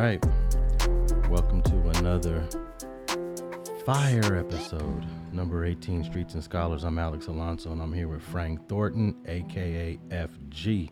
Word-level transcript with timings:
right. 0.00 0.24
Welcome 1.28 1.60
to 1.64 1.76
another 1.98 2.48
fire 3.84 4.34
episode, 4.34 5.04
number 5.30 5.66
18 5.66 6.04
Streets 6.04 6.32
and 6.32 6.42
Scholars. 6.42 6.84
I'm 6.84 6.98
Alex 6.98 7.26
Alonso, 7.26 7.70
and 7.72 7.82
I'm 7.82 7.92
here 7.92 8.08
with 8.08 8.22
Frank 8.22 8.66
Thornton, 8.66 9.14
aka 9.26 9.98
FG. 10.08 10.90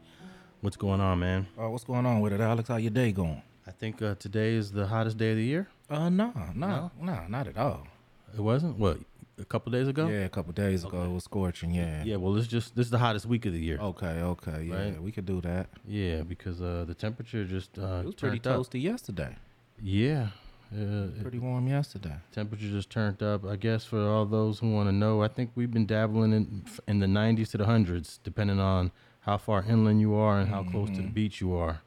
What's 0.61 0.77
going 0.77 1.01
on, 1.01 1.21
man? 1.21 1.47
Uh, 1.59 1.71
what's 1.71 1.85
going 1.85 2.05
on 2.05 2.21
with 2.21 2.35
it, 2.35 2.43
Alex? 2.43 2.69
How 2.69 2.77
your 2.77 2.91
day 2.91 3.11
going? 3.11 3.41
I 3.67 3.71
think 3.71 4.03
uh, 4.03 4.17
today 4.17 4.53
is 4.53 4.73
the 4.73 4.87
hottest 4.87 5.17
day 5.17 5.31
of 5.31 5.39
the 5.39 5.45
year. 5.45 5.69
Uh, 5.89 6.11
no, 6.11 6.35
no, 6.55 6.91
no, 7.01 7.25
not 7.31 7.47
at 7.47 7.57
all. 7.57 7.87
It 8.35 8.41
wasn't? 8.41 8.79
What, 8.79 8.99
a 9.39 9.45
couple 9.45 9.71
days 9.73 9.89
ago? 9.89 10.09
Yeah, 10.09 10.25
a 10.25 10.29
couple 10.29 10.53
days 10.53 10.85
ago 10.85 11.03
it 11.05 11.11
was 11.13 11.25
scorching. 11.25 11.73
Yeah. 11.73 12.03
Yeah, 12.05 12.17
well, 12.17 12.37
it's 12.37 12.47
just, 12.47 12.75
this 12.77 12.87
is 12.87 12.91
the 12.91 12.99
hottest 12.99 13.27
week 13.27 13.47
of 13.47 13.53
the 13.53 13.61
year. 13.61 13.79
Okay, 13.79 14.07
okay, 14.21 14.65
yeah, 14.65 14.75
Right. 14.75 15.03
we 15.03 15.13
could 15.13 15.27
do 15.27 15.41
that. 15.43 15.69
Yeah, 15.87 16.23
because 16.23 16.61
uh, 16.61 16.85
the 16.87 16.95
temperature 16.95 17.45
just 17.45 17.79
uh, 17.79 18.01
It 18.03 18.07
was 18.07 18.15
pretty 18.15 18.39
turned 18.39 18.57
up. 18.59 18.67
toasty 18.67 18.83
yesterday. 18.83 19.37
Yeah. 19.83 20.29
Uh, 20.71 21.07
Pretty 21.23 21.39
warm 21.39 21.67
yesterday. 21.67 22.17
temperature 22.31 22.69
just 22.69 22.91
turned 22.91 23.23
up. 23.23 23.47
I 23.47 23.57
guess 23.57 23.85
for 23.87 24.01
all 24.07 24.27
those 24.27 24.59
who 24.59 24.71
want 24.71 24.89
to 24.89 24.93
know, 24.93 25.23
I 25.23 25.29
think 25.29 25.51
we've 25.55 25.71
been 25.71 25.87
dabbling 25.87 26.33
in 26.35 26.65
in 26.87 26.99
the 26.99 27.07
90s 27.07 27.51
to 27.53 27.57
the 27.59 27.65
hundreds, 27.65 28.19
depending 28.23 28.61
on 28.61 28.93
how 29.21 29.39
far 29.39 29.65
inland 29.67 30.03
you 30.03 30.15
are 30.15 30.39
and 30.39 30.51
how 30.51 30.63
close 30.65 30.91
to 30.91 30.97
the 30.97 31.09
Mhm. 31.09 31.15
beach 31.15 31.41
you 31.41 31.55
are. 31.55 31.81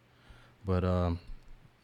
But 0.66 0.84
um, 0.84 1.20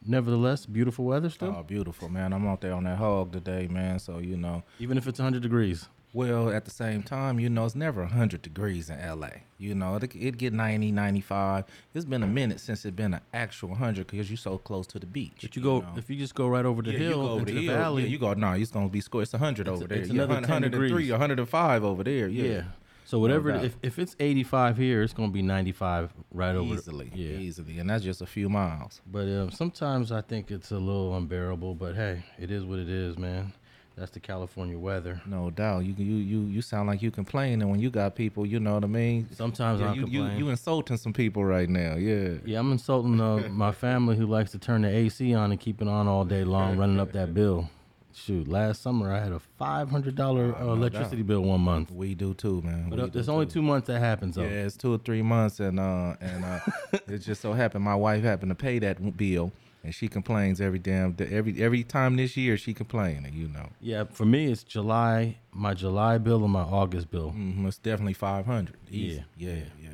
nevertheless, 0.06 0.66
beautiful 0.66 1.04
weather 1.04 1.30
still, 1.30 1.54
Oh, 1.58 1.62
beautiful, 1.62 2.08
man. 2.08 2.32
I'm 2.32 2.46
out 2.46 2.60
there 2.60 2.72
on 2.74 2.84
that 2.84 2.98
hog 2.98 3.32
today, 3.32 3.66
man. 3.68 3.98
So 3.98 4.18
you 4.18 4.36
know, 4.36 4.62
even 4.78 4.98
if 4.98 5.06
it's 5.06 5.18
100 5.18 5.42
degrees. 5.42 5.88
well, 6.14 6.50
at 6.50 6.64
the 6.64 6.70
same 6.70 7.02
time, 7.02 7.38
you 7.38 7.48
know, 7.50 7.64
it's 7.66 7.74
never 7.74 8.00
100 8.02 8.40
degrees 8.42 8.88
in 8.90 8.98
LA. 8.98 9.28
You 9.58 9.74
know, 9.74 9.96
it 9.96 10.14
it 10.16 10.38
get 10.38 10.52
90, 10.52 10.90
95. 10.92 11.64
It's 11.94 12.04
been 12.04 12.22
a 12.22 12.26
minute 12.26 12.60
since 12.60 12.84
it's 12.84 12.94
been 12.96 13.14
an 13.14 13.20
actual 13.34 13.70
100 13.70 14.06
because 14.06 14.30
you're 14.30 14.36
so 14.36 14.56
close 14.58 14.86
to 14.88 14.98
the 14.98 15.06
beach. 15.06 15.38
But 15.42 15.54
you 15.56 15.62
go 15.62 15.80
know. 15.80 15.88
if 15.96 16.08
you 16.08 16.16
just 16.16 16.34
go 16.34 16.48
right 16.48 16.64
over 16.64 16.80
the 16.80 16.92
Yeah, 16.92 16.98
you 16.98 17.04
hill 17.08 17.26
over 17.28 17.44
the 17.44 17.52
the, 17.52 17.60
hill, 17.66 17.74
valley. 17.76 18.02
Yeah, 18.04 18.08
you 18.08 18.18
go. 18.18 18.32
No, 18.34 18.52
it's 18.52 18.70
gonna 18.70 18.88
be 18.88 19.00
score. 19.00 19.22
It's 19.22 19.32
hundred 19.32 19.66
It's- 19.66 19.76
over 19.78 19.88
there. 19.88 19.98
it's 19.98 20.08
yeah, 20.08 20.22
another 20.22 20.34
10 20.46 20.62
103, 20.62 20.88
degrees. 20.88 21.10
105 21.10 21.84
over 21.84 22.04
there. 22.04 22.28
yeah. 22.28 22.44
Yeah, 22.44 22.62
So 23.08 23.18
whatever, 23.18 23.52
doubt. 23.52 23.64
if, 23.64 23.74
if 23.82 23.98
it's 23.98 24.14
85 24.20 24.76
here, 24.76 25.02
it's 25.02 25.14
gonna 25.14 25.32
be 25.32 25.40
95 25.40 26.12
right 26.30 26.54
over. 26.54 26.74
easily, 26.74 27.10
Yeah. 27.14 27.38
easily, 27.38 27.78
and 27.78 27.88
that's 27.88 28.04
just 28.04 28.20
a 28.20 28.26
few 28.26 28.50
miles. 28.50 29.00
But 29.10 29.28
um, 29.28 29.50
sometimes 29.50 30.12
I 30.12 30.20
think 30.20 30.50
it's 30.50 30.72
a 30.72 30.78
little 30.78 31.16
unbearable. 31.16 31.74
But 31.74 31.96
hey, 31.96 32.22
it 32.38 32.50
is 32.50 32.66
what 32.66 32.78
it 32.78 32.90
is, 32.90 33.16
man. 33.16 33.54
That's 33.96 34.10
the 34.10 34.20
California 34.20 34.78
weather. 34.78 35.22
No 35.24 35.48
doubt. 35.48 35.86
You 35.86 35.94
you 35.96 36.16
you 36.16 36.40
you 36.48 36.60
sound 36.60 36.86
like 36.86 37.00
you 37.00 37.10
complaining 37.10 37.62
and 37.62 37.70
when 37.70 37.80
you 37.80 37.88
got 37.88 38.14
people. 38.14 38.44
You 38.44 38.60
know 38.60 38.74
what 38.74 38.84
I 38.84 38.88
mean? 38.88 39.26
Sometimes 39.32 39.80
Yeah, 39.80 39.92
I 39.92 39.94
you, 39.94 40.06
you 40.06 40.26
you 40.26 40.48
insulting 40.50 40.98
some 40.98 41.14
people 41.14 41.42
right 41.46 41.70
now. 41.70 41.94
Yeah. 41.94 42.34
Yeah, 42.44 42.58
I'm 42.58 42.70
insulting 42.72 43.18
uh, 43.22 43.48
my 43.48 43.72
family 43.72 44.16
who 44.16 44.26
likes 44.26 44.50
to 44.50 44.58
turn 44.58 44.82
the 44.82 44.88
AC 44.94 45.34
on 45.34 45.50
and 45.50 45.58
keep 45.58 45.80
it 45.80 45.88
on 45.88 46.08
all 46.08 46.26
day 46.26 46.44
long, 46.44 46.76
running 46.82 47.00
up 47.00 47.12
that 47.12 47.32
bill. 47.32 47.70
Shoot, 48.18 48.48
last 48.48 48.82
summer 48.82 49.12
I 49.12 49.20
had 49.20 49.32
a 49.32 49.38
five 49.38 49.90
hundred 49.90 50.14
dollar 50.16 50.54
uh, 50.56 50.66
electricity 50.72 51.22
bill 51.22 51.42
one 51.42 51.60
month. 51.60 51.90
We 51.90 52.14
do 52.14 52.34
too, 52.34 52.60
man. 52.62 52.90
But 52.90 52.98
uh, 53.00 53.06
there's 53.06 53.28
only 53.28 53.46
too. 53.46 53.52
two 53.52 53.62
months 53.62 53.86
that 53.86 54.00
happens 54.00 54.34
though. 54.36 54.42
Yeah, 54.42 54.66
it's 54.66 54.76
two 54.76 54.92
or 54.94 54.98
three 54.98 55.22
months, 55.22 55.60
and 55.60 55.78
uh, 55.78 56.14
and 56.20 56.44
uh, 56.44 56.58
it 57.06 57.18
just 57.18 57.40
so 57.40 57.52
happened 57.52 57.84
my 57.84 57.94
wife 57.94 58.22
happened 58.24 58.50
to 58.50 58.54
pay 58.56 58.78
that 58.80 59.16
bill, 59.16 59.52
and 59.84 59.94
she 59.94 60.08
complains 60.08 60.60
every 60.60 60.78
damn 60.80 61.12
day, 61.12 61.28
every 61.30 61.62
every 61.62 61.84
time 61.84 62.16
this 62.16 62.36
year 62.36 62.56
she 62.56 62.74
complaining. 62.74 63.32
You 63.34 63.48
know, 63.48 63.68
Yeah, 63.80 64.04
for 64.04 64.24
me 64.24 64.50
it's 64.50 64.64
July, 64.64 65.38
my 65.52 65.74
July 65.74 66.18
bill 66.18 66.42
and 66.44 66.52
my 66.52 66.62
August 66.62 67.10
bill. 67.10 67.32
mm 67.36 67.66
it's 67.66 67.78
definitely 67.78 68.14
five 68.14 68.46
hundred. 68.46 68.76
Yeah, 68.90 69.20
yeah, 69.36 69.54
yeah. 69.80 69.90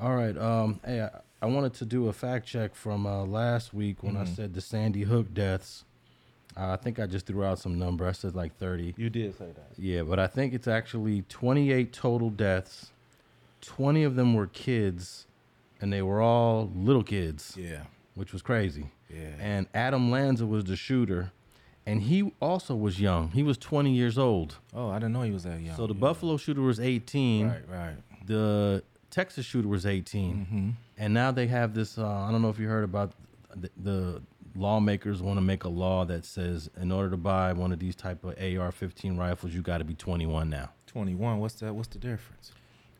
All 0.00 0.14
right, 0.16 0.36
um, 0.36 0.80
hey, 0.84 1.02
I, 1.02 1.10
I 1.40 1.46
wanted 1.46 1.74
to 1.74 1.84
do 1.84 2.08
a 2.08 2.12
fact 2.12 2.46
check 2.46 2.74
from 2.74 3.06
uh, 3.06 3.24
last 3.24 3.72
week 3.72 4.02
when 4.02 4.16
I 4.16 4.24
Mhm. 4.24 4.36
said 4.36 4.54
the 4.54 4.60
Sandy 4.60 5.02
Hook 5.02 5.32
deaths. 5.32 5.84
I 6.58 6.76
think 6.76 6.98
I 6.98 7.06
just 7.06 7.26
threw 7.26 7.44
out 7.44 7.58
some 7.58 7.78
number. 7.78 8.06
I 8.06 8.12
said 8.12 8.34
like 8.34 8.56
thirty. 8.58 8.94
You 8.96 9.10
did 9.10 9.36
say 9.38 9.46
that. 9.54 9.78
Yeah, 9.82 10.02
but 10.02 10.18
I 10.18 10.26
think 10.26 10.54
it's 10.54 10.66
actually 10.68 11.22
28 11.28 11.92
total 11.92 12.30
deaths. 12.30 12.90
20 13.60 14.04
of 14.04 14.14
them 14.16 14.34
were 14.34 14.46
kids, 14.46 15.26
and 15.80 15.92
they 15.92 16.02
were 16.02 16.20
all 16.20 16.70
little 16.74 17.02
kids, 17.02 17.54
Yeah, 17.56 17.82
which 18.14 18.32
was 18.32 18.40
crazy. 18.42 18.86
yeah. 19.12 19.30
And 19.40 19.66
Adam 19.74 20.10
Lanza 20.10 20.46
was 20.46 20.64
the 20.64 20.76
shooter, 20.76 21.32
and 21.86 22.02
he 22.02 22.32
also 22.40 22.74
was 22.76 23.00
young. 23.00 23.30
He 23.32 23.42
was 23.42 23.58
20 23.58 23.90
years 23.92 24.16
old. 24.18 24.56
oh, 24.74 24.90
I 24.90 24.94
didn't 25.00 25.12
know 25.12 25.22
he 25.22 25.30
was 25.32 25.42
that 25.44 25.60
young. 25.60 25.76
so 25.76 25.86
the 25.86 25.94
yeah. 25.94 26.00
Buffalo 26.00 26.36
shooter 26.36 26.62
was 26.62 26.78
18. 26.80 27.48
Right, 27.48 27.68
right. 27.68 27.96
The 28.26 28.82
Texas 29.10 29.44
shooter 29.46 29.68
was 29.68 29.86
18. 29.86 30.34
Mm-hmm. 30.34 30.70
And 30.98 31.14
now 31.14 31.30
they 31.32 31.46
have 31.48 31.74
this. 31.74 31.98
Uh, 31.98 32.06
I 32.06 32.30
don't 32.30 32.42
know 32.42 32.50
if 32.50 32.58
you 32.58 32.68
heard 32.68 32.84
about 32.84 33.12
the, 33.56 33.70
the 33.82 34.22
lawmakers 34.58 35.22
want 35.22 35.38
to 35.38 35.42
make 35.42 35.64
a 35.64 35.68
law 35.68 36.04
that 36.06 36.24
says 36.24 36.68
in 36.80 36.90
order 36.92 37.10
to 37.10 37.16
buy 37.16 37.52
one 37.52 37.72
of 37.72 37.78
these 37.78 37.94
type 37.94 38.24
of 38.24 38.30
AR-15 38.30 39.18
rifles, 39.18 39.54
you 39.54 39.62
got 39.62 39.78
to 39.78 39.84
be 39.84 39.94
21 39.94 40.50
now. 40.50 40.70
Twenty 40.86 41.14
one. 41.14 41.38
What's 41.38 41.54
that? 41.56 41.74
What's 41.74 41.88
the 41.88 41.98
difference? 41.98 42.52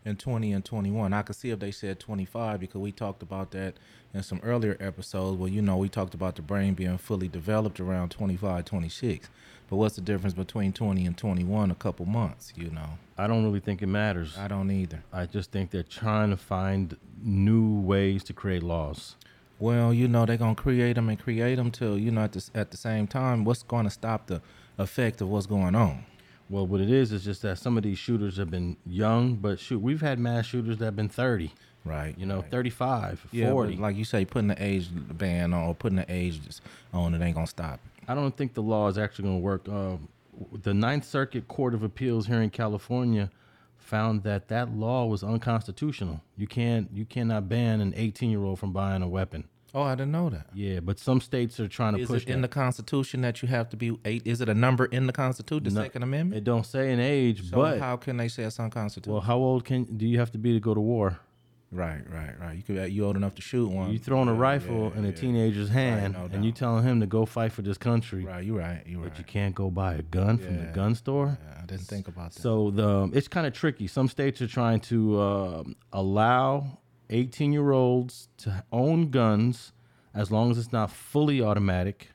In 0.04 0.16
twenty 0.16 0.52
and 0.52 0.64
twenty 0.64 0.90
one, 0.90 1.12
I 1.12 1.22
could 1.22 1.36
see 1.36 1.50
if 1.50 1.58
they 1.58 1.70
said 1.70 1.98
twenty 1.98 2.26
five 2.26 2.60
because 2.60 2.80
we 2.80 2.92
talked 2.92 3.22
about 3.22 3.50
that 3.52 3.74
in 4.14 4.22
some 4.22 4.40
earlier 4.42 4.76
episodes. 4.78 5.38
Well, 5.38 5.48
you 5.48 5.62
know, 5.62 5.76
we 5.78 5.88
talked 5.88 6.14
about 6.14 6.36
the 6.36 6.42
brain 6.42 6.74
being 6.74 6.98
fully 6.98 7.28
developed 7.28 7.80
around 7.80 8.10
25, 8.10 8.64
26. 8.64 9.28
But 9.70 9.76
what's 9.76 9.96
the 9.96 10.02
difference 10.02 10.34
between 10.34 10.72
twenty 10.72 11.06
and 11.06 11.16
twenty 11.16 11.44
one? 11.44 11.70
A 11.70 11.74
couple 11.74 12.04
months. 12.06 12.52
You 12.56 12.70
know, 12.70 12.98
I 13.16 13.26
don't 13.26 13.42
really 13.42 13.60
think 13.60 13.80
it 13.82 13.86
matters. 13.86 14.36
I 14.38 14.48
don't 14.48 14.70
either. 14.70 15.02
I 15.12 15.24
just 15.26 15.50
think 15.50 15.70
they're 15.70 15.82
trying 15.82 16.28
to 16.30 16.36
find 16.36 16.96
new 17.22 17.80
ways 17.80 18.22
to 18.24 18.32
create 18.34 18.62
laws. 18.62 19.16
Well, 19.58 19.92
you 19.92 20.06
know, 20.08 20.24
they're 20.26 20.36
gonna 20.36 20.54
create 20.54 20.94
them 20.94 21.08
and 21.08 21.18
create 21.18 21.56
them 21.56 21.70
till 21.70 21.98
you 21.98 22.10
know 22.10 22.22
at 22.22 22.32
the 22.32 22.48
at 22.54 22.70
the 22.70 22.76
same 22.76 23.06
time. 23.06 23.44
What's 23.44 23.62
going 23.62 23.84
to 23.84 23.90
stop 23.90 24.26
the 24.28 24.40
effect 24.78 25.20
of 25.20 25.28
what's 25.28 25.46
going 25.46 25.74
on? 25.74 26.04
Well, 26.50 26.66
what 26.66 26.80
it 26.80 26.90
is 26.90 27.12
is 27.12 27.24
just 27.24 27.42
that 27.42 27.58
some 27.58 27.76
of 27.76 27.82
these 27.82 27.98
shooters 27.98 28.36
have 28.38 28.50
been 28.50 28.76
young, 28.86 29.34
but 29.34 29.58
shoot, 29.58 29.80
we've 29.80 30.00
had 30.00 30.18
mass 30.18 30.46
shooters 30.46 30.78
that 30.78 30.84
have 30.86 30.96
been 30.96 31.08
30, 31.10 31.52
Right. 31.84 32.14
you 32.16 32.24
know, 32.24 32.36
right. 32.40 32.50
35, 32.50 33.26
Yeah, 33.32 33.50
40. 33.50 33.74
but 33.74 33.82
like 33.82 33.96
you 33.96 34.04
say, 34.04 34.24
putting 34.24 34.48
the 34.48 34.62
age 34.62 34.88
ban 34.92 35.52
on 35.52 35.64
or 35.68 35.74
putting 35.74 35.96
the 35.96 36.06
age 36.10 36.40
on 36.94 37.12
it 37.14 37.20
ain't 37.20 37.34
gonna 37.34 37.46
stop. 37.46 37.80
I 38.06 38.14
don't 38.14 38.34
think 38.34 38.54
the 38.54 38.62
law 38.62 38.88
is 38.88 38.96
actually 38.96 39.24
going 39.24 39.36
to 39.38 39.42
work. 39.42 39.68
Uh, 39.68 39.96
the 40.62 40.72
Ninth 40.72 41.04
Circuit 41.04 41.48
Court 41.48 41.74
of 41.74 41.82
Appeals 41.82 42.26
here 42.28 42.40
in 42.40 42.48
California 42.48 43.28
found 43.78 44.22
that 44.24 44.48
that 44.48 44.74
law 44.74 45.06
was 45.06 45.22
unconstitutional. 45.22 46.20
You 46.36 46.46
can't, 46.46 46.90
you 46.92 47.04
cannot 47.04 47.48
ban 47.48 47.80
an 47.80 47.94
18 47.96 48.30
year 48.30 48.42
old 48.44 48.58
from 48.58 48.72
buying 48.72 49.02
a 49.02 49.08
weapon. 49.08 49.44
Oh, 49.74 49.82
I 49.82 49.94
didn't 49.94 50.12
know 50.12 50.30
that. 50.30 50.46
Yeah, 50.54 50.80
but 50.80 50.98
some 50.98 51.20
states 51.20 51.60
are 51.60 51.68
trying 51.68 51.94
to 51.94 52.00
Is 52.00 52.08
push 52.08 52.22
it 52.22 52.30
in 52.30 52.40
the. 52.40 52.48
Constitution 52.48 53.20
that 53.20 53.42
you 53.42 53.48
have 53.48 53.68
to 53.68 53.76
be 53.76 53.98
eight? 54.06 54.22
Is 54.26 54.40
it 54.40 54.48
a 54.48 54.54
number 54.54 54.86
in 54.86 55.06
the 55.06 55.12
Constitution, 55.12 55.64
the 55.64 55.70
No, 55.70 55.82
Second 55.82 56.02
Amendment? 56.02 56.38
It 56.38 56.44
don't 56.44 56.64
say 56.64 56.90
an 56.92 57.00
age, 57.00 57.50
so 57.50 57.56
but 57.56 57.78
how 57.78 57.96
can 57.96 58.16
they 58.16 58.28
say 58.28 58.44
it's 58.44 58.58
unconstitutional? 58.58 59.16
well, 59.18 59.22
how 59.26 59.36
old 59.36 59.64
can 59.66 59.84
do 59.84 60.06
you 60.06 60.18
have 60.18 60.32
to 60.32 60.38
be 60.38 60.54
to 60.54 60.60
go 60.60 60.72
to 60.74 60.80
war? 60.80 61.20
Right, 61.70 62.00
right, 62.10 62.34
right. 62.40 62.56
You 62.56 62.62
could 62.62 62.92
you 62.92 63.04
old 63.04 63.16
enough 63.16 63.34
to 63.36 63.42
shoot 63.42 63.68
one. 63.68 63.90
You 63.92 63.98
throwing 63.98 64.28
a 64.28 64.32
Yeah, 64.34 64.40
rifle 64.40 64.90
yeah, 64.92 64.98
in 64.98 65.04
a 65.04 65.08
yeah. 65.08 65.14
teenager's 65.14 65.68
hand, 65.68 66.14
no 66.14 66.28
and 66.32 66.44
you 66.44 66.52
telling 66.52 66.84
him 66.84 67.00
to 67.00 67.06
go 67.06 67.26
fight 67.26 67.52
for 67.52 67.62
this 67.62 67.78
country, 67.78 68.24
Right, 68.24 68.44
you 68.44 68.58
right, 68.58 68.82
you 68.86 69.00
right. 69.00 69.08
but 69.10 69.18
you 69.18 69.24
can't 69.24 69.54
go 69.54 69.70
buy 69.70 69.94
a 69.94 70.02
gun 70.02 70.38
from 70.38 70.58
the 70.58 70.66
gun 70.72 70.94
store. 70.94 71.38
I 71.60 71.66
didn't 71.66 71.86
think 71.86 72.08
about 72.08 72.32
that. 72.32 72.40
So 72.40 72.70
the 72.70 73.10
it's 73.12 73.28
kind 73.28 73.46
of 73.46 73.52
tricky. 73.52 73.86
Some 73.86 74.08
states 74.08 74.40
are 74.40 74.46
trying 74.48 74.80
to 74.92 75.20
um 75.20 75.76
allow 75.92 76.78
18 77.10 77.52
year 77.52 77.70
olds 77.72 78.28
to 78.38 78.64
own 78.72 79.10
guns 79.10 79.72
as 80.14 80.30
long 80.30 80.50
as 80.50 80.58
it's 80.58 80.72
not 80.72 80.90
fully 80.90 81.40
automatic. 81.42 82.08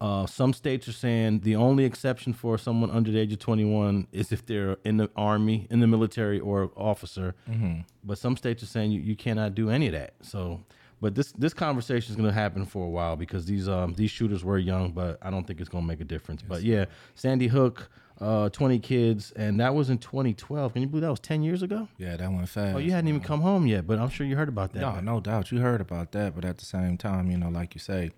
Uh, 0.00 0.26
some 0.26 0.52
states 0.52 0.86
are 0.86 0.92
saying 0.92 1.40
the 1.40 1.56
only 1.56 1.84
exception 1.84 2.32
for 2.32 2.56
someone 2.56 2.90
under 2.90 3.10
the 3.10 3.18
age 3.18 3.32
of 3.32 3.38
21 3.40 4.06
is 4.12 4.30
if 4.30 4.46
they're 4.46 4.76
in 4.84 4.96
the 4.96 5.10
army, 5.16 5.66
in 5.70 5.80
the 5.80 5.86
military, 5.88 6.38
or 6.38 6.70
officer. 6.76 7.34
Mm-hmm. 7.50 7.80
But 8.04 8.18
some 8.18 8.36
states 8.36 8.62
are 8.62 8.66
saying 8.66 8.92
you, 8.92 9.00
you 9.00 9.16
cannot 9.16 9.54
do 9.56 9.70
any 9.70 9.88
of 9.88 9.92
that. 9.94 10.14
So, 10.22 10.62
but 11.00 11.14
this 11.16 11.32
this 11.32 11.52
conversation 11.52 12.10
is 12.12 12.16
going 12.16 12.28
to 12.28 12.34
happen 12.34 12.64
for 12.64 12.86
a 12.86 12.88
while 12.88 13.16
because 13.16 13.46
these 13.46 13.68
um 13.68 13.94
these 13.94 14.10
shooters 14.10 14.44
were 14.44 14.58
young, 14.58 14.92
but 14.92 15.18
I 15.20 15.30
don't 15.30 15.46
think 15.46 15.60
it's 15.60 15.68
going 15.68 15.82
to 15.84 15.88
make 15.88 16.00
a 16.00 16.04
difference. 16.04 16.42
but 16.42 16.62
yeah, 16.62 16.84
Sandy 17.16 17.48
Hook, 17.48 17.88
uh, 18.20 18.48
20 18.50 18.78
kids, 18.80 19.32
and 19.32 19.58
that 19.60 19.74
was 19.74 19.90
in 19.90 19.98
2012. 19.98 20.72
Can 20.72 20.82
you 20.82 20.88
believe 20.88 21.02
that 21.02 21.10
was 21.10 21.20
10 21.20 21.42
years 21.42 21.62
ago? 21.62 21.88
yeah, 21.98 22.16
that 22.16 22.32
went 22.32 22.48
fast. 22.48 22.76
Oh, 22.76 22.78
you 22.78 22.92
hadn't 22.92 23.08
even 23.08 23.20
come 23.20 23.40
home 23.40 23.66
yet, 23.66 23.86
but 23.86 23.98
I'm 23.98 24.10
sure 24.10 24.26
you 24.26 24.36
heard 24.36 24.48
about 24.48 24.72
that. 24.74 24.80
No, 24.80 25.00
no 25.00 25.20
doubt. 25.20 25.50
You 25.52 25.58
heard 25.58 25.80
about 25.80 26.12
that, 26.12 26.34
but 26.34 26.44
at 26.44 26.58
the 26.58 26.64
same 26.64 26.96
time, 26.96 27.30
you 27.30 27.36
know, 27.36 27.48
like 27.48 27.74
you 27.74 27.80
say, 27.80 28.10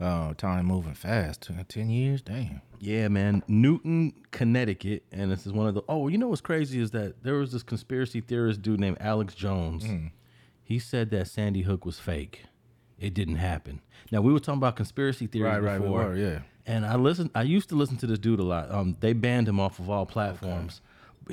uh, 0.00 0.34
time 0.34 0.66
moving 0.66 0.94
fast. 0.94 1.48
Ten 1.68 1.90
years, 1.90 2.22
damn. 2.22 2.62
Yeah, 2.78 3.08
man. 3.08 3.42
Newtown, 3.46 4.12
Connecticut, 4.30 5.04
and 5.12 5.30
this 5.30 5.46
is 5.46 5.52
one 5.52 5.66
of 5.68 5.74
the. 5.74 5.82
Oh, 5.88 6.08
you 6.08 6.18
know 6.18 6.28
what's 6.28 6.40
crazy 6.40 6.80
is 6.80 6.90
that 6.92 7.22
there 7.22 7.34
was 7.34 7.52
this 7.52 7.62
conspiracy 7.62 8.20
theorist 8.20 8.62
dude 8.62 8.80
named 8.80 8.96
Alex 9.00 9.34
Jones. 9.34 9.84
Mm. 9.84 10.12
He 10.62 10.78
said 10.78 11.10
that 11.10 11.28
Sandy 11.28 11.62
Hook 11.62 11.84
was 11.84 11.98
fake. 11.98 12.44
It 12.98 13.12
didn't 13.14 13.36
happen. 13.36 13.80
Now 14.12 14.20
we 14.20 14.32
were 14.32 14.38
talking 14.40 14.58
about 14.58 14.76
conspiracy 14.76 15.26
theories 15.26 15.52
Right, 15.52 15.62
right, 15.62 15.80
we 15.80 15.86
before, 15.86 16.04
were, 16.08 16.16
yeah. 16.16 16.40
and 16.66 16.84
I 16.86 16.96
listened. 16.96 17.30
I 17.34 17.42
used 17.42 17.68
to 17.70 17.74
listen 17.74 17.96
to 17.98 18.06
this 18.06 18.18
dude 18.18 18.40
a 18.40 18.44
lot. 18.44 18.70
Um, 18.70 18.96
they 19.00 19.12
banned 19.12 19.48
him 19.48 19.58
off 19.60 19.78
of 19.78 19.88
all 19.90 20.06
platforms. 20.06 20.80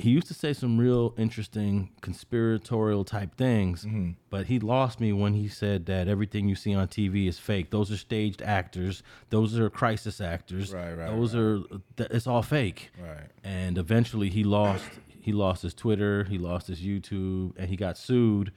He 0.00 0.10
used 0.10 0.26
to 0.28 0.34
say 0.34 0.52
some 0.52 0.78
real 0.78 1.14
interesting 1.18 1.90
conspiratorial 2.00 3.04
type 3.04 3.36
things, 3.36 3.84
Mm-hmm. 3.84 4.10
but 4.30 4.46
he 4.46 4.58
lost 4.58 5.00
me 5.00 5.12
when 5.12 5.34
he 5.34 5.48
said 5.48 5.86
that 5.86 6.08
everything 6.08 6.48
you 6.48 6.54
see 6.54 6.74
on 6.74 6.88
TV 6.88 7.28
is 7.28 7.38
fake. 7.38 7.70
Those 7.70 7.90
are 7.92 7.96
staged 7.96 8.42
actors. 8.42 9.02
Those 9.30 9.58
are 9.58 9.68
crisis 9.70 10.20
actors. 10.20 10.72
Right, 10.72 10.92
right, 10.94 11.08
Those 11.10 11.34
are 11.34 11.60
th- 11.96 12.10
it's 12.10 12.26
all 12.26 12.42
fake. 12.42 12.90
Right. 13.00 13.28
And 13.44 13.78
eventually 13.78 14.30
he 14.30 14.44
lost 14.44 14.84
he 15.20 15.32
lost 15.32 15.62
his 15.62 15.74
Twitter, 15.74 16.24
he 16.24 16.38
lost 16.38 16.68
his 16.68 16.80
YouTube, 16.80 17.52
and 17.58 17.68
he 17.68 17.76
got 17.76 17.98
sued. 17.98 18.50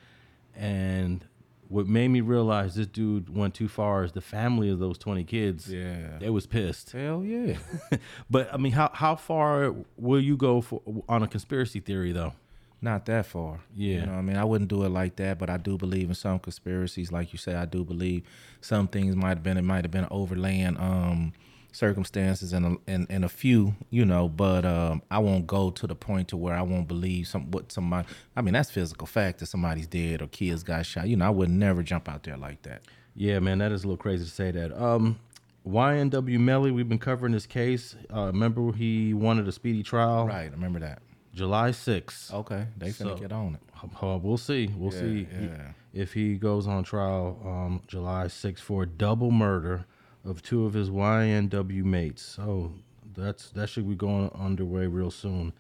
And 0.56 1.26
what 1.72 1.88
made 1.88 2.10
me 2.10 2.20
realize 2.20 2.76
this 2.76 2.86
dude 2.86 3.34
went 3.34 3.54
too 3.54 3.70
far 3.70 4.04
is 4.04 4.12
the 4.12 4.20
family 4.20 4.70
of 4.70 4.80
those 4.80 4.98
20 4.98 5.24
kids. 5.24 5.72
Yeah. 5.72 6.18
They 6.20 6.30
was 6.30 6.46
pissed. 6.46 6.92
Hell 6.92 7.24
yeah. 7.24 7.56
But 8.30 8.54
I 8.54 8.58
mean, 8.58 8.74
how 8.74 8.92
how 8.94 9.16
far 9.16 9.74
will 9.96 10.20
you 10.20 10.36
go 10.36 10.60
for 10.60 10.82
on 11.08 11.24
a 11.24 11.28
conspiracy 11.28 11.80
theory 11.80 12.12
though? 12.12 12.34
Not 12.82 13.06
that 13.06 13.26
far. 13.26 13.62
Yeah. 13.74 14.02
You 14.02 14.06
know, 14.08 14.12
what 14.12 14.18
I 14.18 14.22
mean, 14.22 14.36
I 14.36 14.44
wouldn't 14.44 14.70
do 14.70 14.84
it 14.84 14.90
like 14.90 15.16
that, 15.16 15.40
but 15.40 15.50
I 15.50 15.56
do 15.58 15.78
believe 15.78 16.10
in 16.10 16.16
some 16.16 16.40
conspiracies. 16.40 17.12
Like 17.12 17.32
you 17.32 17.40
say, 17.40 17.56
I 17.56 17.66
do 17.66 17.86
believe 17.86 18.24
some 18.60 18.88
things 18.88 19.16
might 19.16 19.30
have 19.30 19.44
been 19.44 19.58
it 19.58 19.62
might 19.64 19.86
have 19.86 19.92
been 19.92 20.08
overlaying 20.12 20.76
um 20.78 21.32
circumstances 21.74 22.54
and 22.54 22.66
a, 22.66 22.76
and, 22.92 23.08
and 23.10 23.24
a 23.26 23.30
few, 23.30 23.76
you 23.90 24.06
know, 24.06 24.28
but 24.30 24.66
um 24.66 25.02
I 25.10 25.20
won't 25.20 25.48
go 25.48 25.72
to 25.72 25.88
the 25.88 25.96
point 25.96 26.28
to 26.30 26.38
where 26.38 26.56
I 26.56 26.62
won't 26.62 26.88
believe 26.88 27.28
some 27.28 27.50
what 27.52 27.72
somebody 27.72 28.08
I 28.36 28.42
mean, 28.42 28.54
that's 28.54 28.72
physical 28.72 29.08
fact 29.08 29.40
that 29.40 29.46
somebody's 29.48 29.88
dead 29.88 30.22
or 30.22 30.28
kids 30.28 30.64
got 30.64 30.86
shot. 30.86 31.08
You 31.08 31.16
know, 31.18 31.26
I 31.26 31.30
would 31.30 31.50
never 31.50 31.82
jump 31.84 32.08
out 32.10 32.24
there 32.24 32.38
like 32.38 32.62
that. 32.64 32.82
Yeah, 33.16 33.40
man, 33.40 33.58
that 33.60 33.72
is 33.72 33.84
a 33.84 33.88
little 33.88 33.98
crazy 33.98 34.26
to 34.26 34.32
say 34.32 34.52
that. 34.52 34.72
Um, 34.82 35.20
YNW 35.68 36.40
Melly, 36.40 36.72
we've 36.72 36.90
been 36.90 36.98
covering 37.00 37.34
this 37.34 37.46
case. 37.46 37.96
Uh, 38.14 38.28
remember 38.28 38.72
he 38.72 39.14
wanted 39.14 39.48
a 39.48 39.52
speedy 39.52 39.84
trial, 39.84 40.26
Right, 40.28 40.48
I 40.50 40.52
remember 40.52 40.80
that. 40.80 41.02
July 41.34 41.70
6th. 41.72 42.34
Okay, 42.34 42.66
they 42.78 42.88
finna 42.90 43.16
So- 43.16 43.18
get 43.18 43.32
on 43.32 43.56
it. 43.56 43.62
Uh, 44.02 44.18
we'll 44.22 44.38
see. 44.38 44.68
We'll 44.76 44.94
Yeah, 44.94 45.00
see 45.00 45.28
yeah. 45.32 45.72
if 45.94 46.14
he 46.14 46.36
goes 46.36 46.68
on 46.68 46.84
trial 46.84 47.40
um, 47.46 47.82
July 47.88 48.26
6th 48.26 48.60
for 48.60 48.84
a 48.84 48.86
double 48.88 49.32
murder 49.32 49.86
of 50.26 50.42
two 50.42 50.66
of 50.66 50.74
his 50.74 50.90
YNW 50.90 51.84
mates. 51.84 52.22
So 52.22 52.74
that's 53.16 53.50
that 53.52 53.68
should 53.70 53.88
be 53.90 53.96
going 53.96 54.30
underway 54.32 54.88
real 54.88 55.12
soon. 55.12 55.54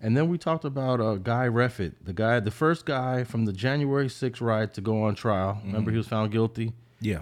And 0.00 0.16
then 0.16 0.28
we 0.28 0.36
talked 0.36 0.64
about 0.66 1.00
uh, 1.00 1.14
Guy 1.14 1.46
Reffitt, 1.48 1.94
the 2.04 2.12
guy, 2.12 2.38
the 2.40 2.50
first 2.50 2.84
guy 2.84 3.24
from 3.24 3.46
the 3.46 3.52
January 3.52 4.08
6th 4.08 4.40
riot 4.42 4.74
to 4.74 4.82
go 4.82 5.02
on 5.04 5.14
trial. 5.14 5.60
Remember, 5.64 5.90
he 5.90 5.96
was 5.96 6.06
found 6.06 6.30
guilty, 6.32 6.74
Yeah. 7.00 7.20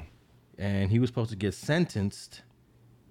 and 0.59 0.91
he 0.91 0.99
was 0.99 1.09
supposed 1.09 1.31
to 1.31 1.37
get 1.37 1.55
sentenced. 1.55 2.43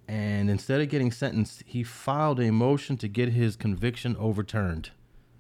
And 0.06 0.50
instead 0.50 0.82
of 0.82 0.90
getting 0.90 1.12
sentenced, 1.14 1.64
he 1.66 1.82
filed 1.82 2.42
a 2.42 2.52
motion 2.52 2.98
to 2.98 3.08
get 3.08 3.30
his 3.30 3.56
conviction 3.56 4.18
overturned. 4.20 4.90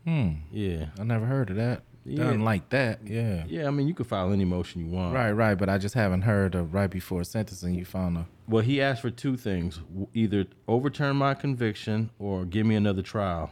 Hmm. 0.05 0.29
Yeah, 0.53 0.85
I 0.97 1.03
never 1.03 1.25
heard 1.25 1.49
of 1.49 1.57
that. 1.57 1.83
Yeah. 2.05 2.23
Done 2.25 2.41
like 2.43 2.69
that. 2.69 2.99
Yeah. 3.07 3.43
yeah. 3.47 3.67
I 3.67 3.71
mean, 3.71 3.87
you 3.87 3.93
could 3.93 4.07
file 4.07 4.31
any 4.33 4.45
motion 4.45 4.81
you 4.85 4.91
want. 4.91 5.13
Right, 5.15 5.31
right, 5.31 5.55
but 5.55 5.69
I 5.69 5.77
just 5.77 5.95
haven't 5.95 6.23
heard 6.23 6.53
of 6.55 6.73
right 6.73 6.89
before 6.89 7.23
sentencing 7.23 7.75
you 7.75 7.85
found 7.85 8.17
a 8.17 8.25
Well, 8.47 8.63
he 8.63 8.81
asked 8.81 9.01
for 9.01 9.09
two 9.09 9.37
things: 9.37 9.79
either 10.13 10.45
overturn 10.67 11.15
my 11.15 11.33
conviction 11.33 12.09
or 12.19 12.43
give 12.45 12.65
me 12.65 12.75
another 12.75 13.01
trial. 13.01 13.51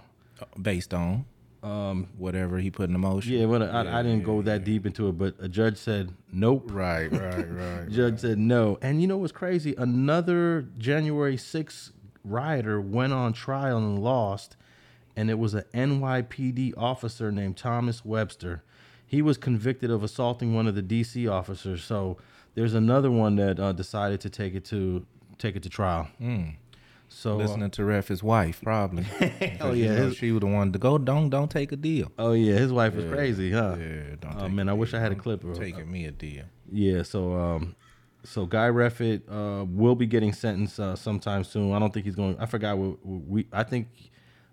based 0.62 0.94
on 0.94 1.26
Um, 1.64 2.08
whatever 2.18 2.58
he 2.60 2.72
put 2.72 2.88
in 2.90 2.94
the 2.94 3.00
motion. 3.00 3.34
yeah, 3.34 3.46
well, 3.46 3.64
I, 3.64 4.00
I 4.00 4.04
didn't 4.04 4.24
go 4.24 4.42
that 4.42 4.64
deep 4.64 4.86
into 4.86 5.08
it, 5.10 5.18
but 5.18 5.36
a 5.40 5.48
judge 5.48 5.78
said 5.78 6.12
nope. 6.34 6.70
Right, 6.74 7.12
right, 7.12 7.48
right. 7.50 7.90
Judge 8.00 8.20
said 8.20 8.38
no. 8.40 8.78
And 8.82 9.00
you 9.02 9.08
know 9.08 9.18
what's 9.18 9.32
crazy? 9.32 9.76
Another 9.78 10.64
January 10.78 11.38
6th 11.38 11.92
rioter 12.26 12.82
went 12.82 13.14
on 13.14 13.34
trial 13.34 13.78
and 13.78 14.00
lost, 14.00 14.58
and 15.16 15.30
it 15.30 15.38
was 15.40 15.54
an 15.54 15.64
NYPD 15.74 16.74
officer 16.78 17.32
named 17.32 17.58
Thomas 17.58 18.04
Webster. 18.06 18.64
He 19.06 19.22
was 19.22 19.38
convicted 19.38 19.92
of 19.92 20.04
assaulting 20.04 20.54
one 20.56 20.68
of 20.68 20.76
the 20.76 20.82
DC 20.84 21.30
officers. 21.32 21.84
So 21.84 22.18
there's 22.56 22.74
another 22.74 23.12
one 23.12 23.36
that 23.36 23.60
uh, 23.60 23.72
decided 23.74 24.22
to 24.22 24.30
take 24.30 24.56
it 24.56 24.66
to 24.66 25.06
take 25.38 25.56
it 25.56 25.64
to 25.64 25.70
trial. 25.70 26.08
So 27.10 27.34
uh, 27.34 27.36
Listening 27.44 27.72
to 27.72 27.84
Ref, 27.84 28.08
his 28.08 28.24
wife, 28.24 28.62
probably. 28.64 29.06
Oh, 29.60 29.74
yeah, 29.74 29.96
his- 29.96 30.16
she 30.16 30.32
was 30.32 30.40
the 30.40 30.48
one 30.48 30.72
to 30.72 30.80
go. 30.80 30.98
Don't 30.98 31.30
don't 31.30 31.52
take 31.52 31.72
a 31.74 31.76
deal. 31.76 32.10
Oh 32.18 32.32
yeah, 32.32 32.54
his 32.56 32.72
wife 32.72 32.96
was 32.96 33.06
crazy, 33.06 33.52
huh? 33.52 33.76
Yeah, 33.78 34.16
don't. 34.20 34.42
Oh 34.42 34.48
man, 34.50 34.70
a 34.70 34.72
I 34.72 34.74
wish. 34.76 34.94
I 34.94 35.00
had 35.00 35.12
a 35.12 35.16
clip 35.16 35.44
of 35.44 35.58
taking 35.58 35.92
me 35.92 36.06
a 36.06 36.12
deal. 36.12 36.46
Yeah, 36.72 37.04
so 37.04 37.34
um, 37.36 37.76
so 38.24 38.46
Guy 38.46 38.70
Reffitt 38.70 39.24
uh 39.30 39.66
will 39.66 39.96
be 39.96 40.06
getting 40.06 40.32
sentenced 40.32 40.80
uh, 40.80 40.96
sometime 40.96 41.44
soon. 41.44 41.74
I 41.74 41.80
don't 41.80 41.94
think 41.94 42.06
he's 42.06 42.16
going. 42.16 42.38
I 42.40 42.46
forgot 42.46 42.78
what 42.78 43.06
what 43.06 43.22
we. 43.28 43.48
I 43.52 43.64
think, 43.64 43.90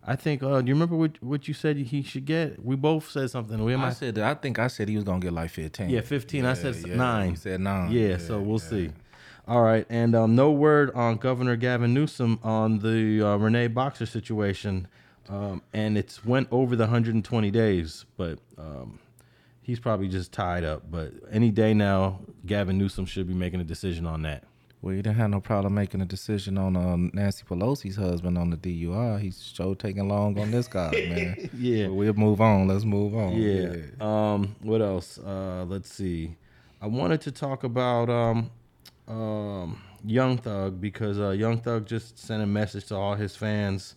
I 0.09 0.17
think. 0.17 0.43
Uh, 0.43 0.63
do 0.63 0.69
you 0.69 0.75
remember 0.75 0.97
what 0.97 1.23
what 1.23 1.47
you 1.49 1.55
said 1.55 1.77
he 1.77 2.03
should 2.03 2.25
get? 2.25 2.65
We 2.65 2.77
both 2.77 3.11
said 3.11 3.31
something. 3.31 3.63
We 3.63 3.75
I 3.75 3.91
said 3.91 4.15
that. 4.15 4.25
I 4.25 4.35
think 4.35 4.59
I 4.59 4.69
said 4.69 4.89
he 4.89 4.97
was 4.97 5.05
gonna 5.05 5.21
get 5.21 5.35
like 5.35 5.51
fifteen. 5.51 5.91
Yeah, 5.91 6.01
fifteen. 6.01 6.47
I 6.47 6.55
said 6.55 6.77
yeah, 6.77 6.97
nine. 6.97 7.31
He 7.31 7.37
said 7.37 7.61
nine. 7.61 7.93
Yeah, 7.93 8.17
so 8.17 8.41
we'll 8.41 8.59
see. 8.59 8.91
All 9.47 9.63
right, 9.63 9.87
and 9.91 10.15
um, 10.15 10.35
no 10.35 10.51
word 10.51 10.91
on 10.95 11.17
Governor 11.17 11.57
Gavin 11.57 11.93
Newsom 11.93 12.39
on 12.43 12.79
the 12.79 13.23
uh, 13.23 13.37
Renee 13.37 13.69
Boxer 13.69 14.07
situation, 14.07 14.89
um, 15.29 15.63
and 15.75 15.99
it's 15.99 16.25
went 16.25 16.49
over 16.51 16.75
the 16.75 16.85
120 16.85 17.51
days, 17.51 18.05
but 18.17 18.39
um, 18.59 18.99
he's 19.63 19.81
probably 19.81 20.09
just 20.09 20.33
tied 20.33 20.65
up. 20.65 20.91
But 20.91 21.13
any 21.31 21.51
day 21.51 21.75
now, 21.75 22.21
Gavin 22.45 22.79
Newsom 22.79 23.05
should 23.07 23.27
be 23.27 23.35
making 23.35 23.61
a 23.61 23.65
decision 23.65 24.07
on 24.07 24.23
that. 24.23 24.45
Well, 24.81 24.95
you 24.95 25.03
didn't 25.03 25.17
have 25.17 25.31
no 25.31 25.41
problem 25.41 25.75
making 25.75 26.01
a 26.03 26.05
decision 26.07 26.57
on 26.57 26.77
um, 26.77 27.11
Nancy 27.13 27.45
Pelosi's 27.45 27.97
husband 27.97 28.39
on 28.39 28.51
the 28.51 28.57
DUI. 28.57 29.21
He's 29.21 29.43
sure 29.43 29.75
taking 29.75 30.09
long 30.09 30.39
on 30.39 30.53
this 30.53 30.69
guy, 30.69 30.91
man. 31.09 31.51
Yeah. 31.57 31.89
But 31.89 31.95
we'll 31.95 32.15
move 32.15 32.41
on. 32.41 32.69
Let's 32.69 32.85
move 32.85 33.15
on. 33.17 33.33
Yeah. 33.33 33.77
Um. 34.01 34.55
What 34.61 34.81
else? 34.81 35.19
Uh. 35.19 35.65
Let's 35.69 35.93
see. 35.93 36.37
I 36.81 36.87
wanted 36.87 37.21
to 37.23 37.33
talk 37.33 37.65
about 37.65 38.09
um, 38.09 38.51
um, 39.09 39.83
Young 40.05 40.39
Thug 40.39 40.81
because 40.81 41.19
uh, 41.19 41.31
Young 41.31 41.59
Thug 41.61 41.87
just 41.87 42.17
sent 42.17 42.41
a 42.41 42.47
message 42.47 42.87
to 42.87 42.95
all 42.95 43.17
his 43.17 43.35
fans, 43.35 43.97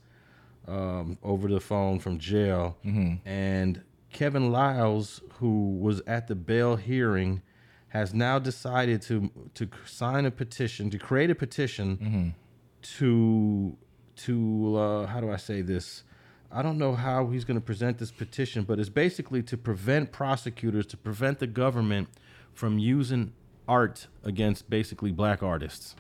um, 0.68 1.18
over 1.22 1.48
the 1.48 1.60
phone 1.60 2.00
from 2.00 2.18
jail, 2.18 2.75
and 3.24 3.84
Kevin 4.12 4.51
Liles, 4.51 5.22
who 5.34 5.77
was 5.77 6.01
at 6.07 6.27
the 6.27 6.34
bail 6.36 6.75
hearing, 6.75 7.44
has 7.91 8.13
now 8.13 8.39
decided 8.39 9.01
to 9.01 9.29
to 9.53 9.67
sign 9.85 10.25
a 10.25 10.31
petition 10.31 10.89
to 10.89 10.97
create 10.97 11.29
a 11.29 11.35
petition 11.35 12.33
to 12.81 13.77
to 14.15 14.77
uh, 14.77 15.05
how 15.07 15.19
do 15.19 15.29
I 15.31 15.38
say 15.38 15.61
this? 15.61 16.03
I 16.51 16.61
don't 16.61 16.77
know 16.77 16.95
how 16.95 17.27
he's 17.27 17.45
going 17.45 17.59
to 17.59 17.65
present 17.65 17.97
this 17.97 18.12
petition, 18.12 18.63
but 18.63 18.77
it's 18.79 18.89
basically 18.89 19.41
to 19.43 19.57
prevent 19.57 20.12
prosecutors, 20.12 20.86
to 20.88 20.98
prevent 20.98 21.39
the 21.39 21.48
government 21.48 22.10
from 22.53 22.77
using 22.77 23.33
art 23.67 24.07
against 24.24 24.69
basically 24.69 25.12
black 25.12 25.41
artists. 25.41 25.95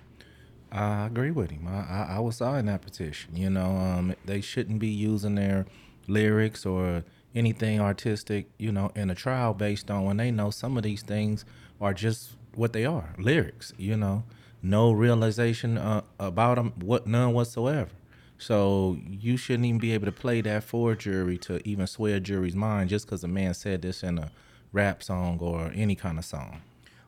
I 0.71 1.05
agree 1.05 1.31
with 1.31 1.51
him. 1.51 1.67
I, 1.67 1.79
I, 1.79 2.15
I 2.15 2.19
was 2.19 2.37
signing 2.37 2.65
that 2.65 2.81
petition. 2.81 3.35
You 3.35 3.49
know, 3.49 3.77
um, 3.77 4.15
they 4.25 4.41
shouldn't 4.41 4.79
be 4.79 4.89
using 4.89 5.35
their 5.35 5.65
lyrics 6.07 6.65
or 6.65 7.03
anything 7.33 7.79
artistic, 7.79 8.47
you 8.57 8.71
know, 8.71 8.91
in 8.95 9.09
a 9.09 9.15
trial 9.15 9.53
based 9.53 9.89
on 9.89 10.03
when 10.03 10.17
they 10.17 10.31
know 10.31 10.51
some 10.51 10.77
of 10.77 10.83
these 10.83 11.01
things 11.01 11.45
are 11.81 11.93
just 11.93 12.31
what 12.55 12.73
they 12.73 12.85
are 12.85 13.15
lyrics, 13.17 13.73
you 13.77 13.97
know, 13.97 14.23
no 14.61 14.91
realization 14.91 15.77
uh, 15.77 16.01
about 16.19 16.55
them, 16.55 16.73
what 16.79 17.07
none 17.07 17.33
whatsoever. 17.33 17.89
So 18.37 18.97
you 19.07 19.37
shouldn't 19.37 19.65
even 19.65 19.79
be 19.79 19.93
able 19.93 20.05
to 20.05 20.11
play 20.11 20.41
that 20.41 20.63
for 20.63 20.93
a 20.93 20.97
jury 20.97 21.37
to 21.39 21.67
even 21.67 21.85
sway 21.87 22.13
a 22.13 22.19
jury's 22.19 22.55
mind 22.55 22.89
just 22.89 23.05
because 23.05 23.23
a 23.23 23.27
man 23.27 23.53
said 23.53 23.81
this 23.81 24.03
in 24.03 24.17
a 24.17 24.31
rap 24.71 25.03
song 25.03 25.37
or 25.39 25.71
any 25.75 25.95
kind 25.95 26.17
of 26.17 26.25
song. 26.25 26.61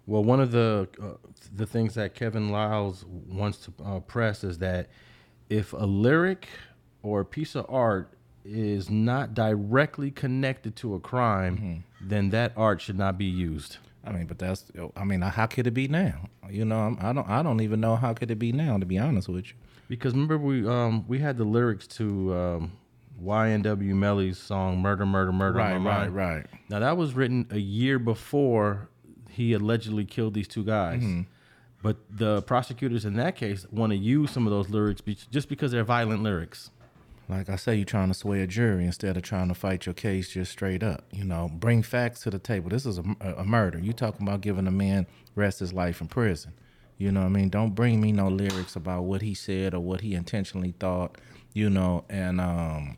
Well, 0.05 0.23
one 0.23 0.39
of 0.41 0.51
the 0.51 0.87
uh, 1.01 1.13
the 1.55 1.65
things 1.65 1.95
that 1.95 2.13
Kevin 2.13 2.49
Liles 2.49 3.05
wants 3.07 3.57
to 3.59 3.73
uh, 3.83 3.99
press 4.01 4.43
is 4.43 4.57
that 4.59 4.89
if 5.49 5.73
a 5.73 5.85
lyric 5.85 6.47
or 7.01 7.21
a 7.21 7.25
piece 7.25 7.55
of 7.55 7.65
art 7.69 8.13
is 8.45 8.89
not 8.89 9.33
directly 9.33 10.11
connected 10.11 10.75
to 10.75 10.95
a 10.95 10.99
crime, 10.99 11.83
then 12.01 12.29
that 12.31 12.51
art 12.57 12.81
should 12.81 12.97
not 12.97 13.17
be 13.17 13.25
used. 13.25 13.77
I 14.05 14.12
mean, 14.12 14.25
but 14.25 14.38
that's 14.38 14.65
I 14.98 15.03
mean, 15.03 15.22
how 15.22 15.45
could 15.45 15.65
it 15.67 15.72
be 15.72 15.88
now? 15.88 16.29
You 16.50 16.65
know, 16.65 16.79
I'm- 16.79 16.98
I 17.01 17.13
don't 17.13 17.29
I 17.29 17.41
don't 17.43 17.62
even 17.62 17.79
know 17.79 17.95
how 17.95 18.13
could 18.13 18.29
it 18.31 18.39
be 18.39 18.51
now. 18.51 18.77
To 18.77 18.86
be 18.86 18.98
honest 19.00 19.29
with 19.29 19.45
you, 19.48 19.53
Because 19.88 20.13
remember 20.13 20.38
we 20.38 20.67
um 20.67 21.05
we 21.07 21.19
had 21.19 21.38
the 21.38 21.45
lyrics 21.45 21.88
to 22.00 22.33
um 22.36 22.72
YNW 23.22 23.93
Melly's 23.93 24.38
song 24.38 24.79
"Murder, 24.81 25.05
Murder, 25.05 25.31
Murder." 25.31 25.57
My 25.57 25.77
Mind. 25.77 26.15
right. 26.15 26.45
Now 26.69 26.79
that 26.79 26.98
was 26.98 27.13
written 27.13 27.48
a 27.51 27.60
year 27.60 28.00
before 28.00 28.89
he 29.29 29.53
allegedly 29.53 30.05
killed 30.05 30.33
these 30.33 30.48
two 30.48 30.63
guys. 30.63 31.01
Mm-hmm. 31.01 31.22
But 31.81 31.98
the 32.10 32.41
prosecutors 32.43 33.03
in 33.05 33.15
that 33.15 33.36
case 33.36 33.65
want 33.72 33.91
to 33.91 33.98
use 33.98 34.31
some 34.31 34.48
of 34.48 34.51
those 34.51 34.69
lyrics 34.69 35.01
be- 35.01 35.17
just 35.31 35.50
because 35.50 35.72
they're 35.72 35.83
violent 35.83 36.24
lyrics. 36.24 36.69
Like 37.37 37.49
I 37.49 37.55
say, 37.55 37.75
you're 37.75 37.85
trying 37.85 38.09
to 38.09 38.13
sway 38.13 38.41
a 38.41 38.47
jury 38.47 38.85
instead 38.85 39.17
of 39.17 39.23
trying 39.23 39.47
to 39.47 39.55
fight 39.55 39.85
your 39.85 39.93
case 39.93 40.29
just 40.29 40.51
straight 40.51 40.83
up. 40.83 41.05
You 41.11 41.23
know, 41.23 41.49
bring 41.53 41.81
facts 41.83 42.21
to 42.21 42.29
the 42.29 42.39
table. 42.39 42.69
This 42.69 42.85
is 42.85 42.99
a, 42.99 43.03
a 43.37 43.43
murder. 43.43 43.79
You 43.79 43.93
talking 43.93 44.27
about 44.27 44.41
giving 44.41 44.67
a 44.67 44.71
man 44.71 45.07
rest 45.35 45.59
his 45.59 45.73
life 45.73 45.99
in 46.01 46.07
prison. 46.07 46.53
You 46.97 47.11
know 47.11 47.21
what 47.21 47.27
I 47.27 47.29
mean? 47.29 47.49
Don't 47.49 47.75
bring 47.75 47.99
me 47.99 48.11
no 48.11 48.27
lyrics 48.27 48.75
about 48.75 49.03
what 49.03 49.21
he 49.23 49.33
said 49.33 49.73
or 49.73 49.79
what 49.79 50.01
he 50.01 50.13
intentionally 50.13 50.73
thought. 50.79 51.17
You 51.53 51.69
know, 51.69 52.05
and 52.09 52.39
um, 52.39 52.97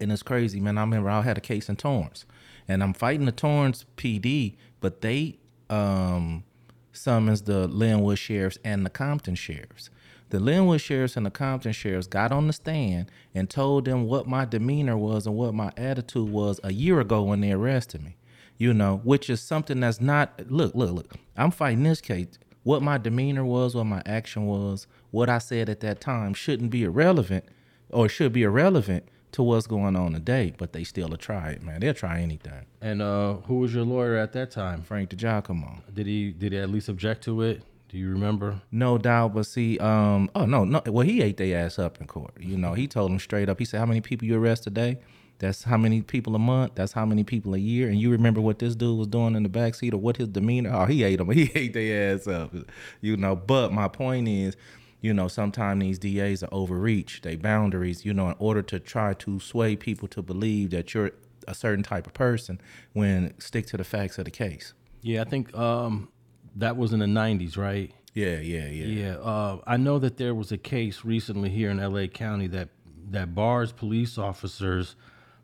And 0.00 0.12
it's 0.12 0.22
crazy, 0.22 0.60
man. 0.60 0.78
I 0.78 0.82
remember 0.82 1.10
I 1.10 1.22
had 1.22 1.38
a 1.38 1.42
case 1.42 1.68
in 1.68 1.76
Torrance, 1.76 2.26
and 2.68 2.82
I'm 2.82 2.92
fighting 2.92 3.26
the 3.26 3.32
Torrance 3.32 3.86
PD, 3.96 4.56
but 4.80 5.00
they 5.00 5.38
um, 5.70 6.44
summons 6.92 7.42
the 7.42 7.68
Lynwood 7.68 8.18
sheriffs 8.18 8.58
and 8.64 8.84
the 8.84 8.90
Compton 8.90 9.34
sheriffs. 9.34 9.90
The 10.30 10.38
Lynwood 10.38 10.80
sheriffs 10.80 11.16
and 11.16 11.26
the 11.26 11.30
Compton 11.30 11.72
sheriffs 11.72 12.06
got 12.06 12.32
on 12.32 12.46
the 12.46 12.52
stand 12.52 13.10
and 13.34 13.48
told 13.48 13.84
them 13.84 14.06
what 14.06 14.26
my 14.26 14.44
demeanor 14.44 14.96
was 14.96 15.26
and 15.26 15.36
what 15.36 15.54
my 15.54 15.72
attitude 15.76 16.28
was 16.28 16.58
a 16.64 16.72
year 16.72 17.00
ago 17.00 17.22
when 17.22 17.40
they 17.40 17.52
arrested 17.52 18.02
me. 18.02 18.16
You 18.56 18.72
know, 18.72 19.00
which 19.04 19.28
is 19.28 19.40
something 19.40 19.80
that's 19.80 20.00
not 20.00 20.50
look, 20.50 20.74
look, 20.74 20.92
look. 20.92 21.14
I'm 21.36 21.50
fighting 21.50 21.82
this 21.82 22.00
case. 22.00 22.38
What 22.62 22.82
my 22.82 22.98
demeanor 22.98 23.44
was, 23.44 23.74
what 23.74 23.84
my 23.84 24.02
action 24.06 24.46
was, 24.46 24.86
what 25.10 25.28
I 25.28 25.38
said 25.38 25.68
at 25.68 25.80
that 25.80 26.00
time 26.00 26.34
shouldn't 26.34 26.70
be 26.70 26.84
irrelevant 26.84 27.44
or 27.90 28.08
should 28.08 28.32
be 28.32 28.42
irrelevant 28.42 29.08
to 29.32 29.42
what's 29.42 29.66
going 29.66 29.96
on 29.96 30.12
today, 30.12 30.54
but 30.56 30.72
they 30.72 30.84
still 30.84 31.08
try 31.16 31.50
it, 31.50 31.62
man. 31.62 31.80
They'll 31.80 31.92
try 31.92 32.20
anything. 32.20 32.66
And 32.80 33.02
uh, 33.02 33.34
who 33.46 33.56
was 33.56 33.74
your 33.74 33.84
lawyer 33.84 34.16
at 34.16 34.32
that 34.34 34.52
time? 34.52 34.82
Frank 34.82 35.10
DiGiacomo. 35.10 35.82
Did 35.92 36.06
he 36.06 36.30
did 36.30 36.52
he 36.52 36.58
at 36.58 36.70
least 36.70 36.88
object 36.88 37.24
to 37.24 37.42
it? 37.42 37.62
Do 37.94 38.00
you 38.00 38.10
remember? 38.10 38.60
No 38.72 38.98
doubt, 38.98 39.34
but 39.34 39.46
see, 39.46 39.78
um, 39.78 40.28
oh 40.34 40.46
no, 40.46 40.64
no. 40.64 40.82
Well, 40.84 41.06
he 41.06 41.22
ate 41.22 41.36
their 41.36 41.64
ass 41.64 41.78
up 41.78 42.00
in 42.00 42.08
court. 42.08 42.32
You 42.40 42.58
know, 42.58 42.72
he 42.72 42.88
told 42.88 43.12
them 43.12 43.20
straight 43.20 43.48
up. 43.48 43.60
He 43.60 43.64
said, 43.64 43.78
"How 43.78 43.86
many 43.86 44.00
people 44.00 44.26
you 44.26 44.36
arrest 44.36 44.64
today? 44.64 44.98
That's 45.38 45.62
how 45.62 45.76
many 45.76 46.02
people 46.02 46.34
a 46.34 46.40
month. 46.40 46.72
That's 46.74 46.90
how 46.90 47.06
many 47.06 47.22
people 47.22 47.54
a 47.54 47.58
year." 47.58 47.88
And 47.88 48.00
you 48.00 48.10
remember 48.10 48.40
what 48.40 48.58
this 48.58 48.74
dude 48.74 48.98
was 48.98 49.06
doing 49.06 49.36
in 49.36 49.44
the 49.44 49.48
backseat 49.48 49.92
or 49.92 49.98
what 49.98 50.16
his 50.16 50.26
demeanor? 50.26 50.72
Oh, 50.74 50.86
he 50.86 51.04
ate 51.04 51.18
them. 51.18 51.30
He 51.30 51.52
ate 51.54 51.72
their 51.72 52.16
ass 52.16 52.26
up. 52.26 52.52
You 53.00 53.16
know. 53.16 53.36
But 53.36 53.72
my 53.72 53.86
point 53.86 54.26
is, 54.26 54.56
you 55.00 55.14
know, 55.14 55.28
sometimes 55.28 55.80
these 55.80 56.00
DAs 56.00 56.42
are 56.42 56.48
overreach 56.50 57.20
they 57.22 57.36
boundaries, 57.36 58.04
you 58.04 58.12
know, 58.12 58.28
in 58.28 58.34
order 58.40 58.62
to 58.62 58.80
try 58.80 59.14
to 59.14 59.38
sway 59.38 59.76
people 59.76 60.08
to 60.08 60.20
believe 60.20 60.70
that 60.70 60.94
you're 60.94 61.12
a 61.46 61.54
certain 61.54 61.84
type 61.84 62.08
of 62.08 62.12
person 62.12 62.60
when 62.92 63.38
stick 63.38 63.66
to 63.66 63.76
the 63.76 63.84
facts 63.84 64.18
of 64.18 64.24
the 64.24 64.32
case. 64.32 64.74
Yeah, 65.00 65.20
I 65.20 65.24
think 65.24 65.54
um, 65.56 66.08
that 66.56 66.76
was 66.76 66.92
in 66.92 67.00
the 67.00 67.06
'90s, 67.06 67.56
right? 67.56 67.92
Yeah, 68.14 68.38
yeah, 68.38 68.66
yeah. 68.68 68.86
Yeah, 68.86 69.16
uh, 69.16 69.58
I 69.66 69.76
know 69.76 69.98
that 69.98 70.16
there 70.18 70.34
was 70.34 70.52
a 70.52 70.58
case 70.58 71.04
recently 71.04 71.50
here 71.50 71.70
in 71.70 71.78
LA 71.78 72.06
County 72.06 72.46
that 72.48 72.68
that 73.10 73.34
bars 73.34 73.72
police 73.72 74.18
officers 74.18 74.96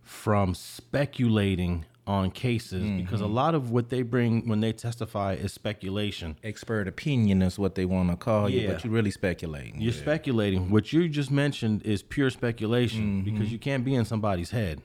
from 0.02 0.54
speculating 0.54 1.84
on 2.06 2.30
cases 2.30 2.82
mm-hmm. 2.82 2.98
because 2.98 3.20
a 3.20 3.26
lot 3.26 3.54
of 3.54 3.70
what 3.70 3.88
they 3.88 4.02
bring 4.02 4.48
when 4.48 4.60
they 4.60 4.72
testify 4.72 5.34
is 5.34 5.52
speculation. 5.52 6.36
Expert 6.42 6.88
opinion 6.88 7.42
is 7.42 7.58
what 7.58 7.74
they 7.74 7.84
want 7.84 8.10
to 8.10 8.16
call 8.16 8.48
yeah. 8.48 8.62
you, 8.62 8.68
but 8.68 8.84
you're 8.84 8.92
really 8.92 9.10
speculating. 9.10 9.80
You're 9.80 9.92
yeah. 9.92 10.00
speculating. 10.00 10.70
What 10.70 10.92
you 10.92 11.08
just 11.08 11.30
mentioned 11.30 11.82
is 11.82 12.02
pure 12.02 12.30
speculation 12.30 13.00
mm-hmm. 13.00 13.24
because 13.24 13.52
you 13.52 13.58
can't 13.58 13.84
be 13.84 13.94
in 13.94 14.04
somebody's 14.04 14.50
head. 14.50 14.82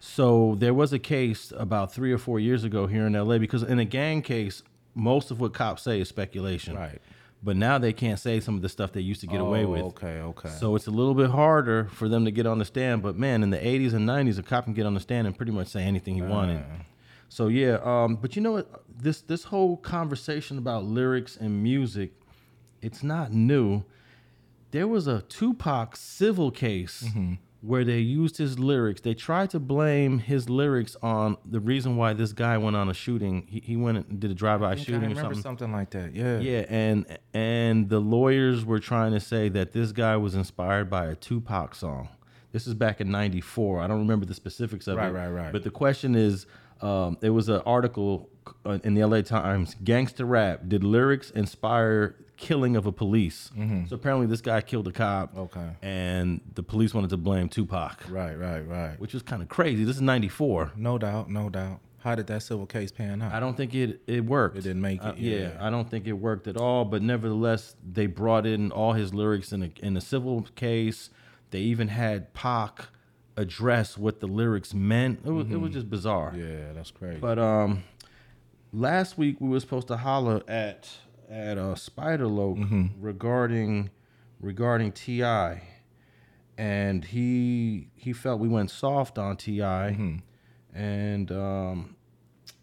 So 0.00 0.56
there 0.58 0.74
was 0.74 0.92
a 0.92 0.98
case 0.98 1.52
about 1.56 1.92
three 1.92 2.12
or 2.12 2.18
four 2.18 2.38
years 2.38 2.64
ago 2.64 2.86
here 2.86 3.06
in 3.06 3.14
LA 3.14 3.38
because 3.38 3.62
in 3.62 3.78
a 3.78 3.84
gang 3.84 4.20
case, 4.20 4.62
most 4.96 5.30
of 5.30 5.38
what 5.38 5.54
cops 5.54 5.82
say 5.82 6.00
is 6.00 6.08
speculation. 6.08 6.74
Right 6.74 7.00
but 7.42 7.56
now 7.56 7.78
they 7.78 7.92
can't 7.92 8.18
say 8.18 8.40
some 8.40 8.56
of 8.56 8.62
the 8.62 8.68
stuff 8.68 8.92
they 8.92 9.00
used 9.00 9.20
to 9.20 9.26
get 9.26 9.40
oh, 9.40 9.46
away 9.46 9.64
with. 9.64 9.82
Okay, 9.82 10.20
okay. 10.20 10.48
So 10.58 10.74
it's 10.74 10.88
a 10.88 10.90
little 10.90 11.14
bit 11.14 11.30
harder 11.30 11.84
for 11.92 12.08
them 12.08 12.24
to 12.24 12.30
get 12.30 12.44
on 12.44 12.58
the 12.58 12.64
stand. 12.64 13.02
But 13.02 13.16
man, 13.16 13.42
in 13.44 13.50
the 13.50 13.58
80s 13.58 13.94
and 13.94 14.08
90s, 14.08 14.38
a 14.38 14.42
cop 14.42 14.64
can 14.64 14.74
get 14.74 14.84
on 14.84 14.94
the 14.94 15.00
stand 15.00 15.28
and 15.28 15.36
pretty 15.36 15.52
much 15.52 15.68
say 15.68 15.82
anything 15.82 16.14
he 16.16 16.22
uh. 16.22 16.28
wanted. 16.28 16.64
So 17.28 17.48
yeah, 17.48 17.78
um, 17.84 18.16
but 18.16 18.36
you 18.36 18.42
know 18.42 18.52
what? 18.52 18.82
This 18.98 19.20
this 19.20 19.44
whole 19.44 19.76
conversation 19.76 20.58
about 20.58 20.84
lyrics 20.84 21.36
and 21.36 21.62
music, 21.62 22.12
it's 22.82 23.02
not 23.02 23.32
new. 23.32 23.84
There 24.70 24.88
was 24.88 25.06
a 25.06 25.22
Tupac 25.22 25.96
civil 25.96 26.50
case 26.50 27.04
mm-hmm 27.06 27.34
where 27.60 27.84
they 27.84 27.98
used 27.98 28.36
his 28.36 28.58
lyrics. 28.58 29.00
They 29.00 29.14
tried 29.14 29.50
to 29.50 29.58
blame 29.58 30.18
his 30.18 30.48
lyrics 30.48 30.96
on 31.02 31.36
the 31.44 31.60
reason 31.60 31.96
why 31.96 32.12
this 32.12 32.32
guy 32.32 32.58
went 32.58 32.76
on 32.76 32.88
a 32.88 32.94
shooting. 32.94 33.46
He, 33.48 33.60
he 33.60 33.76
went 33.76 33.98
and 33.98 34.20
did 34.20 34.30
a 34.30 34.34
drive-by 34.34 34.76
shooting 34.76 35.12
or 35.12 35.14
something. 35.14 35.42
Something 35.42 35.72
like 35.72 35.90
that. 35.90 36.14
Yeah. 36.14 36.38
Yeah, 36.38 36.64
and 36.68 37.06
and 37.34 37.88
the 37.88 38.00
lawyers 38.00 38.64
were 38.64 38.78
trying 38.78 39.12
to 39.12 39.20
say 39.20 39.48
that 39.50 39.72
this 39.72 39.92
guy 39.92 40.16
was 40.16 40.34
inspired 40.34 40.90
by 40.90 41.06
a 41.06 41.14
Tupac 41.14 41.74
song. 41.74 42.08
This 42.52 42.66
is 42.66 42.74
back 42.74 43.00
in 43.00 43.10
'94. 43.10 43.80
I 43.80 43.86
don't 43.86 43.98
remember 43.98 44.26
the 44.26 44.34
specifics 44.34 44.86
of 44.86 44.96
right, 44.96 45.08
it. 45.08 45.12
Right, 45.12 45.28
right, 45.28 45.44
right. 45.44 45.52
But 45.52 45.64
the 45.64 45.70
question 45.70 46.14
is, 46.14 46.46
um, 46.80 47.16
there 47.20 47.32
was 47.32 47.48
an 47.48 47.62
article 47.66 48.28
uh, 48.64 48.78
in 48.84 48.94
the 48.94 49.04
LA 49.04 49.22
Times. 49.22 49.76
Gangster 49.82 50.24
rap. 50.24 50.62
Did 50.68 50.84
lyrics 50.84 51.30
inspire 51.30 52.16
killing 52.36 52.76
of 52.76 52.86
a 52.86 52.92
police. 52.92 53.50
Mm-hmm. 53.56 53.86
So 53.86 53.96
apparently, 53.96 54.26
this 54.26 54.40
guy 54.40 54.60
killed 54.60 54.88
a 54.88 54.92
cop. 54.92 55.36
Okay. 55.36 55.70
And 55.82 56.40
the 56.54 56.62
police 56.62 56.94
wanted 56.94 57.10
to 57.10 57.16
blame 57.16 57.48
Tupac. 57.48 58.04
Right, 58.08 58.34
right, 58.34 58.60
right. 58.60 59.00
Which 59.00 59.14
was 59.14 59.22
kind 59.22 59.42
of 59.42 59.48
crazy. 59.48 59.84
This 59.84 59.96
is 59.96 60.02
'94. 60.02 60.72
No 60.76 60.98
doubt, 60.98 61.30
no 61.30 61.48
doubt. 61.48 61.80
How 61.98 62.14
did 62.14 62.28
that 62.28 62.42
civil 62.42 62.66
case 62.66 62.92
pan 62.92 63.20
out? 63.20 63.32
I 63.32 63.40
don't 63.40 63.56
think 63.56 63.74
it 63.74 64.00
it 64.06 64.24
worked. 64.24 64.56
It 64.56 64.62
didn't 64.62 64.82
make 64.82 65.02
it. 65.02 65.06
Uh, 65.06 65.14
yeah. 65.16 65.38
yeah. 65.38 65.58
I 65.60 65.70
don't 65.70 65.90
think 65.90 66.06
it 66.06 66.12
worked 66.12 66.46
at 66.46 66.56
all. 66.56 66.84
But 66.84 67.02
nevertheless, 67.02 67.74
they 67.84 68.06
brought 68.06 68.46
in 68.46 68.70
all 68.70 68.92
his 68.92 69.12
lyrics 69.12 69.52
in 69.52 69.62
a 69.62 69.70
in 69.82 69.96
a 69.96 70.00
civil 70.00 70.46
case. 70.54 71.10
They 71.50 71.60
even 71.60 71.88
had 71.88 72.34
Pac 72.34 72.88
address 73.36 73.98
what 73.98 74.20
the 74.20 74.26
lyrics 74.26 74.74
meant. 74.74 75.20
It 75.24 75.30
was 75.30 75.46
mm-hmm. 75.46 75.54
it 75.54 75.58
was 75.58 75.68
mm-hmm. 75.68 75.74
just 75.74 75.90
bizarre. 75.90 76.34
Yeah, 76.36 76.72
that's 76.74 76.90
crazy. 76.90 77.18
But 77.18 77.38
um, 77.38 77.84
last 78.72 79.18
week 79.18 79.40
we 79.40 79.48
were 79.48 79.60
supposed 79.60 79.88
to 79.88 79.96
holler 79.96 80.42
at 80.48 80.90
at 81.28 81.58
uh, 81.58 81.74
Spider 81.74 82.26
Loc 82.26 82.56
mm-hmm. 82.56 82.86
regarding 83.00 83.90
regarding 84.40 84.92
Ti, 84.92 85.22
and 86.56 87.04
he 87.04 87.88
he 87.94 88.12
felt 88.12 88.40
we 88.40 88.48
went 88.48 88.70
soft 88.70 89.18
on 89.18 89.36
Ti, 89.36 89.58
mm-hmm. 89.58 90.16
and 90.74 91.32
um, 91.32 91.96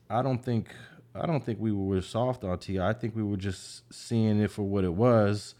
I 0.10 0.22
don't 0.22 0.44
think 0.44 0.70
I 1.15 1.25
don't 1.25 1.46
think 1.46 1.60
we 1.60 1.72
were 1.72 2.01
soft 2.01 2.44
on 2.44 2.58
Ti. 2.58 2.80
I 2.80 2.94
think 2.94 3.15
we 3.15 3.24
were 3.24 3.38
just 3.38 3.94
seeing 3.94 4.39
it 4.39 4.50
for 4.51 4.63
what 4.63 4.84
it 4.84 4.94
was, 4.94 5.56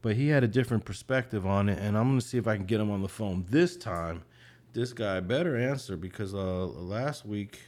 but 0.00 0.16
he 0.16 0.28
had 0.28 0.44
a 0.44 0.48
different 0.48 0.84
perspective 0.84 1.46
on 1.46 1.68
it, 1.68 1.78
and 1.78 1.96
I'm 1.96 2.08
gonna 2.08 2.20
see 2.20 2.38
if 2.38 2.46
I 2.46 2.56
can 2.56 2.66
get 2.66 2.80
him 2.80 2.90
on 2.90 3.02
the 3.02 3.08
phone 3.08 3.44
this 3.50 3.76
time. 3.76 4.22
This 4.74 4.92
guy 4.92 5.20
better 5.20 5.56
answer 5.56 5.96
because 5.96 6.34
uh, 6.34 6.66
last 6.66 7.24
week 7.24 7.60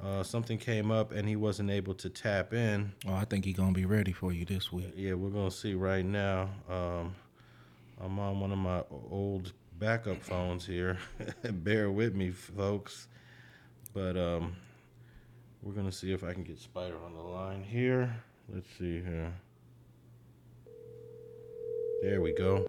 uh, 0.00 0.22
something 0.22 0.56
came 0.56 0.92
up 0.92 1.10
and 1.10 1.28
he 1.28 1.34
wasn't 1.34 1.68
able 1.68 1.94
to 1.94 2.08
tap 2.08 2.54
in. 2.54 2.92
Oh, 3.08 3.14
I 3.14 3.24
think 3.24 3.44
he's 3.44 3.56
gonna 3.56 3.72
be 3.72 3.86
ready 3.86 4.12
for 4.12 4.32
you 4.32 4.44
this 4.44 4.72
week. 4.72 4.92
Yeah, 4.94 5.14
we're 5.14 5.30
gonna 5.30 5.50
see 5.50 5.74
right 5.74 6.04
now. 6.04 6.48
Um, 6.70 7.16
I'm 8.00 8.20
on 8.20 8.38
one 8.38 8.52
of 8.52 8.58
my 8.58 8.84
old 9.10 9.52
backup 9.80 10.22
phones 10.22 10.64
here. 10.64 10.98
Bear 11.42 11.90
with 11.90 12.14
me, 12.14 12.30
folks. 12.30 13.08
But 13.92 14.16
um, 14.16 14.54
we're 15.60 15.72
gonna 15.72 15.90
see 15.90 16.12
if 16.12 16.22
I 16.22 16.34
can 16.34 16.44
get 16.44 16.60
Spider 16.60 16.98
on 17.04 17.14
the 17.14 17.20
line 17.20 17.64
here. 17.64 18.14
Let's 18.48 18.68
see 18.78 19.02
here. 19.02 19.34
There 22.00 22.20
we 22.20 22.32
go. 22.32 22.68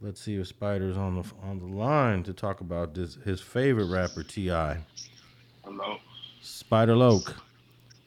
Let's 0.00 0.20
see 0.20 0.36
if 0.36 0.48
Spider's 0.48 0.96
on 0.96 1.16
the 1.16 1.24
on 1.42 1.58
the 1.60 1.66
line 1.66 2.24
to 2.24 2.32
talk 2.32 2.60
about 2.60 2.94
this 2.94 3.16
his 3.24 3.40
favorite 3.40 3.86
rapper 3.86 4.22
Ti. 4.22 4.48
Hello. 5.64 5.98
Spider 6.42 6.96
Loc. 6.96 7.36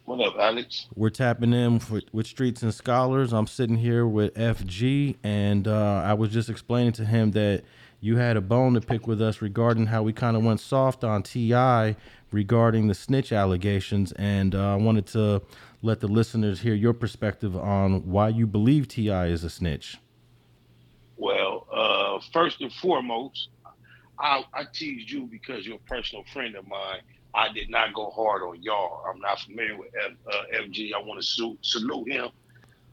What 0.05 0.21
up, 0.21 0.37
Alex? 0.37 0.87
We're 0.95 1.09
tapping 1.09 1.53
in 1.53 1.79
for, 1.79 2.01
with 2.13 2.27
Streets 2.27 2.61
and 2.63 2.73
Scholars. 2.73 3.33
I'm 3.33 3.47
sitting 3.47 3.77
here 3.77 4.07
with 4.07 4.33
FG, 4.35 5.17
and 5.23 5.67
uh, 5.67 6.01
I 6.05 6.13
was 6.13 6.31
just 6.31 6.49
explaining 6.49 6.93
to 6.93 7.05
him 7.05 7.31
that 7.31 7.63
you 7.99 8.15
had 8.15 8.37
a 8.37 8.41
bone 8.41 8.75
to 8.75 8.81
pick 8.81 9.05
with 9.07 9.21
us 9.21 9.41
regarding 9.41 9.87
how 9.87 10.03
we 10.03 10.13
kind 10.13 10.37
of 10.37 10.43
went 10.43 10.59
soft 10.59 11.03
on 11.03 11.23
Ti 11.23 11.95
regarding 12.31 12.87
the 12.87 12.93
snitch 12.93 13.33
allegations, 13.33 14.11
and 14.13 14.55
uh, 14.55 14.73
I 14.73 14.75
wanted 14.75 15.07
to 15.07 15.41
let 15.81 15.99
the 15.99 16.07
listeners 16.07 16.61
hear 16.61 16.75
your 16.75 16.93
perspective 16.93 17.57
on 17.57 18.09
why 18.09 18.29
you 18.29 18.47
believe 18.47 18.87
Ti 18.87 19.09
is 19.09 19.43
a 19.43 19.49
snitch. 19.49 19.97
Well, 21.17 21.67
uh, 21.71 22.19
first 22.31 22.61
and 22.61 22.71
foremost, 22.71 23.49
I, 24.19 24.43
I 24.53 24.63
teased 24.71 25.09
you 25.09 25.27
because 25.27 25.65
you're 25.65 25.77
a 25.77 25.89
personal 25.89 26.23
friend 26.31 26.55
of 26.55 26.67
mine 26.67 27.01
I 27.37 27.53
did 27.53 27.69
not 27.69 27.93
go 27.93 28.09
hard 28.09 28.41
on 28.41 28.61
y'all. 28.63 29.03
I'm 29.07 29.19
not 29.19 29.39
familiar 29.39 29.77
with 29.77 29.89
F, 30.03 30.13
uh, 30.27 30.63
FG. 30.63 30.91
I 30.93 31.01
want 31.01 31.21
to 31.21 31.55
salute 31.61 32.11
him. 32.11 32.29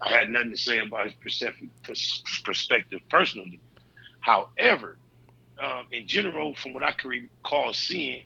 I 0.02 0.10
had 0.10 0.28
nothing 0.28 0.50
to 0.50 0.56
say 0.56 0.80
about 0.80 1.06
his 1.06 2.22
perspective 2.44 3.00
personally. 3.08 3.58
However, 4.20 4.98
um, 5.58 5.86
in 5.92 6.06
general, 6.06 6.54
from 6.56 6.74
what 6.74 6.82
I 6.82 6.92
can 6.92 7.10
recall 7.10 7.72
seeing 7.72 8.24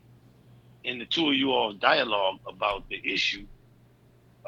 in 0.82 0.98
the 0.98 1.06
two 1.06 1.28
of 1.28 1.34
you 1.34 1.52
all 1.52 1.72
dialogue 1.72 2.40
about 2.48 2.88
the 2.88 3.00
issue, 3.04 3.46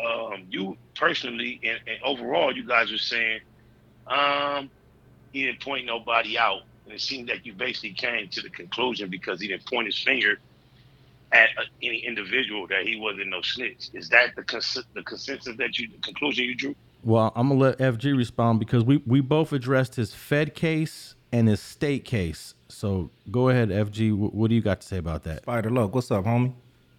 um, 0.04 0.46
you 0.48 0.76
personally 0.96 1.60
and, 1.62 1.78
and, 1.86 2.02
overall, 2.02 2.56
you 2.56 2.66
guys 2.66 2.90
are 2.90 2.98
saying 2.98 3.40
um, 4.08 4.70
he 5.32 5.44
didn't 5.46 5.60
point 5.60 5.86
nobody 5.86 6.38
out. 6.38 6.62
And 6.84 6.94
it 6.94 7.00
seemed 7.00 7.28
that 7.28 7.46
you 7.46 7.52
basically 7.52 7.92
came 7.92 8.28
to 8.28 8.40
the 8.40 8.50
conclusion 8.50 9.10
because 9.10 9.40
he 9.40 9.48
didn't 9.48 9.66
point 9.66 9.86
his 9.86 9.98
finger 9.98 10.38
at 11.32 11.50
uh, 11.56 11.62
any 11.82 11.98
individual 12.04 12.66
that 12.68 12.82
he 12.86 12.96
wasn't 12.96 13.28
no 13.28 13.40
snitch. 13.42 13.90
Is 13.94 14.08
that 14.08 14.34
the 14.36 14.42
cons- 14.42 14.84
the 14.94 15.02
consensus 15.02 15.56
that 15.56 15.78
you 15.78 15.88
the 15.88 15.98
conclusion 15.98 16.44
you 16.46 16.54
drew? 16.54 16.74
Well, 17.04 17.32
I'm 17.36 17.48
gonna 17.48 17.60
let 17.60 17.78
FG 17.78 18.16
respond 18.16 18.58
because 18.58 18.82
we 18.84 19.02
we 19.06 19.20
both 19.20 19.52
addressed 19.52 19.94
his 19.94 20.12
Fed 20.14 20.54
case 20.54 21.14
and 21.32 21.48
his 21.48 21.60
state 21.60 22.04
case. 22.04 22.54
So 22.68 23.10
go 23.30 23.48
ahead, 23.48 23.68
FG. 23.70 24.10
Wh- 24.12 24.34
What 24.34 24.48
do 24.50 24.56
you 24.56 24.60
got 24.60 24.80
to 24.80 24.86
say 24.86 24.98
about 24.98 25.22
that? 25.24 25.42
Spider 25.42 25.70
Loc, 25.70 25.94
what's 25.94 26.10
up, 26.10 26.24
homie? 26.24 26.52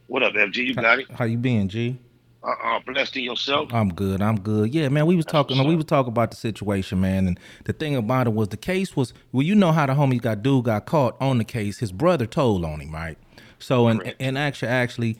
What 0.08 0.24
up, 0.24 0.34
FG? 0.34 0.56
You 0.58 0.74
got 0.74 1.00
it? 1.00 1.12
How 1.12 1.26
you 1.26 1.38
been, 1.38 1.68
G? 1.70 1.98
Uh, 2.44 2.50
uh 2.64 2.80
blessed 2.86 3.18
in 3.18 3.24
yourself. 3.24 3.74
I'm 3.74 3.94
good. 3.94 4.22
I'm 4.22 4.40
good. 4.40 4.74
Yeah, 4.74 4.90
man. 4.90 5.06
We 5.06 5.16
was 5.16 5.26
talking. 5.26 5.58
what's 5.58 5.68
We 5.68 5.76
was 5.76 5.86
talking 5.86 6.10
about 6.10 6.32
the 6.32 6.38
situation, 6.38 7.00
man. 7.02 7.28
And 7.28 7.40
the 7.66 7.74
thing 7.74 7.96
about 7.96 8.28
it 8.28 8.34
was 8.34 8.48
the 8.48 8.58
case 8.58 8.96
was 8.96 9.14
well, 9.32 9.44
you 9.44 9.54
know 9.56 9.72
how 9.72 9.86
the 9.86 9.94
homie 9.94 10.22
got 10.22 10.42
dude 10.42 10.66
got 10.66 10.86
caught 10.86 11.16
on 11.22 11.38
the 11.38 11.44
case. 11.44 11.80
His 11.80 11.92
brother 11.92 12.26
told 12.26 12.66
on 12.66 12.82
him, 12.82 12.94
right? 12.94 13.18
So 13.60 13.88
in 13.88 14.00
Correct. 14.00 14.22
in 14.22 14.38
actually, 14.38 14.70
actually, 14.70 15.18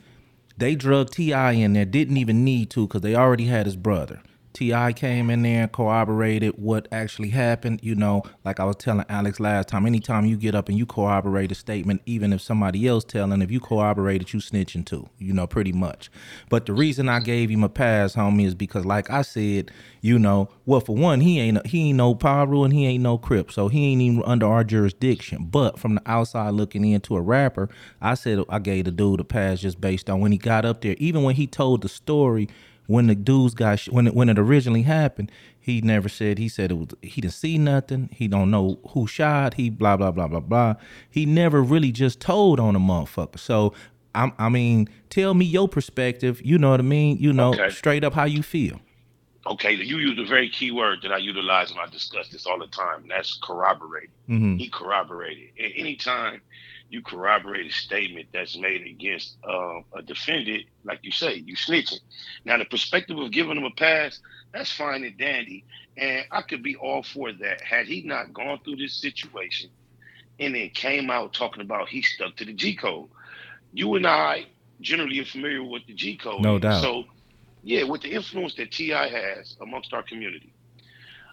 they 0.56 0.74
drug 0.74 1.10
Ti 1.10 1.32
in 1.32 1.74
there. 1.74 1.84
Didn't 1.84 2.16
even 2.16 2.44
need 2.44 2.70
to 2.70 2.86
because 2.86 3.02
they 3.02 3.14
already 3.14 3.46
had 3.46 3.66
his 3.66 3.76
brother. 3.76 4.20
Ti 4.52 4.92
came 4.92 5.30
in 5.30 5.42
there 5.42 5.62
and 5.62 5.72
corroborated 5.72 6.54
what 6.56 6.88
actually 6.92 7.30
happened. 7.30 7.80
You 7.82 7.94
know, 7.94 8.22
like 8.44 8.60
I 8.60 8.64
was 8.64 8.76
telling 8.76 9.06
Alex 9.08 9.40
last 9.40 9.68
time. 9.68 9.86
Anytime 9.86 10.26
you 10.26 10.36
get 10.36 10.54
up 10.54 10.68
and 10.68 10.76
you 10.76 10.86
corroborate 10.86 11.50
a 11.52 11.54
statement, 11.54 12.02
even 12.06 12.32
if 12.32 12.40
somebody 12.40 12.86
else 12.86 13.04
telling, 13.04 13.42
if 13.42 13.50
you 13.50 13.60
corroborate 13.60 14.22
it, 14.22 14.32
you 14.32 14.40
snitching 14.40 14.84
too. 14.84 15.08
You 15.18 15.32
know, 15.32 15.46
pretty 15.46 15.72
much. 15.72 16.10
But 16.48 16.66
the 16.66 16.72
reason 16.72 17.08
I 17.08 17.20
gave 17.20 17.50
him 17.50 17.64
a 17.64 17.68
pass, 17.68 18.14
homie, 18.14 18.46
is 18.46 18.54
because, 18.54 18.84
like 18.84 19.10
I 19.10 19.22
said, 19.22 19.70
you 20.00 20.18
know, 20.18 20.48
well, 20.66 20.80
for 20.80 20.96
one, 20.96 21.20
he 21.20 21.40
ain't 21.40 21.66
he 21.66 21.88
ain't 21.88 21.96
no 21.96 22.14
Piru 22.14 22.64
and 22.64 22.72
he 22.72 22.86
ain't 22.86 23.02
no 23.02 23.18
Crip, 23.18 23.50
so 23.50 23.68
he 23.68 23.92
ain't 23.92 24.02
even 24.02 24.22
under 24.24 24.46
our 24.46 24.64
jurisdiction. 24.64 25.46
But 25.50 25.78
from 25.78 25.94
the 25.96 26.02
outside 26.06 26.50
looking 26.50 26.84
into 26.84 27.16
a 27.16 27.20
rapper, 27.20 27.68
I 28.00 28.14
said 28.14 28.40
I 28.48 28.58
gave 28.58 28.84
the 28.84 28.90
dude 28.90 29.20
a 29.20 29.24
pass 29.24 29.60
just 29.60 29.80
based 29.80 30.10
on 30.10 30.20
when 30.20 30.32
he 30.32 30.38
got 30.38 30.64
up 30.64 30.80
there. 30.80 30.96
Even 30.98 31.22
when 31.22 31.36
he 31.36 31.46
told 31.46 31.82
the 31.82 31.88
story 31.88 32.48
when 32.92 33.06
the 33.06 33.14
dudes 33.14 33.54
got 33.54 33.78
sh- 33.80 33.88
when 33.88 34.06
it, 34.08 34.14
when 34.14 34.28
it 34.28 34.38
originally 34.38 34.82
happened, 34.82 35.30
he 35.58 35.80
never 35.80 36.08
said 36.08 36.38
he 36.38 36.48
said 36.48 36.70
it 36.70 36.74
was 36.74 36.88
he 37.02 37.20
didn't 37.20 37.34
see 37.34 37.58
nothing. 37.58 38.08
He 38.12 38.28
don't 38.28 38.50
know 38.50 38.78
who 38.90 39.06
shot. 39.06 39.54
He 39.54 39.70
blah 39.70 39.96
blah 39.96 40.10
blah 40.10 40.28
blah 40.28 40.40
blah. 40.40 40.74
He 41.10 41.26
never 41.26 41.62
really 41.62 41.92
just 41.92 42.20
told 42.20 42.60
on 42.60 42.76
a 42.76 42.80
motherfucker. 42.80 43.38
So 43.38 43.72
I'm, 44.14 44.32
I 44.38 44.48
mean, 44.50 44.88
tell 45.08 45.32
me 45.34 45.44
your 45.46 45.68
perspective. 45.68 46.42
You 46.44 46.58
know 46.58 46.70
what 46.70 46.80
I 46.80 46.82
mean? 46.82 47.16
You 47.18 47.32
know, 47.32 47.52
Okay. 47.54 47.70
straight 47.70 48.04
up 48.04 48.12
how 48.12 48.24
you 48.24 48.42
feel. 48.42 48.78
Okay, 49.46 49.72
you 49.72 49.98
use 49.98 50.18
a 50.18 50.24
very 50.24 50.48
key 50.48 50.70
word 50.70 51.00
that 51.02 51.10
I 51.12 51.16
utilize 51.16 51.70
when 51.74 51.80
I 51.80 51.90
discuss 51.90 52.28
this 52.28 52.46
all 52.46 52.58
the 52.60 52.68
time, 52.68 53.02
and 53.02 53.10
that's 53.10 53.38
corroborate. 53.42 54.10
hmm 54.28 54.56
He 54.56 54.68
corroborated. 54.68 55.48
And 55.58 55.72
anytime 55.76 56.42
you 56.92 57.00
corroborate 57.00 57.66
a 57.66 57.72
statement 57.72 58.28
that's 58.34 58.54
made 58.58 58.82
against 58.82 59.38
uh, 59.48 59.80
a 59.96 60.02
defendant, 60.02 60.64
like 60.84 60.98
you 61.00 61.10
say, 61.10 61.36
you 61.36 61.56
snitching. 61.56 62.00
Now, 62.44 62.58
the 62.58 62.66
perspective 62.66 63.18
of 63.18 63.32
giving 63.32 63.56
him 63.56 63.64
a 63.64 63.70
pass, 63.70 64.20
that's 64.52 64.70
fine 64.70 65.02
and 65.02 65.16
dandy, 65.16 65.64
and 65.96 66.26
I 66.30 66.42
could 66.42 66.62
be 66.62 66.76
all 66.76 67.02
for 67.02 67.32
that. 67.32 67.62
Had 67.62 67.86
he 67.86 68.02
not 68.02 68.34
gone 68.34 68.60
through 68.62 68.76
this 68.76 69.00
situation 69.00 69.70
and 70.38 70.54
then 70.54 70.68
came 70.68 71.08
out 71.08 71.32
talking 71.32 71.62
about 71.62 71.88
he 71.88 72.02
stuck 72.02 72.36
to 72.36 72.44
the 72.44 72.52
G 72.52 72.76
code, 72.76 73.08
you 73.72 73.94
and 73.94 74.06
I 74.06 74.44
generally 74.82 75.18
are 75.20 75.24
familiar 75.24 75.64
with 75.64 75.86
the 75.86 75.94
G 75.94 76.18
code. 76.18 76.42
No 76.42 76.58
doubt. 76.58 76.82
So, 76.82 77.04
yeah, 77.62 77.84
with 77.84 78.02
the 78.02 78.10
influence 78.12 78.54
that 78.56 78.70
Ti 78.70 78.90
has 78.90 79.56
amongst 79.62 79.94
our 79.94 80.02
community, 80.02 80.52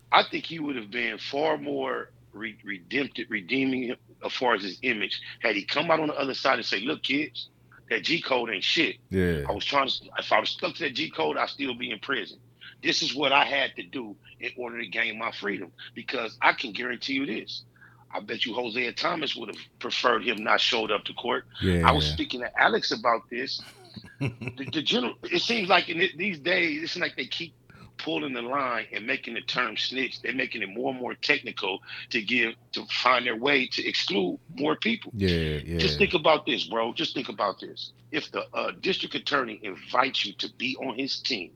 I 0.09 0.23
think 0.23 0.45
he 0.45 0.59
would 0.59 0.77
have 0.77 0.89
been 0.89 1.17
far 1.17 1.57
more 1.57 2.11
re- 2.33 2.57
redemptive, 2.63 3.27
redeeming 3.29 3.95
as 4.23 4.33
far 4.33 4.55
as 4.55 4.63
his 4.63 4.79
image 4.81 5.21
had 5.41 5.55
he 5.55 5.63
come 5.63 5.91
out 5.91 5.99
on 5.99 6.07
the 6.07 6.15
other 6.15 6.33
side 6.33 6.55
and 6.55 6.65
say, 6.65 6.81
"Look, 6.81 7.03
kids, 7.03 7.49
that 7.89 8.03
G 8.03 8.21
code 8.21 8.49
ain't 8.49 8.63
shit. 8.63 8.97
Yeah. 9.09 9.43
I 9.47 9.51
was 9.51 9.65
trying 9.65 9.87
to. 9.87 10.09
If 10.17 10.31
I 10.31 10.39
was 10.39 10.49
stuck 10.49 10.75
to 10.75 10.83
that 10.83 10.93
G 10.93 11.09
code, 11.09 11.37
I'd 11.37 11.49
still 11.49 11.73
be 11.75 11.91
in 11.91 11.99
prison. 11.99 12.39
This 12.81 13.01
is 13.01 13.13
what 13.13 13.33
I 13.33 13.43
had 13.43 13.75
to 13.75 13.83
do 13.83 14.15
in 14.39 14.51
order 14.57 14.79
to 14.79 14.87
gain 14.87 15.17
my 15.17 15.31
freedom. 15.31 15.71
Because 15.95 16.37
I 16.41 16.53
can 16.53 16.73
guarantee 16.73 17.13
you 17.13 17.25
this." 17.25 17.63
I 18.11 18.19
bet 18.21 18.45
you 18.45 18.53
Hosea 18.53 18.93
Thomas 18.93 19.35
would 19.35 19.49
have 19.49 19.63
preferred 19.79 20.23
him 20.25 20.43
not 20.43 20.59
showed 20.59 20.91
up 20.91 21.03
to 21.05 21.13
court. 21.13 21.45
Yeah. 21.61 21.87
I 21.87 21.91
was 21.91 22.07
speaking 22.07 22.41
to 22.41 22.59
Alex 22.59 22.91
about 22.91 23.29
this. 23.29 23.61
the, 24.19 24.69
the 24.73 24.81
general, 24.81 25.15
it 25.23 25.41
seems 25.41 25.69
like 25.69 25.89
in 25.89 26.01
it, 26.01 26.17
these 26.17 26.39
days, 26.39 26.83
it's 26.83 26.97
like 26.97 27.15
they 27.15 27.25
keep 27.25 27.53
pulling 27.99 28.33
the 28.33 28.41
line 28.41 28.87
and 28.91 29.05
making 29.05 29.35
the 29.35 29.41
term 29.41 29.77
snitch. 29.77 30.21
They're 30.21 30.33
making 30.33 30.63
it 30.63 30.69
more 30.69 30.91
and 30.91 30.99
more 30.99 31.13
technical 31.13 31.79
to 32.09 32.21
give 32.21 32.55
to 32.73 32.85
find 32.85 33.25
their 33.25 33.35
way 33.35 33.67
to 33.67 33.87
exclude 33.87 34.39
more 34.55 34.75
people. 34.75 35.11
yeah. 35.15 35.59
Yeah. 35.63 35.77
Just 35.77 35.97
think 35.99 36.13
about 36.13 36.45
this, 36.45 36.63
bro. 36.65 36.93
Just 36.93 37.13
think 37.13 37.29
about 37.29 37.59
this. 37.59 37.91
If 38.11 38.31
the 38.31 38.45
uh, 38.53 38.71
district 38.79 39.15
attorney 39.15 39.59
invites 39.61 40.25
you 40.25 40.33
to 40.33 40.51
be 40.57 40.75
on 40.77 40.97
his 40.97 41.19
team, 41.19 41.51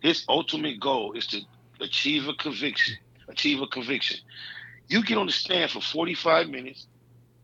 his 0.00 0.24
ultimate 0.28 0.80
goal 0.80 1.12
is 1.12 1.26
to 1.28 1.40
achieve 1.80 2.28
a 2.28 2.34
conviction. 2.34 2.96
Achieve 3.28 3.60
a 3.60 3.66
conviction. 3.66 4.18
You 4.88 5.04
get 5.04 5.16
on 5.18 5.26
the 5.26 5.32
stand 5.32 5.70
for 5.70 5.80
45 5.80 6.48
minutes, 6.48 6.86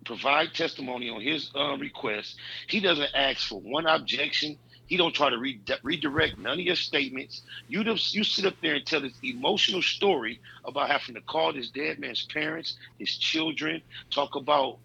provide 0.04 0.54
testimony 0.54 1.08
on 1.08 1.20
his 1.20 1.50
uh, 1.54 1.76
request. 1.78 2.37
He 2.66 2.80
doesn't 2.80 3.11
ask 3.14 3.48
for 3.48 3.61
one 3.61 3.87
objection. 3.87 4.58
He 4.88 4.96
don't 4.96 5.14
try 5.14 5.29
to 5.31 5.38
re- 5.38 5.61
redirect 5.83 6.38
none 6.38 6.55
of 6.55 6.61
your 6.61 6.74
statements. 6.77 7.42
You 7.68 7.85
just, 7.85 8.14
you 8.14 8.24
sit 8.24 8.46
up 8.46 8.55
there 8.62 8.74
and 8.74 8.85
tell 8.87 9.01
this 9.03 9.12
emotional 9.22 9.83
story 9.83 10.40
about 10.64 10.90
having 10.90 11.14
to 11.14 11.20
call 11.20 11.53
this 11.53 11.68
dead 11.70 11.98
man's 11.98 12.22
parents, 12.24 12.77
his 12.98 13.16
children, 13.18 13.83
talk 14.11 14.35
about 14.35 14.79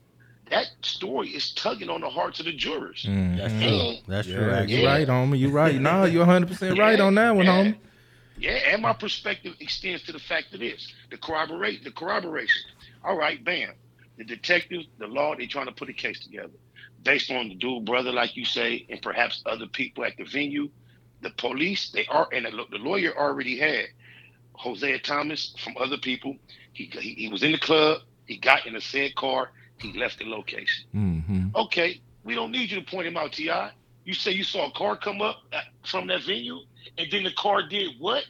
that 0.50 0.68
story 0.82 1.30
is 1.30 1.54
tugging 1.54 1.90
on 1.90 2.02
the 2.02 2.10
hearts 2.10 2.40
of 2.42 2.46
the 2.46 2.54
jurors. 2.54 3.06
Mhm. 3.08 3.38
That's 3.38 3.54
true. 3.64 3.94
That's 4.08 4.28
true. 4.28 4.46
Yeah, 4.46 4.60
Actually. 4.60 4.82
you 4.82 4.86
right, 4.88 5.08
homie. 5.08 5.40
You're 5.40 5.52
right. 5.52 5.76
No, 5.80 6.04
you're 6.04 6.26
100 6.26 6.48
percent 6.50 6.78
right 6.78 7.00
on 7.00 7.16
that 7.16 7.34
one, 7.36 7.46
Yeah. 7.46 7.64
homie. 7.64 7.76
Yeah, 8.38 8.52
and 8.74 8.82
my 8.82 8.92
perspective 8.94 9.56
extends 9.62 10.04
to 10.04 10.12
the 10.12 10.20
fact 10.20 10.54
of 10.54 10.60
this: 10.60 10.92
the 11.12 11.18
corroborate, 11.18 11.86
the 11.86 11.92
corroboration. 11.92 12.62
All 13.06 13.16
right, 13.18 13.42
bam. 13.42 13.74
The 14.18 14.26
detectives, 14.26 14.86
the 15.00 15.08
law, 15.08 15.34
they 15.36 15.48
trying 15.48 15.68
to 15.68 15.72
put 15.72 15.88
a 15.90 15.94
case 15.94 16.20
together 16.20 16.52
based 17.04 17.32
on 17.32 17.50
the 17.50 17.56
dual 17.56 17.82
brother, 17.82 18.12
like 18.12 18.36
you 18.36 18.46
say, 18.46 18.86
and 18.90 19.02
perhaps 19.02 19.44
other 19.46 19.68
people 19.68 20.06
at 20.06 20.18
the 20.18 20.24
venue. 20.24 20.70
The 21.22 21.30
police, 21.32 21.90
they 21.92 22.06
are, 22.08 22.28
and 22.34 22.46
the, 22.46 22.78
lawyer 22.78 23.18
already 23.18 23.58
had 23.58 23.86
Hosea 24.54 25.00
Thomas 25.00 25.56
from 25.64 25.76
other 25.80 25.98
people. 25.98 26.36
He, 26.74 26.86
he 26.86 27.14
he 27.14 27.30
was 27.30 27.44
in 27.44 27.54
the 27.54 27.58
club. 27.58 28.02
He 28.26 28.38
got 28.38 28.66
in 28.66 28.76
a 28.76 28.82
said 28.82 29.16
car. 29.16 29.52
He 29.78 29.94
left 29.98 30.20
the 30.20 30.26
location. 30.26 30.86
Mm-hmm. 30.94 31.56
Okay, 31.56 32.02
we 32.24 32.36
don't 32.36 32.52
need 32.52 32.72
you 32.72 32.80
to 32.82 32.86
point 32.86 33.08
him 33.08 33.18
out, 33.18 33.34
Ti. 33.34 33.52
You 34.06 34.14
say 34.14 34.32
you 34.32 34.44
saw 34.44 34.68
a 34.68 34.72
car 34.72 34.98
come 34.98 35.22
up 35.22 35.44
from 35.86 36.08
that 36.08 36.24
venue, 36.24 36.60
and 36.98 37.08
then 37.10 37.24
the 37.24 37.34
car 37.34 37.68
did 37.68 37.92
what? 38.00 38.26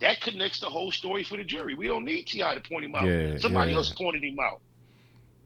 That 0.00 0.20
connects 0.20 0.60
the 0.60 0.66
whole 0.66 0.92
story 0.92 1.24
for 1.24 1.36
the 1.36 1.44
jury. 1.44 1.74
We 1.74 1.88
don't 1.88 2.04
need 2.04 2.26
Ti 2.26 2.38
to 2.40 2.60
point 2.60 2.84
him 2.84 2.94
out. 2.94 3.06
Yeah, 3.06 3.38
Somebody 3.38 3.72
yeah. 3.72 3.78
else 3.78 3.90
pointed 3.90 4.22
him 4.22 4.38
out. 4.38 4.60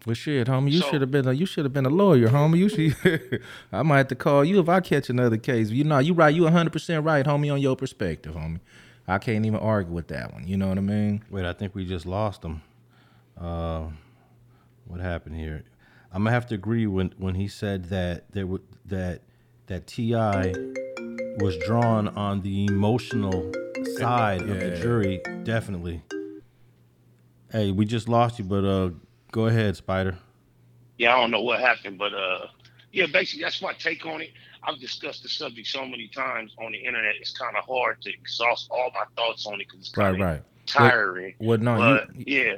Well, 0.07 0.15
shit, 0.15 0.47
homie, 0.47 0.71
you 0.73 0.81
So- 0.81 0.91
should 0.91 1.01
have 1.03 1.11
been 1.11 1.29
a 1.29 1.33
you 1.33 1.45
should 1.47 1.65
have 1.65 1.73
been 1.75 1.85
a 1.87 1.91
lawyer, 1.91 2.29
homie. 2.29 2.59
You 2.59 2.69
should. 2.71 3.43
I 3.73 3.83
might 3.83 3.99
have 3.99 4.09
to 4.09 4.15
call 4.15 4.45
you 4.45 4.59
if 4.61 4.69
I 4.69 4.81
catch 4.81 5.11
another 5.11 5.37
case. 5.37 5.71
You 5.71 5.85
know, 5.85 5.99
you 5.99 6.15
right. 6.15 6.35
You 6.35 6.45
100 6.45 6.73
percent 6.73 7.05
right, 7.05 7.25
homie, 7.27 7.53
on 7.53 7.61
your 7.61 7.77
perspective, 7.77 8.35
homie. 8.35 8.61
I 9.07 9.19
can't 9.19 9.45
even 9.45 9.59
argue 9.61 9.93
with 9.93 10.09
that 10.09 10.33
one. 10.33 10.47
You 10.47 10.57
know 10.57 10.69
what 10.69 10.79
I 10.79 10.83
mean? 10.83 11.23
Wait, 11.31 11.45
I 11.45 11.53
think 11.53 11.75
we 11.75 11.85
just 11.85 12.07
lost 12.07 12.43
him. 12.45 12.63
Uh, 13.39 13.87
what 14.87 15.01
happened 15.01 15.37
here? 15.37 15.65
I'm 16.13 16.23
gonna 16.25 16.33
have 16.33 16.47
to 16.47 16.55
agree 16.55 16.87
when 16.87 17.13
when 17.19 17.35
he 17.35 17.47
said 17.49 17.87
that 17.87 18.31
there 18.33 18.47
would 18.47 18.63
that 18.87 19.21
that 19.67 19.87
Ti 19.87 20.15
was 21.39 21.57
drawn 21.67 22.09
on 22.09 22.41
the 22.41 22.67
emotional 22.67 23.53
side 23.99 24.43
of 24.43 24.59
the 24.61 24.69
Yeah. 24.71 24.81
jury. 24.81 25.21
Definitely. 25.45 26.03
Hey, 27.53 27.71
we 27.71 27.85
just 27.85 28.09
lost 28.09 28.39
you, 28.39 28.45
but 28.45 28.65
uh, 28.65 28.91
go 29.33 29.47
ahead, 29.47 29.77
Spider. 29.77 30.19
Yeah, 30.99 31.17
I 31.17 31.21
don't 31.21 31.31
know 31.31 31.43
what 31.43 31.61
happened, 31.61 31.99
but 31.99 32.13
uh, 32.13 32.47
yeah, 32.93 33.07
basically 33.07 33.43
that's 33.45 33.63
my 33.63 33.73
take 33.75 34.05
on 34.07 34.21
it. 34.21 34.31
I've 34.63 34.79
discussed 34.79 35.23
the 35.23 35.29
subject 35.29 35.67
so 35.69 35.87
many 35.87 36.09
times 36.09 36.55
on 36.59 36.73
the 36.73 36.79
internet. 36.79 37.15
It's 37.19 37.33
kind 37.37 37.57
of 37.57 37.65
hard 37.65 38.03
to 38.03 38.13
exhaust 38.13 38.69
all 38.71 38.91
my 38.95 39.05
thoughts 39.17 39.47
on 39.47 39.55
it 39.55 39.67
because 39.71 39.81
it's 39.81 39.97
Right, 39.97 40.11
kind 40.11 40.21
of 40.23 40.29
right. 40.29 40.43
tiring. 40.67 41.35
Well, 41.39 41.59
no, 41.59 41.77
but 41.77 42.15
you 42.17 42.25
yeah, 42.27 42.57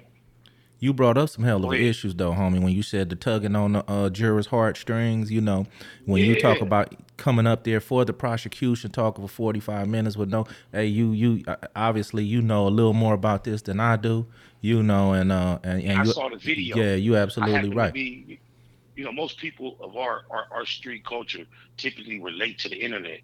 you 0.80 0.92
brought 0.92 1.16
up 1.16 1.28
some 1.28 1.44
hell 1.44 1.64
of 1.64 1.72
issues 1.74 2.16
though, 2.16 2.32
homie. 2.32 2.60
When 2.60 2.72
you 2.72 2.82
said 2.82 3.08
the 3.08 3.14
tugging 3.14 3.54
on 3.54 3.74
the 3.74 3.84
uh, 3.88 4.10
jurors' 4.10 4.46
heartstrings, 4.46 5.30
you 5.30 5.40
know, 5.40 5.66
when 6.06 6.24
you 6.24 6.34
talk 6.34 6.60
about 6.60 6.92
coming 7.16 7.46
up 7.46 7.62
there 7.62 7.78
for 7.78 8.04
the 8.04 8.12
prosecution, 8.12 8.90
talking 8.90 9.24
for 9.24 9.28
45 9.32 9.86
minutes 9.86 10.16
with 10.16 10.30
no, 10.30 10.44
hey, 10.72 10.86
you 10.86 11.12
you 11.12 11.44
uh, 11.46 11.54
obviously 11.76 12.24
you 12.24 12.42
know 12.42 12.66
a 12.66 12.70
little 12.70 12.94
more 12.94 13.14
about 13.14 13.44
this 13.44 13.62
than 13.62 13.78
I 13.78 13.94
do, 13.94 14.26
you 14.62 14.82
know, 14.82 15.12
and 15.12 15.30
uh 15.30 15.58
and, 15.64 15.82
and 15.82 16.00
I 16.00 16.04
you, 16.04 16.12
saw 16.12 16.30
the 16.30 16.36
video. 16.36 16.76
yeah, 16.78 16.94
you 16.94 17.16
I 17.16 17.20
absolutely 17.20 17.68
to 17.70 17.76
right. 17.76 17.92
be- 17.92 18.40
you 18.94 19.04
know, 19.04 19.12
most 19.12 19.38
people 19.38 19.76
of 19.80 19.96
our, 19.96 20.22
our, 20.30 20.44
our 20.50 20.66
street 20.66 21.04
culture 21.04 21.44
typically 21.78 22.20
relate 22.20 22.58
to 22.58 22.68
the 22.68 22.76
internet 22.76 23.20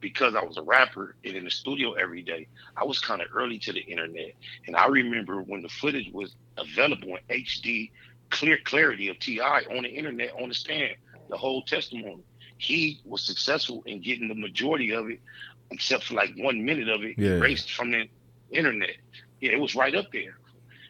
because 0.00 0.34
I 0.36 0.44
was 0.44 0.56
a 0.58 0.62
rapper 0.62 1.16
and 1.24 1.36
in 1.36 1.44
the 1.44 1.50
studio 1.50 1.94
every 1.94 2.22
day. 2.22 2.46
I 2.76 2.84
was 2.84 3.00
kind 3.00 3.20
of 3.20 3.26
early 3.34 3.58
to 3.60 3.72
the 3.72 3.80
internet. 3.80 4.32
And 4.68 4.76
I 4.76 4.86
remember 4.86 5.42
when 5.42 5.62
the 5.62 5.68
footage 5.68 6.10
was 6.12 6.36
available 6.56 7.16
in 7.28 7.36
HD, 7.36 7.90
clear 8.30 8.58
clarity 8.64 9.08
of 9.08 9.18
TI 9.18 9.40
on 9.40 9.82
the 9.82 9.88
internet, 9.88 10.30
on 10.40 10.48
the 10.50 10.54
stand, 10.54 10.94
the 11.28 11.36
whole 11.36 11.62
testimony. 11.62 12.22
He 12.58 13.00
was 13.04 13.22
successful 13.22 13.82
in 13.86 14.00
getting 14.00 14.28
the 14.28 14.34
majority 14.36 14.92
of 14.92 15.10
it, 15.10 15.20
except 15.72 16.04
for 16.04 16.14
like 16.14 16.30
one 16.36 16.64
minute 16.64 16.88
of 16.88 17.02
it 17.02 17.18
Yeah. 17.18 17.32
erased 17.38 17.72
from 17.72 17.90
the 17.90 18.08
internet. 18.52 18.96
Yeah, 19.40 19.50
it 19.52 19.60
was 19.60 19.74
right 19.74 19.94
up 19.96 20.06
there. 20.12 20.38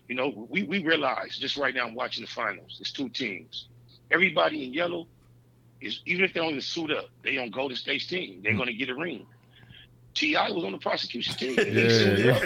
You 0.09 0.15
know, 0.15 0.47
we, 0.49 0.63
we 0.63 0.83
realize 0.83 1.37
just 1.39 1.57
right 1.57 1.75
now 1.75 1.87
I'm 1.87 1.95
watching 1.95 2.25
the 2.25 2.31
finals. 2.31 2.79
It's 2.81 2.93
two 2.93 3.09
teams. 3.11 3.67
Everybody 4.11 4.65
in 4.65 4.73
yellow 4.73 5.07
is 5.81 6.01
even 6.07 6.25
if 6.25 6.33
they 6.33 6.41
don't 6.41 6.51
even 6.51 6.61
suit 6.63 6.91
up, 6.91 7.07
they 7.23 7.37
on 7.39 7.51
Golden 7.51 7.77
State's 7.77 8.07
team. 8.07 8.41
They're 8.43 8.57
gonna 8.57 8.73
get 8.73 8.89
a 8.89 8.95
ring. 8.95 9.27
T.I. 10.15 10.51
was 10.51 10.65
on 10.65 10.73
the 10.73 10.79
prosecution 10.79 11.35
team. 11.37 11.57
He 11.59 11.91
suited 11.91 12.29
up. 12.31 12.43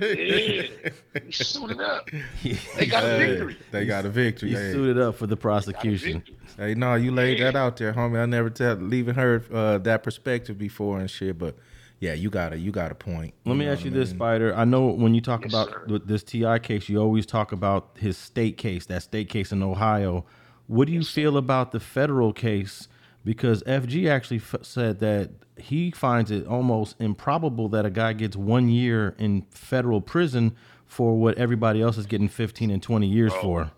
Yeah. 0.00 1.20
He 1.26 1.32
suited 1.32 1.80
up. 1.80 2.08
They 2.76 2.86
got 2.86 3.04
a 3.04 3.18
victory. 3.18 3.56
They 3.70 3.84
got 3.84 4.04
a 4.06 4.08
victory. 4.08 4.48
He 4.48 4.54
Hey. 4.56 4.72
suited 4.72 4.98
up 4.98 5.14
for 5.16 5.26
the 5.28 5.36
prosecution. 5.36 6.24
Hey, 6.56 6.74
no, 6.74 6.94
you 6.94 7.12
laid 7.12 7.38
Yeah. 7.38 7.52
that 7.52 7.56
out 7.56 7.76
there, 7.76 7.92
homie. 7.92 8.18
I 8.20 8.26
never 8.26 8.50
tell, 8.50 8.92
even 8.94 9.14
heard 9.14 9.52
uh, 9.52 9.78
that 9.78 10.02
perspective 10.02 10.58
before 10.58 10.98
and 10.98 11.08
shit. 11.10 11.38
But 11.38 11.56
yeah, 12.04 12.12
you 12.12 12.28
got 12.28 12.52
a 12.52 12.58
you 12.58 12.70
got 12.70 12.92
a 12.92 12.94
point. 12.94 13.32
Let 13.46 13.56
me 13.56 13.66
ask 13.66 13.82
you 13.82 13.90
I 13.90 13.94
this. 13.94 14.10
Spider. 14.10 14.54
I 14.54 14.64
know 14.66 14.88
when 14.88 15.14
you 15.14 15.22
talk 15.22 15.40
Yes, 15.42 15.52
about 15.54 15.68
sir. 15.70 15.98
this 16.04 16.22
Ti 16.22 16.58
case, 16.58 16.88
you 16.90 16.98
always 16.98 17.24
talk 17.24 17.50
about 17.50 17.96
his 17.98 18.18
state 18.18 18.58
case, 18.58 18.84
that 18.86 19.02
state 19.02 19.30
case 19.30 19.52
in 19.52 19.62
Ohio. 19.62 20.26
What 20.66 20.86
do 20.86 20.92
you 20.92 20.98
Yes, 21.00 21.08
sir. 21.08 21.14
feel 21.22 21.36
about 21.38 21.72
the 21.72 21.80
federal 21.80 22.34
case? 22.34 22.88
Because 23.24 23.62
FG 23.62 24.06
actually 24.06 24.36
f- 24.36 24.56
said 24.60 24.98
that 25.00 25.30
he 25.56 25.90
finds 25.92 26.30
it 26.30 26.46
almost 26.46 26.94
improbable 27.00 27.70
that 27.70 27.86
a 27.86 27.90
guy 27.90 28.12
gets 28.12 28.36
one 28.36 28.68
year 28.68 29.14
in 29.18 29.46
federal 29.50 30.02
prison 30.02 30.54
for 30.84 31.16
what 31.18 31.38
everybody 31.38 31.80
else 31.80 31.96
is 31.96 32.04
getting 32.04 32.28
15 32.28 32.70
and 32.70 32.82
20 32.82 33.06
years 33.06 33.32
Bro. 33.32 33.40
for. 33.42 33.70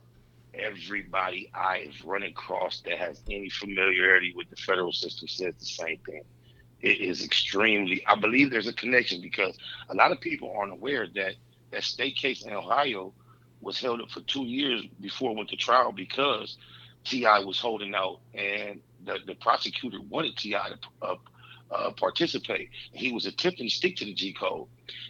Everybody 0.55 1.49
I've 1.55 1.95
run 2.05 2.25
across 2.25 2.81
that 2.87 2.99
has 2.99 3.23
any 3.31 3.51
familiarity 3.51 4.33
with 4.35 4.51
the 4.51 4.57
federal 4.57 4.91
system 4.93 5.29
says 5.29 5.55
the 5.61 5.65
same 5.65 5.99
thing. 6.05 6.23
It 6.81 7.01
is 7.01 7.25
extremely. 7.25 8.05
I 8.07 8.15
believe 8.17 8.51
there's 8.51 8.69
a 8.69 8.73
connection 8.73 9.21
because 9.21 9.57
a 9.89 9.95
lot 9.95 10.13
of 10.13 10.21
people 10.21 10.55
aren't 10.57 10.73
aware 10.73 11.07
that 11.15 11.35
that 11.73 11.85
state 11.85 12.17
case 12.17 12.45
in 12.45 12.53
Ohio 12.53 13.13
was 13.61 13.81
held 13.81 14.01
up 14.01 14.11
for 14.11 14.21
two 14.21 14.45
years 14.45 14.85
before 15.01 15.33
it 15.33 15.37
went 15.37 15.49
to 15.51 15.57
trial 15.57 15.93
because 15.93 16.59
Ti 17.05 17.25
was 17.45 17.59
holding 17.59 17.95
out 17.95 18.21
and 18.35 18.81
the, 19.05 19.19
the 19.27 19.35
prosecutor 19.37 19.99
wanted 20.09 20.37
Ti 20.37 20.51
to 20.51 20.79
uh, 21.03 21.15
uh, 21.71 21.91
participate. 21.93 22.71
He 22.93 23.13
was 23.13 23.27
attempting 23.27 23.69
to 23.69 23.75
stick 23.75 23.97
to 23.97 24.05
the 24.05 24.15
G 24.15 24.33
code, 24.33 24.69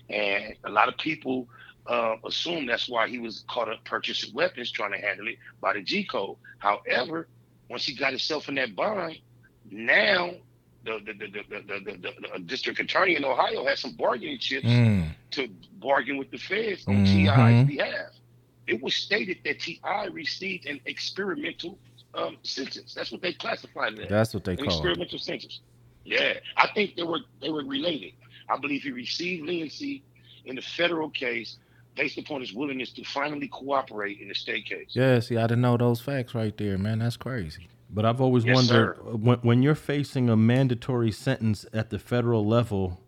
and 0.09 0.55
a 0.65 0.71
lot 0.71 0.89
of 0.89 0.97
people 0.99 1.49
uh, 1.87 2.17
assume 2.25 2.67
that's 2.67 2.89
why 2.89 3.09
he 3.09 3.19
was 3.19 3.45
caught 3.49 3.69
up 3.69 3.85
purchasing 3.85 4.35
weapons, 4.35 4.71
trying 4.71 4.93
to 4.93 4.99
handle 4.99 5.29
it 5.29 5.37
by 5.61 5.73
the 5.75 5.83
G 5.83 6.05
code. 6.05 6.37
However, 6.59 7.29
once 7.69 7.85
he 7.85 7.95
got 7.95 8.11
himself 8.11 8.49
in 8.49 8.55
that 8.57 8.75
bind, 8.77 9.19
now 9.71 10.31
the 10.87 11.13
the 11.13 11.13
the, 11.13 11.27
the, 11.27 11.43
the, 11.51 11.81
the, 11.85 11.99
the, 11.99 12.15
the 12.35 12.39
district 12.41 12.81
attorney 12.81 13.17
in 13.17 13.25
Ohio 13.25 13.67
had 13.67 13.79
some 13.79 13.93
bargaining 13.93 14.39
chips 14.39 14.67
Mm, 14.67 15.11
to 15.33 15.49
bargain 15.81 16.17
with 16.17 16.31
the 16.31 16.39
feds 16.39 16.87
on 16.87 17.05
Mhm. 17.05 17.07
TI's 17.07 17.67
behalf. 17.77 18.11
It 18.67 18.83
was 18.83 18.95
stated 18.95 19.39
that 19.45 19.61
TI 19.61 20.09
received 20.11 20.67
an 20.67 20.81
experimental 20.87 21.79
um, 22.15 22.37
sentence. 22.43 22.95
That's 22.95 23.13
what 23.13 23.21
they 23.21 23.33
classified 23.35 23.95
it 23.95 24.05
as. 24.05 24.09
that's 24.11 24.35
what 24.35 24.45
they 24.45 24.53
An 24.53 24.59
call 24.59 24.67
it. 24.69 24.73
experimental 24.73 25.19
sentence. 25.19 25.61
Yeah, 26.05 26.35
I 26.57 26.69
think 26.75 26.97
they 26.97 27.03
were 27.03 27.21
they 27.43 27.51
were 27.51 27.65
related. 27.65 28.13
I 28.49 28.57
believe 28.59 28.83
he 28.85 28.93
received 28.93 29.45
leniency 29.47 30.03
in 30.45 30.55
the 30.57 30.63
federal 30.63 31.11
case 31.11 31.59
based 31.97 32.17
upon 32.19 32.41
his 32.41 32.53
willingness 32.53 32.93
to 32.93 33.03
finally 33.05 33.49
cooperate 33.49 34.21
in 34.21 34.29
the 34.29 34.35
state 34.35 34.67
case. 34.67 34.89
Yeah, 34.91 35.19
see, 35.21 35.37
I 35.37 35.43
didn't 35.49 35.63
know 35.63 35.77
those 35.77 36.01
facts 36.01 36.35
right 36.35 36.57
there, 36.57 36.79
man. 36.79 36.99
That's 37.01 37.17
crazy. 37.17 37.69
But 37.89 38.05
I've 38.05 38.21
always 38.21 38.45
Yes, 38.45 38.55
wondered 38.55 38.99
uh, 38.99 39.17
when, 39.17 39.39
when 39.39 39.63
you're 39.63 39.75
facing 39.75 40.29
a 40.29 40.37
mandatory 40.37 41.13
sentence 41.13 41.65
at 41.73 41.91
the 41.91 41.99
federal 41.99 42.47
level, 42.47 43.01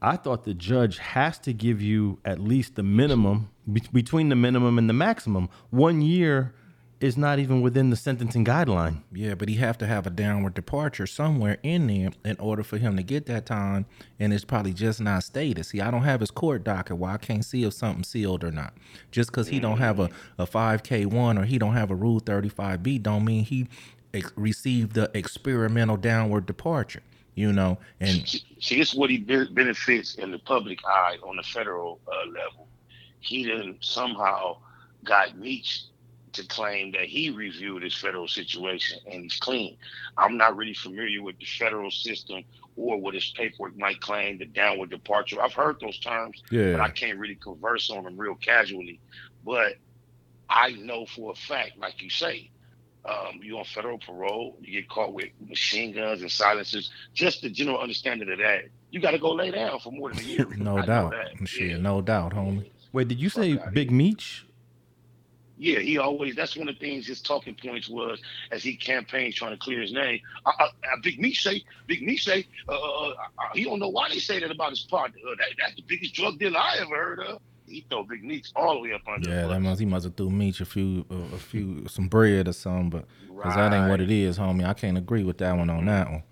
I 0.00 0.16
thought 0.16 0.44
the 0.44 0.54
judge 0.54 0.98
has 0.98 1.38
to 1.40 1.52
give 1.52 1.80
you 1.80 2.18
at 2.24 2.38
least 2.38 2.76
the 2.76 2.82
minimum 2.82 3.50
be- 3.72 3.82
between 3.92 4.28
the 4.28 4.36
minimum 4.36 4.78
and 4.78 4.88
the 4.88 4.92
maximum. 4.94 5.48
One 5.70 6.02
year 6.02 6.54
is 7.00 7.16
not 7.16 7.38
even 7.38 7.60
within 7.60 7.90
the 7.90 7.96
sentencing 7.96 8.44
guideline. 8.44 9.02
Yeah, 9.12 9.34
but 9.34 9.48
he 9.48 9.54
have 9.56 9.78
to 9.78 9.86
have 9.86 10.06
a 10.06 10.10
downward 10.10 10.54
departure 10.54 11.06
somewhere 11.06 11.58
in 11.62 11.86
there 11.86 12.10
in 12.24 12.36
order 12.40 12.64
for 12.64 12.76
him 12.76 12.96
to 12.96 13.04
get 13.04 13.26
that 13.26 13.46
time, 13.46 13.86
and 14.18 14.32
it's 14.32 14.44
probably 14.44 14.72
just 14.72 15.00
not 15.00 15.22
stated. 15.22 15.64
See, 15.64 15.80
I 15.80 15.92
don't 15.92 16.02
have 16.02 16.20
his 16.20 16.32
court 16.32 16.64
docket, 16.64 16.96
where 16.96 17.12
I 17.12 17.16
can't 17.16 17.44
see 17.44 17.62
if 17.62 17.74
something's 17.74 18.08
sealed 18.08 18.42
or 18.42 18.50
not. 18.50 18.74
Just 19.12 19.30
because 19.30 19.46
he 19.46 19.60
don't 19.60 19.78
have 19.78 20.00
a 20.00 20.08
mm. 20.08 20.12
a 20.38 20.46
five 20.46 20.82
K 20.82 21.06
one 21.06 21.38
or 21.38 21.44
he 21.44 21.56
don't 21.56 21.74
have 21.74 21.92
a 21.92 21.94
Rule 21.94 22.18
thirty 22.18 22.48
five 22.48 22.82
B, 22.82 22.98
don't 22.98 23.24
mean 23.24 23.44
he 23.44 23.68
ex- 24.18 24.32
received 24.36 24.94
the 24.94 25.10
experimental 25.14 25.96
downward 25.96 26.46
departure. 26.46 27.02
You 27.34 27.52
know, 27.52 27.78
and 28.00 28.28
See, 28.28 28.78
this 28.78 28.90
is 28.90 28.94
what 28.96 29.10
he 29.10 29.18
be- 29.18 29.48
benefits 29.52 30.16
in 30.16 30.32
the 30.32 30.40
public 30.40 30.80
eye 30.84 31.18
on 31.22 31.36
the 31.36 31.44
federal 31.44 32.00
uh, 32.08 32.26
level. 32.26 32.66
He 33.20 33.46
then 33.46 33.76
somehow 33.80 34.58
got 35.04 35.38
Meech 35.38 35.84
to 36.32 36.46
claim 36.46 36.92
that 36.92 37.04
he 37.04 37.30
reviewed 37.30 37.82
his 37.82 37.94
federal 37.94 38.28
situation 38.28 38.98
and 39.10 39.22
he's 39.22 39.38
clean. 39.38 39.76
I'm 40.16 40.36
not 40.36 40.56
really 40.56 40.74
familiar 40.74 41.22
with 41.22 41.38
the 41.38 41.44
federal 41.44 41.90
system 41.90 42.42
or 42.76 43.00
what 43.00 43.14
his 43.14 43.32
paperwork 43.36 43.76
might 43.76 44.00
claim, 44.00 44.38
the 44.38 44.46
downward 44.46 44.90
departure. 44.90 45.42
I've 45.42 45.52
heard 45.52 45.80
those 45.80 45.98
terms, 45.98 46.42
yeah. 46.50 46.72
but 46.72 46.80
I 46.80 46.90
can't 46.90 47.18
really 47.18 47.34
converse 47.34 47.90
on 47.90 48.04
them 48.04 48.16
real 48.16 48.36
casually. 48.36 49.00
But 49.44 49.74
I 50.48 50.72
know 50.72 51.06
for 51.06 51.32
a 51.32 51.34
fact, 51.34 51.78
like 51.78 52.02
you 52.02 52.10
say, 52.10 52.50
um, 53.08 53.40
you 53.42 53.56
on 53.58 53.64
federal 53.64 53.98
parole, 53.98 54.56
you 54.60 54.72
get 54.80 54.88
caught 54.88 55.12
with 55.12 55.28
machine 55.46 55.92
guns 55.92 56.20
and 56.20 56.30
silencers. 56.30 56.90
Just 57.14 57.42
the 57.42 57.50
general 57.50 57.78
understanding 57.78 58.30
of 58.30 58.38
that, 58.38 58.64
you 58.90 59.00
got 59.00 59.12
to 59.12 59.18
go 59.18 59.32
lay 59.32 59.50
down 59.50 59.78
for 59.80 59.90
more 59.92 60.10
than 60.10 60.18
a 60.20 60.22
year. 60.22 60.46
no 60.58 60.78
I 60.78 60.86
doubt, 60.86 61.12
that. 61.12 61.48
shit, 61.48 61.70
Yeah. 61.70 61.76
no 61.78 62.00
doubt, 62.02 62.34
homie. 62.34 62.70
Wait, 62.92 63.08
did 63.08 63.18
you 63.20 63.28
say 63.28 63.58
outta 63.58 63.70
Big 63.72 63.88
here. 63.90 63.96
Meech? 63.96 64.44
Yeah, 65.60 65.80
he 65.80 65.98
always. 65.98 66.36
That's 66.36 66.56
one 66.56 66.68
of 66.68 66.76
the 66.76 66.80
things 66.80 67.06
his 67.08 67.20
talking 67.20 67.56
points 67.60 67.88
was 67.88 68.20
as 68.52 68.62
he 68.62 68.76
campaigned 68.76 69.34
trying 69.34 69.50
to 69.52 69.58
clear 69.58 69.80
his 69.80 69.92
name. 69.92 70.20
I, 70.46 70.50
I, 70.56 70.64
I, 70.66 71.00
Big 71.02 71.18
Me 71.18 71.34
say, 71.34 71.64
Big 71.88 72.00
Me 72.02 72.16
say, 72.16 72.46
uh, 72.68 72.72
uh, 72.72 73.08
uh, 73.08 73.14
he 73.54 73.64
don't 73.64 73.80
know 73.80 73.88
why 73.88 74.08
they 74.08 74.20
say 74.20 74.38
that 74.38 74.50
about 74.52 74.70
his 74.70 74.80
partner. 74.82 75.18
Uh, 75.26 75.34
that, 75.36 75.48
that's 75.58 75.74
the 75.74 75.82
biggest 75.82 76.14
drug 76.14 76.38
dealer 76.38 76.58
I 76.58 76.76
ever 76.80 76.94
heard 76.96 77.20
of. 77.20 77.40
He 77.68 77.84
throw 77.88 78.04
Big 78.04 78.24
Meech 78.24 78.50
all 78.56 78.74
the 78.74 78.80
way 78.80 78.92
up 78.92 79.02
under. 79.06 79.28
Yeah, 79.28 79.42
the 79.42 79.48
that 79.48 79.54
bus. 79.54 79.62
must 79.62 79.80
he 79.80 79.86
must 79.86 80.04
have 80.04 80.16
threw 80.16 80.30
Meech 80.30 80.60
a 80.60 80.64
few 80.64 81.04
a, 81.10 81.14
a 81.34 81.38
few 81.38 81.86
some 81.88 82.08
bread 82.08 82.48
or 82.48 82.52
something, 82.52 82.90
but 82.90 83.04
because 83.28 83.54
that 83.54 83.72
ain't 83.72 83.88
what 83.88 84.00
it 84.00 84.10
is, 84.10 84.38
homie. 84.38 84.66
I 84.66 84.74
can't 84.74 84.98
agree 84.98 85.24
with 85.24 85.38
that 85.38 85.56
one 85.56 85.70
on 85.70 85.86
that 85.86 86.10
one. 86.10 86.22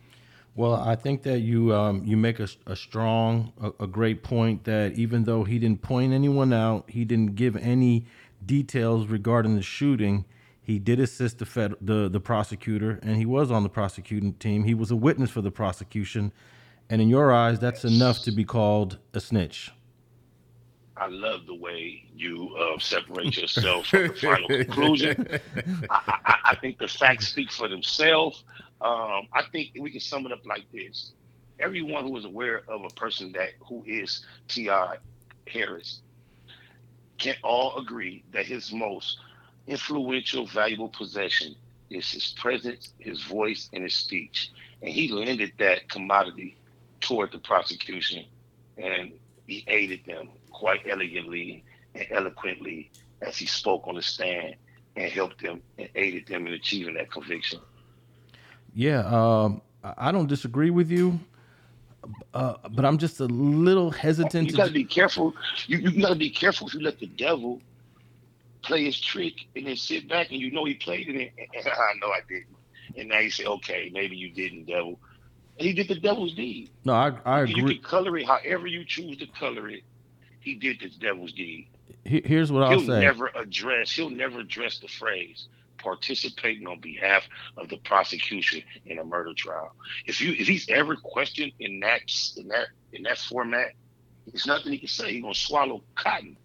Well, 0.57 0.75
I 0.75 0.96
think 0.96 1.22
that 1.25 1.40
you 1.40 1.75
um, 1.75 2.03
you 2.05 2.16
make 2.16 2.40
a, 2.40 2.49
a 2.66 2.75
strong, 2.75 3.53
a, 3.61 3.85
a 3.85 3.87
great 3.87 4.22
point 4.22 4.64
that 4.64 4.94
even 4.94 5.25
though 5.25 5.44
he 5.44 5.59
didn't 5.59 5.83
point 5.83 6.14
anyone 6.14 6.53
out, 6.53 6.88
he 6.88 7.05
didn't 7.05 7.35
give 7.35 7.57
any 7.57 8.07
details 8.44 9.07
regarding 9.07 9.57
the 9.57 9.62
shooting. 9.62 10.25
He 10.62 10.79
did 10.79 10.99
assist 10.99 11.38
the 11.38 11.46
fed, 11.46 11.75
the 11.81 12.09
the 12.09 12.20
prosecutor, 12.20 12.99
and 13.03 13.16
he 13.16 13.27
was 13.27 13.51
on 13.51 13.64
the 13.64 13.68
prosecuting 13.68 14.33
team. 14.35 14.64
He 14.64 14.75
was 14.75 14.90
a 14.90 14.96
witness 14.96 15.31
for 15.31 15.42
the 15.42 15.51
prosecution, 15.51 16.33
and 16.88 17.03
in 17.03 17.09
your 17.11 17.33
eyes, 17.33 17.59
that's 17.59 17.85
enough 17.85 18.22
to 18.22 18.33
be 18.33 18.44
called 18.44 18.96
a 19.12 19.20
snitch. 19.20 19.72
I 20.97 21.09
love 21.09 21.47
the 21.47 21.55
way 21.55 22.05
you 22.15 22.57
uh, 22.57 22.79
separate 22.79 23.37
yourself 23.37 23.87
from 23.87 24.09
the 24.09 24.15
final 24.15 24.49
conclusion. 24.49 25.29
I, 25.91 26.19
I, 26.25 26.37
I 26.45 26.57
think 26.57 26.79
the 26.79 26.89
facts 26.89 27.29
speak 27.29 27.53
for 27.53 27.69
themselves. 27.69 28.45
Um, 28.81 29.29
I 29.33 29.43
think 29.53 29.73
we 29.79 29.91
can 29.91 30.01
sum 30.01 30.27
it 30.27 30.33
up 30.33 30.47
like 30.47 30.65
this: 30.73 31.13
Everyone 31.59 32.05
who 32.05 32.17
is 32.17 32.25
aware 32.25 32.63
of 32.69 32.85
a 32.85 32.89
person 32.95 33.33
that 33.33 33.51
who 33.69 33.85
is 33.87 34.25
Ti 34.49 34.71
Harris 35.47 36.01
can 37.19 37.35
all 37.43 37.77
agree 37.79 38.25
that 38.33 38.47
his 38.47 38.73
most 38.73 39.19
influential, 39.67 40.47
valuable 40.47 40.89
possession 40.89 41.55
is 41.91 42.11
his 42.11 42.35
presence, 42.39 42.93
his 42.99 43.23
voice, 43.23 43.69
and 43.73 43.83
his 43.83 43.95
speech, 43.95 44.51
and 44.83 44.91
he 44.91 45.11
lended 45.13 45.53
that 45.59 45.89
commodity 45.89 46.57
toward 47.01 47.33
the 47.33 47.39
prosecution, 47.39 48.25
and 48.77 49.13
he 49.47 49.65
aided 49.69 50.05
them 50.05 50.29
quite 50.57 50.81
elegantly 50.88 51.64
and 51.95 52.07
eloquently 52.11 52.90
as 53.21 53.37
he 53.37 53.47
spoke 53.47 53.87
on 53.87 53.95
the 53.95 54.03
stand 54.03 54.55
and 54.97 55.12
helped 55.12 55.42
them 55.42 55.61
and 55.79 55.88
aided 55.95 56.27
them 56.27 56.47
in 56.47 56.55
achieving 56.55 56.95
that 56.95 57.11
conviction. 57.12 57.61
Yeah, 58.75 59.01
um, 59.07 59.61
I 59.85 60.11
don't 60.12 60.27
disagree 60.27 60.71
with 60.71 60.90
you, 60.90 61.21
uh, 62.33 62.55
but 62.71 62.85
I'm 62.87 62.97
just 62.99 63.21
a 63.21 63.27
little 63.27 63.90
hesitant 63.90 64.47
You 64.47 64.53
to. 64.53 64.57
got 64.57 64.66
to 64.69 64.73
be 64.73 64.85
careful. 64.85 65.35
You, 65.66 65.79
you 65.79 66.01
got 66.01 66.09
to 66.11 66.14
be 66.16 66.31
careful 66.31 66.69
if 66.69 66.75
you 66.75 66.81
let 66.81 66.99
the 66.99 67.07
devil 67.07 67.61
play 68.62 68.85
his 68.85 68.99
trick 68.99 69.35
and 69.55 69.66
then 69.66 69.77
sit 69.77 70.09
back 70.09 70.31
and 70.31 70.40
you 70.40 70.51
know 70.51 70.64
he 70.64 70.75
played 70.75 71.09
it. 71.09 71.33
And, 71.38 71.66
I 71.66 71.92
know 72.01 72.09
I 72.09 72.21
didn't. 72.29 72.57
And 72.97 73.09
now 73.11 73.19
you 73.19 73.31
say, 73.31 73.45
okay, 73.45 73.90
maybe 73.92 74.16
you 74.16 74.33
didn't, 74.33 74.66
devil. 74.66 74.99
And 75.59 75.66
he 75.69 75.73
did 75.75 75.88
the 75.88 75.95
devil's 76.01 76.35
deed. 76.35 76.71
no, 76.85 76.92
I, 76.95 77.12
I 77.25 77.42
You 77.45 77.59
agree. 77.62 77.75
can 77.77 77.83
color 77.83 78.16
it 78.19 78.27
however 78.27 78.66
you 78.66 78.85
choose 78.87 79.19
to 79.19 79.27
color 79.27 79.69
it. 79.69 79.83
He 80.47 80.55
did 80.55 80.79
the 80.79 80.89
devil's 81.01 81.33
deed. 81.33 81.67
Here's 82.05 82.53
what 82.53 82.63
I'll 82.63 82.71
he'll 82.79 82.87
say. 82.87 83.01
never 83.01 83.33
address 83.35 83.91
he'll 83.91 84.11
never 84.11 84.39
address 84.39 84.79
the 84.79 84.87
phrase 84.87 85.49
participating 85.79 86.69
on 86.69 86.79
behalf 86.79 87.25
of 87.57 87.69
the 87.69 87.79
prosecution 87.79 88.63
in 88.85 89.01
a 89.01 89.05
murder 89.05 89.35
trial. 89.35 89.75
If 90.07 90.21
you 90.21 90.37
if 90.39 90.47
he's 90.47 90.69
ever 90.69 90.95
questioned 90.95 91.51
in 91.59 91.81
that 91.81 92.03
in 92.37 92.47
that 92.47 92.69
in 92.93 93.03
that 93.03 93.19
format, 93.19 93.73
there's 94.25 94.47
nothing 94.47 94.71
he 94.71 94.79
can 94.79 94.87
say. 94.87 95.15
He's 95.15 95.23
gonna 95.23 95.35
swallow 95.35 95.83
cotton. 95.97 96.37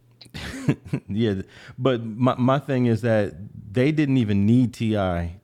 yeah, 1.07 1.43
but 1.77 2.03
my 2.03 2.33
my 2.39 2.57
thing 2.57 2.87
is 2.87 3.01
that 3.01 3.35
they 3.71 3.91
didn't 3.91 4.17
even 4.17 4.45
need 4.45 4.73
Ti 4.73 4.93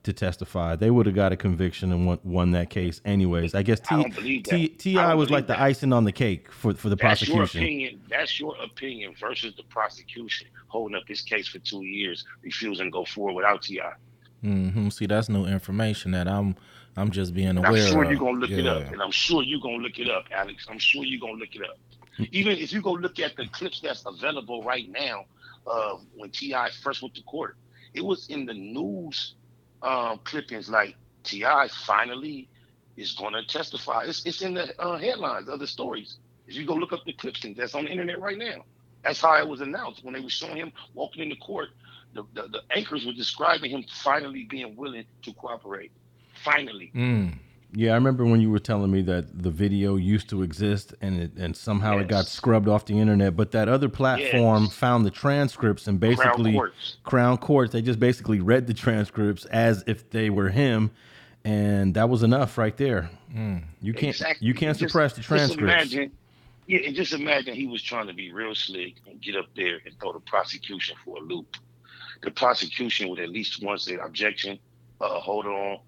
to 0.02 0.12
testify. 0.12 0.76
They 0.76 0.90
would 0.90 1.06
have 1.06 1.14
got 1.14 1.32
a 1.32 1.36
conviction 1.36 1.92
and 1.92 2.06
won, 2.06 2.18
won 2.24 2.50
that 2.50 2.68
case 2.68 3.00
anyways. 3.04 3.54
I 3.54 3.62
guess 3.62 3.80
T, 3.80 3.86
I 3.94 4.02
don't 4.02 4.14
believe 4.14 4.44
that. 4.44 4.50
T, 4.50 4.68
Ti 4.68 4.96
was 4.96 5.30
like 5.30 5.46
believe 5.46 5.46
the 5.46 5.60
icing 5.60 5.92
on 5.92 6.04
the 6.04 6.12
cake 6.12 6.52
for 6.52 6.74
for 6.74 6.90
the 6.90 6.96
That's 6.96 7.26
your 7.26 7.38
prosecution. 7.38 7.60
opinion. 7.62 8.02
That's 8.08 8.38
your 8.38 8.54
opinion 8.62 9.14
versus 9.18 9.54
the 9.56 9.62
prosecution 9.64 10.46
holding 10.68 10.96
up 10.96 11.04
his 11.08 11.22
case 11.22 11.48
for 11.48 11.58
two 11.60 11.82
years, 11.84 12.22
refusing 12.42 12.86
to 12.86 12.90
go 12.90 13.04
forward 13.04 13.34
without 13.34 13.62
Ti. 13.62 13.80
hmm 14.42 14.88
See, 14.90 15.06
that's 15.06 15.28
new 15.28 15.46
information 15.46 16.12
that 16.12 16.28
I'm 16.28 16.56
I'm 16.96 17.10
just 17.10 17.32
being 17.32 17.48
And 17.48 17.58
aware 17.58 17.70
I'm 17.70 17.76
sure 17.76 18.04
of. 18.04 18.10
you're 18.10 18.18
gonna 18.18 18.38
look 18.38 18.50
it 18.50 18.66
up, 18.66 18.92
and 18.92 19.00
I'm 19.00 19.10
sure 19.10 19.42
you're 19.42 19.60
gonna 19.60 19.76
look 19.78 19.98
it 19.98 20.10
up, 20.10 20.24
Alex. 20.32 20.66
I'm 20.68 20.78
sure 20.78 21.04
you're 21.04 21.20
gonna 21.20 21.34
look 21.38 21.54
it 21.54 21.62
up. 21.62 21.78
Even 22.32 22.58
if 22.58 22.72
you 22.72 22.82
go 22.82 22.92
look 22.92 23.20
at 23.20 23.36
the 23.36 23.46
clips 23.48 23.80
that's 23.80 24.02
available 24.04 24.62
right 24.62 24.90
now, 24.90 25.24
uh, 25.66 25.96
when 26.14 26.30
Ti 26.30 26.54
first 26.82 27.00
went 27.02 27.14
to 27.14 27.22
court, 27.22 27.56
it 27.98 28.04
was 28.04 28.28
in 28.28 28.46
the 28.46 28.54
news 28.54 29.34
um, 29.82 30.20
clippings 30.24 30.68
like 30.68 30.94
Ti 31.24 31.44
finally 31.86 32.48
is 32.96 33.12
gonna 33.12 33.44
testify. 33.44 34.04
It's 34.04 34.24
it's 34.24 34.40
in 34.40 34.54
the 34.54 34.66
uh, 34.80 34.98
headlines 34.98 35.48
of 35.48 35.58
the 35.58 35.66
stories. 35.66 36.18
If 36.46 36.54
you 36.54 36.64
go 36.64 36.74
look 36.74 36.92
up 36.92 37.04
the 37.04 37.12
clips, 37.12 37.44
and 37.44 37.56
that's 37.56 37.74
on 37.74 37.84
the 37.84 37.90
internet 37.90 38.20
right 38.20 38.38
now. 38.38 38.64
That's 39.04 39.20
how 39.20 39.36
it 39.38 39.46
was 39.46 39.60
announced 39.60 40.04
when 40.04 40.14
they 40.14 40.20
were 40.20 40.30
showing 40.30 40.56
him 40.56 40.72
walking 40.94 41.22
into 41.24 41.36
court. 41.36 41.68
The, 42.14 42.22
the, 42.34 42.42
the 42.48 42.62
anchors 42.74 43.04
were 43.06 43.12
describing 43.12 43.70
him 43.70 43.84
finally 44.02 44.46
being 44.48 44.74
willing 44.76 45.04
to 45.22 45.32
cooperate. 45.34 45.92
Finally. 46.44 46.90
Mm. 46.94 47.34
Yeah, 47.74 47.90
I 47.92 47.94
remember 47.96 48.24
when 48.24 48.40
you 48.40 48.50
were 48.50 48.58
telling 48.58 48.90
me 48.90 49.02
that 49.02 49.42
the 49.42 49.50
video 49.50 49.96
used 49.96 50.30
to 50.30 50.42
exist 50.42 50.94
and 51.02 51.20
it, 51.20 51.32
and 51.36 51.54
somehow 51.54 51.98
it 51.98 52.08
got 52.08 52.26
scrubbed 52.26 52.66
off 52.66 52.86
the 52.86 52.98
internet, 52.98 53.36
but 53.36 53.50
that 53.52 53.68
other 53.68 53.90
platform 53.90 54.64
Yes. 54.64 54.74
found 54.74 55.04
the 55.04 55.10
transcripts 55.10 55.86
and 55.86 56.00
Crown 56.00 56.16
basically 56.16 56.52
courts. 56.54 56.96
Crown 57.04 57.36
Courts, 57.36 57.72
they 57.72 57.82
just 57.82 58.00
basically 58.00 58.40
read 58.40 58.66
the 58.66 58.72
transcripts 58.74 59.44
as 59.46 59.84
if 59.86 60.08
they 60.08 60.30
were 60.30 60.48
him, 60.48 60.90
and 61.44 61.92
that 61.92 62.08
was 62.08 62.22
enough 62.22 62.56
right 62.56 62.74
there. 62.78 63.10
Mm. 63.34 63.64
You 63.82 63.92
can't 63.92 64.16
Exactly. 64.16 64.46
you 64.46 64.54
can't 64.54 64.78
Just- 64.78 64.90
suppress 64.90 65.12
the 65.12 65.18
Just 65.18 65.28
transcripts. 65.28 65.62
imagine, 65.92 66.12
yeah, 66.66 66.78
and 66.86 66.96
just 66.96 67.12
imagine 67.12 67.54
he 67.54 67.66
was 67.66 67.82
trying 67.82 68.06
to 68.06 68.14
be 68.14 68.32
real 68.32 68.54
slick 68.54 68.94
and 69.06 69.20
get 69.20 69.36
up 69.36 69.46
there 69.54 69.78
and 69.84 69.94
throw 70.00 70.14
the 70.14 70.20
prosecution 70.20 70.96
for 71.04 71.18
a 71.18 71.20
loop. 71.20 71.56
The 72.22 72.30
prosecution 72.30 73.10
would 73.10 73.20
at 73.20 73.28
least 73.28 73.62
once 73.62 73.84
say 73.84 73.96
objection, 73.96 74.58
uh, 75.02 75.20
hold 75.20 75.44
on, 75.44 75.80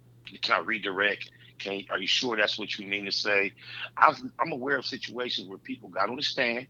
can 0.42 0.54
I 0.56 0.58
redirect? 0.58 1.30
Can 1.60 1.84
are 1.90 1.98
you 2.00 2.06
sure 2.08 2.36
that's 2.36 2.58
what 2.58 2.78
you 2.78 2.86
mean 2.86 3.04
to 3.06 3.12
say? 3.12 3.52
I've, 3.96 4.20
I'm 4.40 4.52
aware 4.52 4.76
of 4.78 4.86
situations 4.86 5.48
where 5.48 5.58
people 5.58 5.88
got 5.90 6.10
on 6.10 6.16
the 6.16 6.22
stand, 6.22 6.66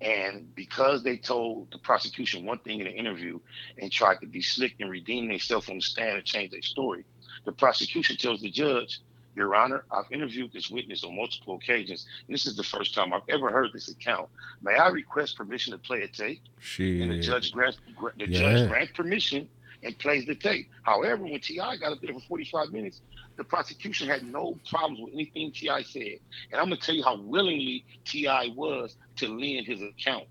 and 0.00 0.54
because 0.54 1.02
they 1.02 1.16
told 1.16 1.70
the 1.72 1.78
prosecution 1.78 2.44
one 2.44 2.58
thing 2.60 2.80
in 2.80 2.86
an 2.86 2.94
interview 2.94 3.38
and 3.78 3.92
tried 3.92 4.20
to 4.20 4.26
be 4.26 4.42
slick 4.42 4.74
and 4.80 4.90
redeem 4.90 5.28
themselves 5.28 5.68
on 5.68 5.76
the 5.76 5.82
stand 5.82 6.16
and 6.16 6.24
change 6.24 6.50
their 6.50 6.62
story, 6.62 7.04
the 7.46 7.52
prosecution 7.52 8.16
tells 8.16 8.40
the 8.40 8.50
judge, 8.50 9.00
Your 9.36 9.54
Honor, 9.54 9.84
I've 9.90 10.10
interviewed 10.10 10.52
this 10.52 10.70
witness 10.70 11.04
on 11.04 11.16
multiple 11.16 11.56
occasions, 11.56 12.06
and 12.26 12.34
this 12.34 12.46
is 12.46 12.56
the 12.56 12.64
first 12.64 12.94
time 12.94 13.12
I've 13.12 13.22
ever 13.28 13.50
heard 13.50 13.70
this 13.72 13.88
account. 13.88 14.28
May 14.62 14.74
I 14.74 14.88
request 14.88 15.36
permission 15.36 15.72
to 15.72 15.78
play 15.78 16.02
a 16.02 16.08
tape? 16.08 16.42
She 16.60 17.02
And 17.02 17.10
the 17.10 17.18
judge 17.18 17.52
grants 17.52 17.78
the 18.16 18.26
Yeah. 18.26 18.38
judge 18.40 18.68
grants 18.68 18.92
permission 18.92 19.48
and 19.84 19.98
plays 19.98 20.26
the 20.26 20.34
tape. 20.34 20.68
However, 20.82 21.24
when 21.24 21.40
Ti 21.40 21.56
got 21.56 21.82
up 21.82 22.00
there 22.00 22.14
for 22.14 22.20
45 22.20 22.72
minutes, 22.72 23.00
the 23.36 23.44
prosecution 23.44 24.08
had 24.08 24.22
no 24.24 24.58
problems 24.68 25.00
with 25.00 25.14
anything 25.14 25.52
Ti 25.52 25.82
said. 25.84 26.18
And 26.50 26.60
I'm 26.60 26.66
gonna 26.66 26.76
tell 26.76 26.94
you 26.94 27.04
how 27.04 27.20
willingly 27.20 27.84
Ti 28.04 28.54
was 28.56 28.96
to 29.16 29.28
lend 29.28 29.66
his 29.66 29.82
account 29.82 30.24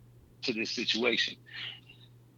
to 0.44 0.54
this 0.54 0.72
situation. 0.72 1.36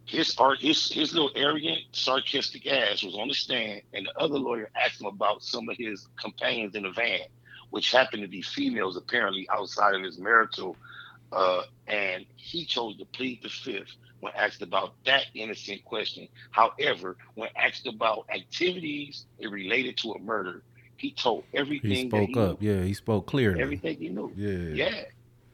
His 0.05 0.35
his 0.59 0.91
his 0.91 1.13
little 1.13 1.31
arrogant, 1.35 1.79
sarcastic 1.93 2.67
ass 2.67 3.03
was 3.03 3.15
on 3.15 3.27
the 3.27 3.33
stand, 3.33 3.81
and 3.93 4.05
the 4.05 4.19
other 4.19 4.37
lawyer 4.37 4.69
asked 4.75 5.01
him 5.01 5.07
about 5.07 5.41
some 5.41 5.67
of 5.69 5.77
his 5.77 6.07
companions 6.21 6.75
in 6.75 6.83
the 6.83 6.91
van, 6.91 7.21
which 7.71 7.91
happened 7.91 8.21
to 8.21 8.27
be 8.27 8.43
females 8.43 8.97
apparently 8.97 9.47
outside 9.51 9.95
of 9.95 10.03
his 10.03 10.19
marital 10.19 10.75
uh, 11.31 11.63
and 11.87 12.25
he 12.35 12.65
chose 12.65 12.97
to 12.97 13.05
plead 13.05 13.41
the 13.43 13.49
fifth 13.49 13.95
when 14.25 14.33
asked 14.35 14.61
about 14.63 14.93
that 15.05 15.25
innocent 15.35 15.85
question. 15.85 16.27
However, 16.49 17.15
when 17.35 17.49
asked 17.55 17.85
about 17.85 18.25
activities 18.33 19.25
it 19.37 19.51
related 19.51 19.97
to 19.97 20.13
a 20.13 20.19
murder, 20.19 20.63
he 20.97 21.11
told 21.11 21.43
everything 21.53 21.91
He 21.91 22.03
that 22.03 22.09
spoke 22.09 22.29
he 22.29 22.39
up. 22.39 22.61
knew. 22.61 22.71
Yeah, 22.73 22.83
he 22.83 22.93
spoke 22.93 23.27
clearly. 23.27 23.61
Everything 23.61 23.97
he 23.97 24.09
knew. 24.09 24.31
Yeah. 24.35 24.85
Yeah. 24.85 25.01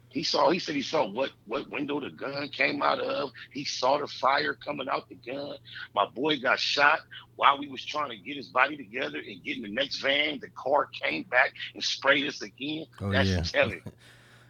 He 0.09 0.23
saw, 0.23 0.49
he 0.51 0.59
said 0.59 0.75
he 0.75 0.81
saw 0.81 1.07
what 1.09 1.31
what 1.47 1.69
window 1.69 1.99
the 1.99 2.09
gun 2.09 2.47
came 2.49 2.81
out 2.81 2.99
of. 2.99 3.31
He 3.51 3.63
saw 3.65 3.97
the 3.97 4.07
fire 4.07 4.53
coming 4.53 4.87
out 4.89 5.07
the 5.09 5.15
gun. 5.15 5.55
My 5.95 6.05
boy 6.05 6.37
got 6.39 6.59
shot 6.59 6.99
while 7.37 7.57
we 7.57 7.67
was 7.67 7.83
trying 7.83 8.09
to 8.09 8.17
get 8.17 8.35
his 8.37 8.47
body 8.47 8.75
together 8.77 9.19
and 9.19 9.43
get 9.43 9.57
in 9.57 9.63
the 9.63 9.69
next 9.69 9.99
van. 10.01 10.39
The 10.39 10.49
car 10.49 10.87
came 10.87 11.23
back 11.23 11.53
and 11.73 11.83
sprayed 11.83 12.27
us 12.27 12.41
again. 12.41 12.85
Oh, 13.01 13.09
That's 13.11 13.29
yeah. 13.29 13.41
telling. 13.41 13.81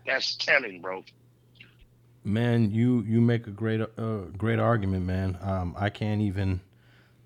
That's 0.06 0.36
telling, 0.36 0.82
bro. 0.82 1.04
Man, 2.24 2.72
you 2.72 3.02
you 3.08 3.20
make 3.20 3.48
a 3.48 3.52
great 3.52 3.82
uh, 3.82 4.18
great 4.38 4.60
argument, 4.60 5.06
man. 5.06 5.38
Um, 5.42 5.76
I 5.78 5.90
can't 5.90 6.22
even 6.22 6.62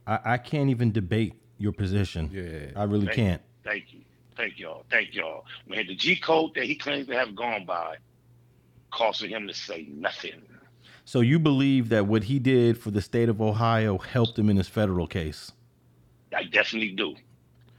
I, 0.07 0.19
I 0.25 0.37
can't 0.37 0.69
even 0.69 0.91
debate 0.91 1.33
your 1.57 1.73
position. 1.73 2.29
Yeah. 2.31 2.79
I 2.79 2.83
really 2.85 3.05
Thank- 3.07 3.15
can't. 3.15 3.41
Thank 3.63 3.93
you. 3.93 4.01
Thank 4.37 4.59
y'all. 4.59 4.85
Thank 4.91 5.15
y'all. 5.15 5.45
Man, 5.67 5.87
the 5.87 5.95
G 5.95 6.17
code 6.17 6.53
that 6.55 6.65
he 6.65 6.75
claims 6.75 7.07
to 7.07 7.13
have 7.13 7.35
gone 7.35 7.65
by 7.65 7.95
calls 8.91 9.19
for 9.19 9.27
him 9.27 9.47
to 9.47 9.53
say 9.53 9.87
nothing. 9.89 10.41
So 11.05 11.21
you 11.21 11.39
believe 11.39 11.89
that 11.89 12.07
what 12.07 12.23
he 12.25 12.39
did 12.39 12.77
for 12.77 12.91
the 12.91 13.01
state 13.01 13.29
of 13.29 13.41
Ohio 13.41 13.97
helped 13.97 14.37
him 14.37 14.49
in 14.49 14.57
his 14.57 14.67
federal 14.67 15.07
case? 15.07 15.51
I 16.35 16.43
definitely 16.43 16.91
do. 16.91 17.15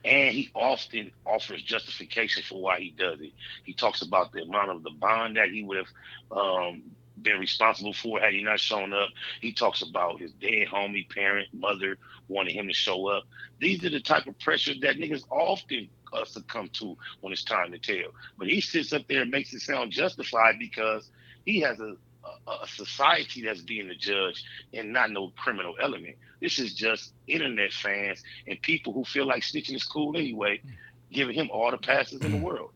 And 0.04 0.32
he 0.32 0.50
often 0.54 1.10
offers 1.26 1.62
justification 1.62 2.42
for 2.48 2.60
why 2.62 2.78
he 2.78 2.94
does 2.96 3.20
it. 3.20 3.32
He 3.64 3.72
talks 3.72 4.02
about 4.02 4.32
the 4.32 4.42
amount 4.42 4.70
of 4.70 4.82
the 4.82 4.90
bond 4.90 5.36
that 5.36 5.50
he 5.50 5.64
would 5.64 5.78
have 5.78 5.88
um, 6.30 6.82
been 7.20 7.38
responsible 7.38 7.92
for 7.92 8.20
had 8.20 8.34
he 8.34 8.42
not 8.42 8.60
shown 8.60 8.92
up. 8.92 9.08
He 9.40 9.52
talks 9.52 9.82
about 9.82 10.20
his 10.20 10.32
dead 10.32 10.68
homie, 10.72 11.08
parent, 11.08 11.48
mother 11.52 11.98
wanting 12.28 12.54
him 12.54 12.68
to 12.68 12.74
show 12.74 13.08
up. 13.08 13.24
These 13.60 13.84
are 13.84 13.90
the 13.90 14.00
type 14.00 14.26
of 14.26 14.38
pressures 14.38 14.80
that 14.82 14.96
niggas 14.96 15.24
often 15.30 15.88
uh, 16.12 16.24
succumb 16.24 16.68
to 16.74 16.96
when 17.20 17.32
it's 17.32 17.44
time 17.44 17.72
to 17.72 17.78
tell. 17.78 18.10
But 18.38 18.48
he 18.48 18.60
sits 18.60 18.92
up 18.92 19.06
there 19.08 19.22
and 19.22 19.30
makes 19.30 19.52
it 19.54 19.60
sound 19.60 19.92
justified 19.92 20.56
because 20.58 21.10
he 21.44 21.60
has 21.60 21.80
a, 21.80 21.96
a, 22.46 22.52
a 22.62 22.66
society 22.68 23.42
that's 23.42 23.62
being 23.62 23.88
the 23.88 23.94
judge 23.94 24.44
and 24.72 24.92
not 24.92 25.10
no 25.10 25.32
criminal 25.36 25.74
element. 25.80 26.16
This 26.40 26.58
is 26.58 26.74
just 26.74 27.12
internet 27.26 27.72
fans 27.72 28.22
and 28.46 28.60
people 28.60 28.92
who 28.92 29.04
feel 29.04 29.26
like 29.26 29.42
snitching 29.42 29.74
is 29.74 29.84
cool 29.84 30.16
anyway, 30.16 30.60
giving 31.12 31.34
him 31.34 31.50
all 31.50 31.70
the 31.70 31.78
passes 31.78 32.22
in 32.22 32.32
the 32.32 32.38
world. 32.38 32.70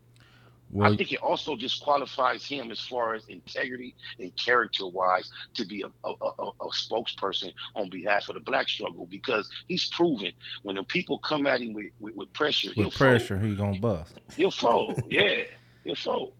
Well, 0.73 0.93
I 0.93 0.97
think 0.97 1.13
it 1.13 1.21
also 1.21 1.57
disqualifies 1.57 2.47
him 2.47 2.71
as 2.71 2.81
far 2.81 3.15
as 3.15 3.27
integrity 3.27 3.97
and 4.21 4.35
character 4.37 4.87
wise 4.87 5.29
to 5.55 5.65
be 5.67 5.83
a, 5.83 5.89
a, 6.09 6.11
a, 6.11 6.47
a 6.49 6.69
spokesperson 6.71 7.53
on 7.75 7.91
behalf 7.91 8.29
of 8.29 8.35
the 8.35 8.41
black 8.41 8.69
struggle 8.69 9.07
because 9.07 9.51
he's 9.67 9.89
proven 9.89 10.33
when 10.63 10.77
the 10.77 10.85
people 10.85 11.19
come 11.19 11.47
at 11.47 11.61
him 11.61 11.73
with, 11.73 11.87
with, 11.99 12.15
with 12.15 12.33
pressure, 12.35 12.71
he'll 12.73 12.87
With 12.87 12.95
pressure, 12.95 13.39
he 13.39 13.57
gonna 13.57 13.81
bust. 13.81 14.15
He'll 14.37 14.53
fold. 14.53 15.03
yeah, 15.09 15.43
he'll 15.83 15.97
fold. 15.97 16.35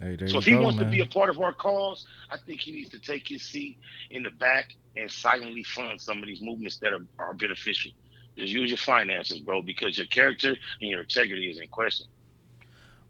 Hey, 0.00 0.16
So 0.26 0.38
if 0.38 0.44
he 0.44 0.52
go, 0.52 0.62
wants 0.62 0.78
man. 0.78 0.86
to 0.86 0.92
be 0.92 1.00
a 1.00 1.06
part 1.06 1.30
of 1.30 1.40
our 1.40 1.52
cause, 1.52 2.04
I 2.30 2.36
think 2.36 2.60
he 2.60 2.72
needs 2.72 2.90
to 2.90 3.00
take 3.00 3.28
his 3.28 3.42
seat 3.42 3.78
in 4.10 4.22
the 4.24 4.30
back 4.30 4.74
and 4.96 5.10
silently 5.10 5.64
fund 5.64 6.00
some 6.00 6.18
of 6.18 6.26
these 6.26 6.40
movements 6.40 6.78
that 6.78 6.92
are, 6.92 7.04
are 7.18 7.34
beneficial. 7.34 7.92
Just 8.36 8.52
use 8.52 8.70
your 8.70 8.78
finances, 8.78 9.40
bro, 9.40 9.62
because 9.62 9.98
your 9.98 10.06
character 10.06 10.50
and 10.80 10.90
your 10.90 11.00
integrity 11.00 11.50
is 11.50 11.58
in 11.58 11.68
question. 11.68 12.06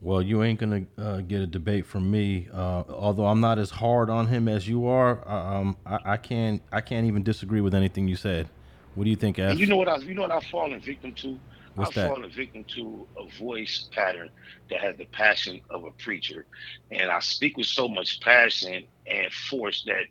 Well, 0.01 0.23
you 0.23 0.43
ain't 0.43 0.61
gonna 0.61 0.85
uh, 0.97 1.19
get 1.19 1.41
a 1.41 1.47
debate 1.47 1.85
from 1.87 2.11
me. 2.11 2.49
Uh, 2.53 2.85
although 2.89 3.27
I'm 3.27 3.41
not 3.41 3.59
as 3.59 3.71
hard 3.71 4.11
on 4.11 4.29
him 4.29 4.49
as 4.49 4.69
you 4.69 4.87
are, 4.87 5.27
um, 5.29 5.77
I, 5.85 5.99
I 6.05 6.17
can't 6.17 6.63
I 6.71 6.81
can't 6.81 7.07
even 7.07 7.23
disagree 7.23 7.61
with 7.61 7.75
anything 7.75 8.07
you 8.07 8.17
said. 8.17 8.49
What 8.95 9.05
do 9.05 9.11
you 9.11 9.17
think? 9.17 9.39
And 9.39 9.59
you 9.59 9.67
know 9.67 9.77
what 9.77 9.89
I 9.89 9.97
you 9.99 10.15
know 10.15 10.23
what 10.23 10.31
I've 10.31 10.45
fallen 10.45 10.81
victim 10.81 11.13
to? 11.15 11.39
What's 11.75 11.91
I've 11.91 11.95
that? 11.95 12.09
fallen 12.15 12.31
victim 12.31 12.65
to 12.75 13.07
a 13.17 13.27
voice 13.39 13.89
pattern 13.93 14.31
that 14.71 14.81
has 14.81 14.97
the 14.97 15.05
passion 15.07 15.61
of 15.71 15.85
a 15.85 15.91
preacher. 15.93 16.47
And 16.91 17.11
I 17.11 17.21
speak 17.21 17.57
with 17.57 17.67
so 17.67 17.89
much 17.89 18.21
passion 18.21 18.85
and 19.07 19.33
force 19.33 19.85
that 19.87 20.05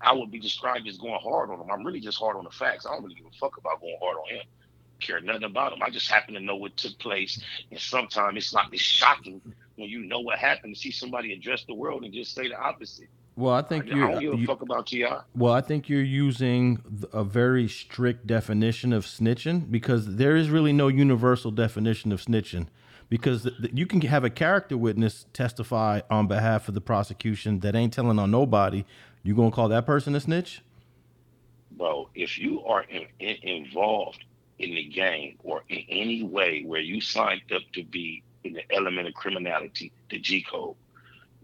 I 0.00 0.12
would 0.12 0.30
be 0.30 0.38
described 0.38 0.86
as 0.88 0.98
going 0.98 1.18
hard 1.22 1.50
on 1.50 1.60
him. 1.60 1.70
I'm 1.72 1.84
really 1.84 2.00
just 2.00 2.18
hard 2.18 2.36
on 2.36 2.44
the 2.44 2.50
facts. 2.50 2.86
I 2.86 2.90
don't 2.90 3.02
really 3.02 3.14
give 3.14 3.26
a 3.26 3.36
fuck 3.38 3.56
about 3.56 3.80
going 3.80 3.96
hard 4.00 4.16
on 4.16 4.36
him. 4.36 4.42
Care 5.04 5.20
nothing 5.20 5.44
about 5.44 5.70
them. 5.70 5.82
I 5.82 5.90
just 5.90 6.10
happen 6.10 6.32
to 6.32 6.40
know 6.40 6.56
what 6.56 6.76
took 6.78 6.98
place. 6.98 7.38
And 7.70 7.78
sometimes 7.78 8.38
it's 8.38 8.54
like 8.54 8.68
it's 8.72 8.80
shocking 8.80 9.40
when 9.76 9.88
you 9.88 10.00
know 10.00 10.20
what 10.20 10.38
happened 10.38 10.74
to 10.74 10.80
see 10.80 10.90
somebody 10.90 11.34
address 11.34 11.64
the 11.64 11.74
world 11.74 12.04
and 12.04 12.12
just 12.14 12.34
say 12.34 12.48
the 12.48 12.58
opposite. 12.58 13.08
Well, 13.36 13.52
I 13.52 13.60
think 13.62 13.84
I 13.84 13.88
you're. 13.96 14.08
don't 14.12 14.20
give 14.20 14.32
a 14.32 14.36
you- 14.38 14.46
fuck 14.46 14.62
about 14.62 14.86
Ti. 14.86 15.06
Well, 15.36 15.52
I 15.52 15.60
think 15.60 15.90
you're 15.90 16.00
using 16.02 16.82
a 17.12 17.22
very 17.22 17.68
strict 17.68 18.26
definition 18.26 18.94
of 18.94 19.04
snitching 19.04 19.70
because 19.70 20.16
there 20.16 20.36
is 20.36 20.48
really 20.48 20.72
no 20.72 20.88
universal 20.88 21.50
definition 21.50 22.10
of 22.10 22.22
snitching. 22.24 22.68
Because 23.10 23.46
you 23.74 23.86
can 23.86 24.00
have 24.00 24.24
a 24.24 24.30
character 24.30 24.78
witness 24.78 25.26
testify 25.34 26.00
on 26.08 26.26
behalf 26.28 26.66
of 26.68 26.74
the 26.74 26.80
prosecution 26.80 27.60
that 27.60 27.76
ain't 27.76 27.92
telling 27.92 28.18
on 28.18 28.30
nobody. 28.30 28.84
You 29.22 29.34
gonna 29.34 29.50
call 29.50 29.68
that 29.68 29.84
person 29.84 30.14
a 30.14 30.20
snitch? 30.20 30.62
bro, 31.72 32.08
if 32.14 32.38
you 32.38 32.64
are 32.64 32.82
in, 32.84 33.04
in, 33.18 33.36
involved 33.42 34.24
in 34.58 34.74
the 34.74 34.84
game 34.84 35.38
or 35.42 35.62
in 35.68 35.84
any 35.88 36.22
way 36.22 36.62
where 36.64 36.80
you 36.80 37.00
signed 37.00 37.42
up 37.54 37.62
to 37.72 37.84
be 37.84 38.22
in 38.44 38.52
the 38.52 38.74
element 38.74 39.08
of 39.08 39.14
criminality, 39.14 39.92
the 40.10 40.18
G 40.18 40.44
code, 40.48 40.76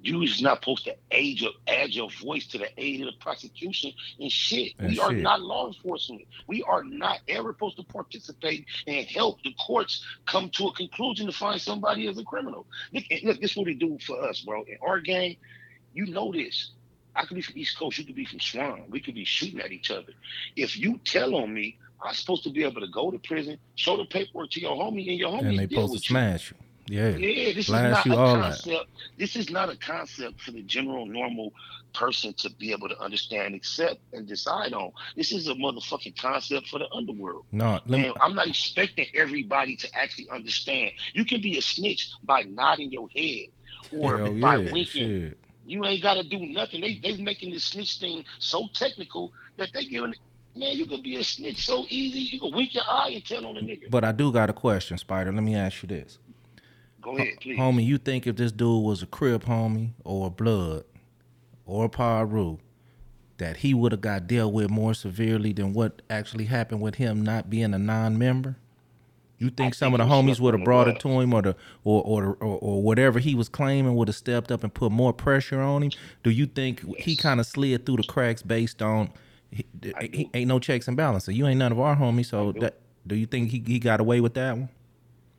you 0.03 0.23
is 0.23 0.41
not 0.41 0.61
supposed 0.61 0.85
to 0.85 0.97
aid 1.11 1.41
your, 1.41 1.53
add 1.69 1.91
your 1.91 2.09
voice 2.11 2.47
to 2.49 2.59
the 2.59 2.69
aid 2.79 3.01
of 3.01 3.07
the 3.07 3.19
prosecution 3.21 3.93
and 4.19 4.31
shit. 4.33 4.73
And 4.79 4.93
we 4.93 4.99
are 4.99 5.13
not 5.13 5.43
law 5.43 5.69
enforcement. 5.69 6.23
We 6.47 6.63
are 6.63 6.83
not 6.83 7.21
ever 7.29 7.53
supposed 7.53 7.77
to 7.77 7.83
participate 7.85 8.67
and 8.87 9.07
help 9.07 9.43
the 9.43 9.55
courts 9.67 10.05
come 10.27 10.49
to 10.51 10.69
a 10.69 10.73
conclusion 10.73 11.27
to 11.27 11.33
find 11.33 11.61
somebody 11.61 12.07
as 12.09 12.19
a 12.19 12.25
criminal. 12.25 12.67
Look, 12.93 13.05
look 13.25 13.41
this 13.41 13.51
is 13.53 13.57
what 13.57 13.67
they 13.67 13.75
do 13.75 13.99
for 14.07 14.23
us, 14.23 14.41
bro. 14.41 14.63
In 14.63 14.79
our 14.83 15.01
game, 15.01 15.37
you 15.93 16.07
know 16.07 16.33
this. 16.33 16.71
I 17.15 17.25
could 17.25 17.35
be 17.35 17.43
from 17.43 17.59
East 17.59 17.79
Coast, 17.79 17.99
you 17.99 18.05
could 18.05 18.15
be 18.15 18.25
from 18.25 18.41
Swan. 18.41 18.85
We 18.89 19.01
could 19.01 19.17
be 19.17 19.25
shooting 19.25 19.61
at 19.61 19.73
each 19.73 19.91
other. 19.91 20.13
If 20.57 20.79
you 20.79 20.99
tell 21.05 21.35
on 21.35 21.53
me, 21.53 21.77
I'm 22.03 22.15
supposed 22.15 22.45
to 22.45 22.51
be 22.51 22.65
able 22.65 22.81
to 22.81 22.89
go 22.89 23.11
to 23.11 23.19
prison, 23.19 23.59
show 23.75 23.97
the 23.97 24.05
paperwork 24.05 24.51
to 24.51 24.61
your 24.61 24.77
homie, 24.77 25.09
and 25.09 25.19
your 25.19 25.31
homie 25.31 25.49
and 25.51 25.59
they 25.59 25.69
supposed 25.69 25.95
to 25.95 26.01
smash 26.01 26.51
you. 26.51 26.57
Yeah. 26.91 27.17
you. 27.17 27.29
Yeah, 27.29 27.53
this 27.55 27.69
Blast 27.69 28.07
is 28.07 28.11
not 28.11 28.19
all 28.19 28.35
a 28.35 28.39
that. 28.39 28.43
concept. 28.43 28.87
This 29.19 29.37
is 29.37 29.51
not 29.51 29.71
a 29.71 29.77
concept 29.77 30.41
for 30.41 30.51
the 30.51 30.63
general 30.63 31.07
normal 31.07 31.53
person 31.95 32.33
to 32.35 32.51
be 32.51 32.73
able 32.73 32.89
to 32.89 33.01
understand, 33.01 33.55
accept, 33.55 34.01
and 34.13 34.27
decide 34.27 34.73
on. 34.73 34.93
This 35.17 35.31
is 35.33 35.49
a 35.49 35.55
motherfucking 35.55 36.19
concept 36.19 36.69
for 36.69 36.79
the 36.79 36.91
underworld. 36.93 37.45
No, 37.53 37.81
me, 37.87 38.07
And 38.07 38.17
I'm 38.21 38.35
not 38.35 38.49
expecting 38.49 39.07
everybody 39.15 39.77
to 39.77 39.89
actually 39.97 40.29
understand. 40.31 40.93
You 41.13 41.25
can 41.25 41.41
be 41.41 41.59
a 41.59 41.63
snitch 41.63 42.11
by 42.25 42.43
nodding 42.43 42.91
your 42.91 43.09
head 43.15 43.47
or 43.97 44.19
hell 44.19 44.35
by 44.35 44.57
yeah, 44.57 44.73
winking. 44.73 44.85
shit. 44.87 45.39
You 45.67 45.85
ain't 45.85 46.03
got 46.03 46.15
to 46.15 46.25
do 46.25 46.39
nothing. 46.41 46.81
They 46.81 46.99
they 47.01 47.17
making 47.19 47.53
this 47.53 47.65
snitch 47.65 47.99
thing 47.99 48.25
so 48.41 48.69
technical 48.75 49.33
that 49.57 49.69
they 49.73 49.85
giving. 49.85 50.15
Man, 50.55 50.77
you 50.77 50.87
could 50.87 51.03
be 51.03 51.17
a 51.17 51.25
snitch 51.25 51.65
so 51.65 51.87
easy. 51.89 52.21
You 52.21 52.41
can 52.41 52.53
wink 52.53 52.75
your 52.75 52.85
eye 52.89 53.11
and 53.15 53.25
tell 53.25 53.47
on 53.47 53.57
a 53.57 53.61
nigga. 53.61 53.91
But 53.91 54.05
I 54.05 54.13
do 54.13 54.33
got 54.33 54.51
a 54.51 54.53
question, 54.53 54.99
Spider. 54.99 55.33
Let 55.33 55.43
me 55.43 55.55
ask 55.55 55.83
you 55.83 55.89
this. 55.89 56.19
Go 57.01 57.17
ahead, 57.17 57.35
please. 57.41 57.59
Homie, 57.59 57.85
you 57.85 57.99
think 57.99 58.27
if 58.27 58.37
this 58.37 58.53
dude 58.53 58.85
was 58.85 59.03
a 59.03 59.07
Crip 59.07 59.45
homie 59.45 59.91
or 60.05 60.27
a 60.27 60.31
blood 60.31 60.85
or 61.65 61.85
a 61.85 61.89
Piru, 61.89 62.59
that 63.39 63.59
he 63.59 63.73
would 63.75 63.93
have 63.93 64.01
got 64.01 64.27
dealt 64.27 64.53
with 64.53 64.71
more 64.71 64.93
severely 64.93 65.53
than 65.53 65.73
what 65.73 66.03
actually 66.11 66.45
happened 66.45 66.81
with 66.83 66.97
him 66.97 67.23
not 67.23 67.49
being 67.49 67.73
a 67.73 67.79
non-member? 67.79 68.57
You 69.39 69.49
think 69.49 69.75
I 69.75 69.77
some 69.77 69.93
think 69.93 70.03
of 70.03 70.09
the 70.09 70.15
homies 70.15 70.39
would 70.41 70.53
have 70.53 70.65
brought 70.65 70.89
it 70.89 71.01
to 71.01 71.09
him, 71.09 71.33
or 71.33 71.41
the 71.41 71.57
or 71.83 72.03
or, 72.03 72.37
or 72.41 72.59
or 72.59 72.83
whatever 72.83 73.19
he 73.19 73.35
was 73.35 73.49
claiming 73.49 73.95
would 73.95 74.09
have 74.09 74.17
stepped 74.17 74.53
up 74.53 74.63
and 74.63 74.75
put 74.75 74.93
more 74.93 75.15
pressure 75.15 75.63
on 75.63 75.85
him? 75.85 75.93
Do 76.23 76.29
you 76.29 76.45
think 76.45 76.85
he 76.99 77.17
kind 77.17 77.41
of 77.41 77.47
slid 77.47 77.87
through 77.87 77.97
the 77.97 78.03
cracks 78.03 78.43
based 78.43 78.83
on 78.83 79.11
he, 79.51 79.67
he 80.01 80.31
ain't 80.35 80.49
no 80.49 80.59
checks 80.59 80.89
and 80.89 80.97
balances? 80.97 81.35
You 81.37 81.47
ain't 81.47 81.59
none 81.59 81.73
of 81.73 81.81
our 81.81 81.97
homies, 81.97 82.27
so 82.27 82.53
do. 82.53 82.61
that 82.61 82.79
do 83.07 83.15
you 83.17 83.27
think 83.27 83.51
he, 83.51 83.63
he 83.67 83.79
got 83.79 84.01
away 84.01 84.21
with 84.21 84.35
that 84.35 84.57
one? 84.57 84.69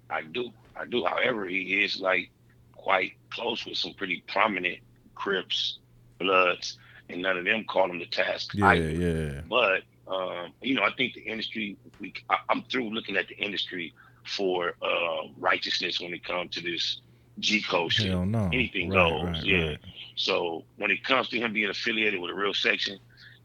I 0.09 0.21
do. 0.23 0.51
I 0.75 0.85
do. 0.85 1.05
However, 1.05 1.45
he 1.45 1.83
is 1.83 1.99
like 1.99 2.29
quite 2.75 3.13
close 3.29 3.65
with 3.65 3.77
some 3.77 3.93
pretty 3.93 4.23
prominent 4.27 4.79
Crips, 5.15 5.77
Bloods, 6.19 6.77
and 7.09 7.21
none 7.21 7.37
of 7.37 7.45
them 7.45 7.63
call 7.65 7.89
him 7.89 7.99
the 7.99 8.05
task. 8.07 8.53
Yeah, 8.55 8.69
either. 8.69 8.89
yeah. 8.89 9.41
But 9.49 9.83
um, 10.11 10.51
you 10.61 10.75
know, 10.75 10.83
I 10.83 10.91
think 10.97 11.13
the 11.13 11.21
industry. 11.21 11.77
We, 11.99 12.13
I, 12.29 12.37
I'm 12.49 12.63
through 12.63 12.89
looking 12.89 13.15
at 13.15 13.27
the 13.27 13.35
industry 13.37 13.93
for 14.25 14.73
uh, 14.81 15.27
righteousness 15.39 15.99
when 16.01 16.13
it 16.13 16.23
comes 16.25 16.55
to 16.55 16.61
this 16.61 17.01
G 17.39 17.61
code 17.61 17.91
shit. 17.93 18.07
Hell 18.07 18.25
no. 18.25 18.49
Anything 18.51 18.89
Right, 18.89 19.09
goes. 19.09 19.23
right, 19.25 19.43
yeah. 19.45 19.67
right. 19.69 19.79
So 20.15 20.63
when 20.77 20.91
it 20.91 21.03
comes 21.03 21.29
to 21.29 21.37
him 21.39 21.53
being 21.53 21.69
affiliated 21.69 22.19
with 22.19 22.31
a 22.31 22.33
real 22.33 22.53
section, 22.53 22.99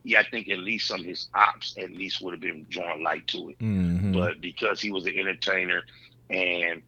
yeah, 0.07 0.21
I 0.21 0.23
think 0.23 0.49
at 0.49 0.59
least 0.59 0.87
some 0.87 1.01
of 1.01 1.07
his 1.07 1.29
ops 1.35 1.77
at 1.77 1.91
least 1.91 2.23
would 2.23 2.33
have 2.33 2.41
been 2.41 2.65
drawn 2.71 3.03
light 3.03 3.27
to 3.29 3.51
it. 3.51 3.59
Mhm. 3.59 4.13
But 4.13 4.41
because 4.41 4.81
he 4.81 4.93
was 4.93 5.05
an 5.05 5.19
entertainer 5.19 5.83
and 6.31 6.83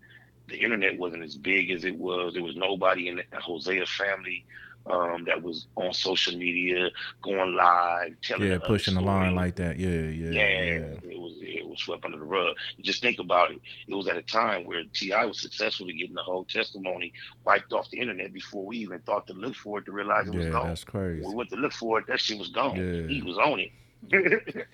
the 0.47 0.57
internet 0.57 0.97
wasn't 0.99 1.25
as 1.25 1.35
big 1.35 1.71
as 1.73 1.85
it 1.85 1.97
was, 1.97 2.35
there 2.35 2.45
was 2.45 2.57
nobody 2.57 3.09
in 3.09 3.17
the 3.17 3.41
Hosea 3.41 3.87
family 3.87 4.47
um, 4.87 5.25
that 5.27 5.43
was 5.43 5.67
on 5.77 5.93
social 5.93 6.37
media, 6.39 6.89
going 7.23 7.55
live, 7.55 8.15
telling 8.23 8.49
yeah, 8.49 8.59
pushing 8.59 8.95
the 8.95 9.01
line 9.03 9.35
like 9.35 9.57
that. 9.57 9.79
Yeah, 9.79 9.89
yeah, 9.89 10.31
Yeah, 10.31 10.63
yeah. 10.63 11.11
it 11.11 11.19
was 11.19 11.35
it 11.41 11.67
was 11.69 11.79
swept 11.81 12.05
under 12.05 12.19
the 12.19 12.25
rug. 12.25 12.57
Just 12.81 13.03
think 13.03 13.19
about 13.19 13.51
it. 13.51 13.61
It 13.87 13.95
was 13.95 14.09
at 14.09 14.17
a 14.17 14.23
time 14.23 14.65
where 14.65 14.83
TI 14.95 15.27
was 15.27 15.41
successfully 15.41 15.93
getting 15.93 16.15
the 16.15 16.23
whole 16.23 16.45
testimony 16.45 17.13
wiped 17.45 17.73
off 17.73 17.91
the 17.91 17.99
internet 18.01 18.33
before 18.33 18.65
we 18.65 18.79
even 18.79 19.01
thought 19.01 19.27
to 19.27 19.35
look 19.35 19.55
for 19.57 19.79
it 19.81 19.85
to 19.87 19.93
realize 19.93 20.27
it 20.29 20.35
was 20.35 20.47
Yeah, 20.47 20.53
gone. 20.53 20.69
that's 20.69 20.85
crazy. 20.85 21.21
When 21.23 21.33
we 21.33 21.37
went 21.37 21.51
to 21.51 21.57
look 21.57 21.73
for 21.73 21.99
it, 21.99 22.07
that 22.07 22.21
shit 22.21 22.39
was 22.39 22.49
gone. 22.49 22.77
Yeah. 22.77 23.07
He 23.09 23.21
was 23.23 23.37
on 23.39 23.61
it. 23.61 23.73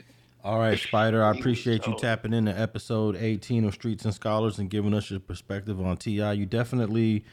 All 0.44 0.58
right, 0.58 0.78
Spider. 0.78 1.24
I 1.24 1.30
appreciate 1.36 1.86
you 1.86 1.96
tapping 1.98 2.34
into 2.34 2.56
episode 2.58 3.16
18 3.16 3.64
of 3.64 3.72
Streets 3.74 4.04
and 4.04 4.12
Scholars 4.14 4.58
and 4.58 4.68
giving 4.68 4.92
us 4.92 5.10
your 5.10 5.20
perspective 5.20 5.80
on 5.80 5.96
TI. 5.96 6.34
You 6.34 6.44
definitely 6.46 7.24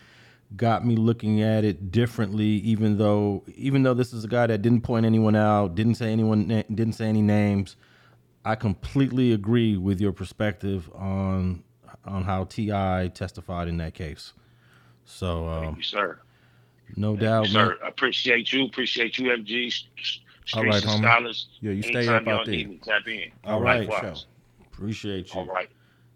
got 0.56 0.86
me 0.86 0.96
looking 0.96 1.42
at 1.42 1.64
it 1.64 1.92
differently. 1.92 2.46
Even 2.46 2.98
though, 2.98 3.44
even 3.56 3.84
though 3.84 3.94
this 3.94 4.14
is 4.14 4.24
a 4.24 4.28
guy 4.28 4.48
that 4.48 4.62
didn't 4.62 4.82
point 4.82 5.06
anyone 5.06 5.36
out, 5.36 5.76
didn't 5.76 5.96
say 5.96 6.12
anyone, 6.12 6.48
didn't 6.48 6.94
say 6.94 7.06
any 7.06 7.22
names. 7.22 7.76
I 8.44 8.56
completely 8.56 9.34
agree 9.34 9.78
with 9.78 10.02
your 10.02 10.12
perspective 10.14 10.90
on 10.96 11.64
on 12.06 12.24
how 12.24 12.46
TI 12.46 13.10
testified 13.14 13.68
in 13.68 13.78
that 13.78 13.94
case. 13.94 14.34
So, 15.06 15.48
Thank 15.60 15.68
um, 15.68 15.76
you, 15.78 15.84
sir. 15.84 16.20
no 16.96 17.16
doubt, 17.16 17.44
man. 17.44 17.52
Sir, 17.52 17.78
I 17.84 17.90
appreciate 17.90 18.52
you. 18.52 18.66
Appreciate 18.66 19.18
you, 19.18 19.30
MG. 19.30 19.72
Streets 19.72 20.22
right, 20.56 20.84
and 20.84 20.84
homie. 20.84 20.98
Scholars. 21.04 21.48
Yeah, 21.60 21.72
you 21.72 21.84
stay 21.84 22.08
up 22.08 22.28
out 22.28 22.46
there. 22.46 22.56
me, 22.56 22.80
tap 22.84 23.08
in. 23.08 23.32
All 23.44 23.62
right. 23.62 23.90
Appreciate 24.74 25.34
you. 25.34 25.42
All 25.42 25.46
right. 25.46 25.70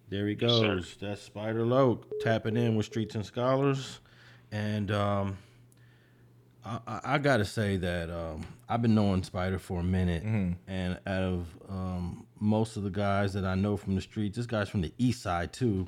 There 0.10 0.28
he 0.28 0.34
Yes, 0.34 0.40
goes. 0.42 0.98
That's 1.00 1.22
Spider 1.22 1.66
Loc 1.66 2.06
tapping 2.22 2.58
in 2.58 2.76
with 2.76 2.86
Streets 2.88 3.16
and 3.16 3.26
Scholars. 3.26 4.00
And 4.52 4.92
um, 4.92 5.38
I, 6.66 6.80
I, 6.88 7.00
I 7.04 7.18
got 7.18 7.38
to 7.38 7.46
say 7.46 7.78
that 7.78 8.10
um, 8.10 8.46
I've 8.70 8.82
been 8.82 8.96
knowing 8.96 9.24
Spider 9.24 9.60
for 9.60 9.80
a 9.80 9.84
minute. 9.84 10.24
And 10.68 10.98
out 11.06 11.24
of 11.24 11.48
um, 11.70 12.26
most 12.40 12.78
of 12.78 12.84
the 12.84 12.90
guys 12.90 13.34
that 13.34 13.46
I 13.46 13.56
know 13.56 13.78
from 13.78 13.96
the 13.96 14.02
streets, 14.02 14.38
this 14.38 14.46
guy's 14.46 14.70
from 14.70 14.82
the 14.82 14.94
east 14.98 15.22
side 15.22 15.54
too. 15.54 15.88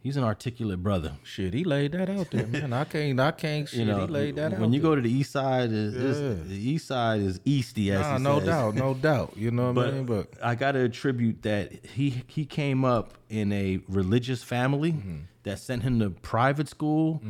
He's 0.00 0.16
an 0.16 0.22
articulate 0.22 0.80
brother. 0.80 1.16
Shit, 1.24 1.52
he 1.52 1.64
laid 1.64 1.90
that 1.92 2.08
out 2.08 2.30
there, 2.30 2.46
man. 2.46 2.72
I 2.72 2.84
can't, 2.84 3.18
I 3.18 3.32
can't. 3.32 3.68
Shit, 3.68 3.80
You 3.80 3.84
know, 3.86 4.02
he 4.02 4.06
laid 4.06 4.36
that 4.36 4.54
out. 4.54 4.60
when 4.60 4.72
you 4.72 4.80
there. 4.80 4.90
go 4.90 4.94
to 4.94 5.02
the 5.02 5.10
east 5.10 5.32
side, 5.32 5.70
is 5.72 5.94
Yeah. 6.20 6.34
the 6.46 6.54
east 6.70 6.86
side 6.86 7.20
is 7.20 7.40
easty 7.40 7.90
as 7.90 8.02
Nah, 8.02 8.18
no 8.18 8.38
says. 8.38 8.48
doubt, 8.48 8.74
no 8.76 8.94
doubt. 9.02 9.32
You 9.36 9.50
know 9.50 9.66
what 9.66 9.74
But 9.74 9.88
I 9.88 9.90
mean? 9.90 10.06
But 10.06 10.28
I 10.40 10.54
got 10.54 10.72
to 10.72 10.80
attribute 10.84 11.42
that 11.42 11.84
he 11.84 12.22
he 12.28 12.44
came 12.46 12.84
up 12.84 13.14
in 13.28 13.52
a 13.52 13.80
religious 13.88 14.42
family 14.42 14.92
Mm-hmm. 14.92 15.16
That 15.48 15.58
sent 15.58 15.82
him 15.82 15.98
to 16.00 16.10
private 16.10 16.68
school 16.68 17.20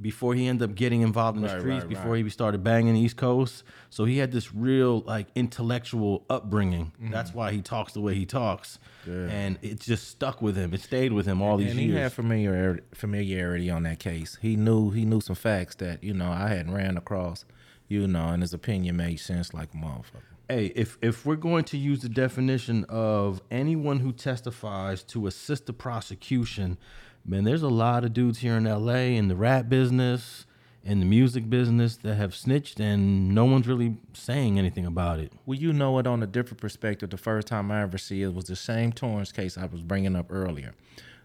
before 0.00 0.34
he 0.34 0.46
ended 0.48 0.70
up 0.70 0.76
getting 0.76 1.02
involved 1.02 1.36
in 1.36 1.42
the 1.42 1.48
Mm. 1.48 1.52
Right, 1.52 1.60
streets 1.60 1.82
right, 1.84 1.88
before 1.88 2.12
right. 2.12 2.24
he 2.24 2.30
started 2.30 2.62
banging 2.64 2.94
the 2.94 3.00
East 3.00 3.16
Coast. 3.16 3.64
So 3.90 4.04
he 4.04 4.18
had 4.18 4.32
this 4.32 4.54
real 4.54 5.00
like 5.00 5.26
intellectual 5.34 6.24
upbringing. 6.30 6.92
That's 7.00 7.34
why 7.34 7.52
he 7.52 7.60
talks 7.60 7.92
the 7.92 8.00
way 8.00 8.14
he 8.14 8.26
talks. 8.26 8.78
Yeah. 9.06 9.26
and 9.28 9.58
it 9.60 9.80
just 9.80 10.08
stuck 10.08 10.40
with 10.40 10.56
him. 10.56 10.72
It 10.72 10.80
stayed 10.80 11.12
with 11.12 11.26
him 11.26 11.42
all 11.42 11.58
these 11.58 11.72
and 11.72 11.78
he 11.80 11.92
had 11.92 12.12
familiarity, 12.12 12.82
familiarity 12.94 13.68
on 13.70 13.82
that 13.82 13.98
case. 13.98 14.38
He 14.40 14.56
knew 14.56 14.90
he 14.90 15.04
knew 15.04 15.20
some 15.20 15.36
facts 15.36 15.74
that 15.76 16.02
you 16.02 16.14
know 16.14 16.30
I 16.32 16.48
hadn't 16.48 16.72
ran 16.72 16.96
across. 16.96 17.44
You 17.86 18.06
know, 18.08 18.28
and 18.28 18.42
his 18.42 18.54
opinion 18.54 18.96
made 18.96 19.20
sense 19.20 19.52
like 19.52 19.68
a 19.74 19.76
motherfucker. 19.76 20.22
Hey, 20.48 20.72
if 20.74 20.96
if 21.02 21.26
we're 21.26 21.36
going 21.36 21.64
to 21.64 21.76
use 21.76 22.00
the 22.00 22.08
definition 22.08 22.84
of 22.88 23.42
anyone 23.50 23.98
who 24.00 24.10
testifies 24.12 25.02
to 25.04 25.26
assist 25.26 25.66
the 25.66 25.74
prosecution, 25.74 26.78
man, 27.24 27.44
there's 27.44 27.62
a 27.62 27.68
lot 27.68 28.04
of 28.04 28.12
dudes 28.12 28.40
here 28.40 28.56
in 28.56 28.64
LA 28.64 29.16
in 29.16 29.28
the 29.28 29.36
rap 29.36 29.68
business, 29.68 30.46
in 30.82 31.00
the 31.00 31.06
music 31.06 31.48
business 31.48 31.96
that 31.96 32.16
have 32.16 32.34
snitched 32.34 32.78
and 32.78 33.34
no 33.34 33.44
one's 33.46 33.66
really 33.66 33.96
saying 34.12 34.58
anything 34.58 34.84
about 34.84 35.18
it. 35.18 35.32
Well, 35.46 35.58
you 35.58 35.72
know 35.72 35.98
it 35.98 36.06
on 36.06 36.22
a 36.22 36.26
different 36.26 36.60
perspective. 36.60 37.10
The 37.10 37.16
first 37.16 37.46
time 37.46 37.70
I 37.70 37.82
ever 37.82 37.96
see 37.96 38.22
it 38.22 38.34
was 38.34 38.44
the 38.44 38.56
same 38.56 38.92
Torrance 38.92 39.32
case 39.32 39.56
I 39.56 39.64
was 39.64 39.82
bringing 39.82 40.14
up 40.14 40.26
earlier. 40.30 40.74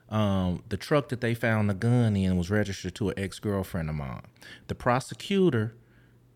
Um, 0.09 0.63
the 0.69 0.77
truck 0.77 1.09
that 1.09 1.21
they 1.21 1.35
found 1.35 1.69
the 1.69 1.73
gun 1.73 2.15
in 2.15 2.37
was 2.37 2.49
registered 2.49 2.95
to 2.95 3.09
an 3.09 3.19
ex 3.19 3.37
girlfriend 3.39 3.89
of 3.89 3.95
mine. 3.95 4.23
The 4.67 4.75
prosecutor 4.75 5.75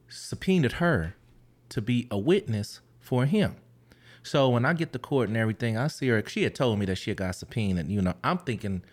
subpoenaed 0.10 0.74
her 0.74 1.16
to 1.70 1.82
be 1.82 2.08
a 2.12 2.18
witness 2.18 2.82
for 3.00 3.26
him. 3.26 3.56
So 4.22 4.50
when 4.50 4.64
I 4.64 4.74
get 4.74 4.94
to 4.94 5.00
court 5.00 5.28
and 5.30 5.38
everything, 5.38 5.76
I 5.76 5.88
see 5.88 6.08
her. 6.10 6.24
She 6.28 6.44
had 6.44 6.56
told 6.56 6.78
me 6.78 6.86
that 6.86 6.98
she 6.98 7.10
had 7.10 7.18
got 7.18 7.36
subpoenaed. 7.36 7.90
You 7.90 8.02
know, 8.02 8.14
I'm 8.24 8.38
thinking 8.38 8.84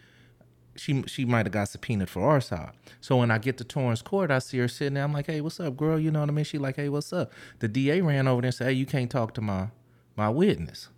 she 0.77 1.03
she 1.07 1.25
might 1.25 1.47
have 1.47 1.53
got 1.53 1.69
subpoenaed 1.69 2.09
for 2.09 2.23
our 2.29 2.41
side. 2.41 2.73
So 3.01 3.17
when 3.17 3.31
I 3.31 3.39
get 3.39 3.59
to 3.59 3.65
Torrance 3.65 4.03
Court, 4.03 4.31
I 4.31 4.39
see 4.39 4.59
her 4.59 4.69
sitting 4.69 4.95
there. 4.95 5.05
I'm 5.05 5.13
like, 5.13 5.27
hey, 5.27 5.41
what's 5.41 5.61
up, 5.61 5.77
girl? 5.77 5.99
You 5.99 6.11
know 6.11 6.21
what 6.21 6.29
I 6.29 6.33
mean? 6.33 6.45
She 6.45 6.59
like, 6.59 6.77
hey, 6.77 6.89
what's 6.89 7.13
up? 7.13 7.33
The 7.59 7.69
DA 7.69 8.01
ran 8.01 8.29
over 8.29 8.41
there 8.41 8.49
and 8.49 8.55
said, 8.55 8.67
hey, 8.69 8.73
you 8.73 8.87
can't 8.87 9.11
talk 9.11 9.35
to 9.35 9.41
my 9.41 9.69
my 10.17 10.29
witness. 10.29 10.89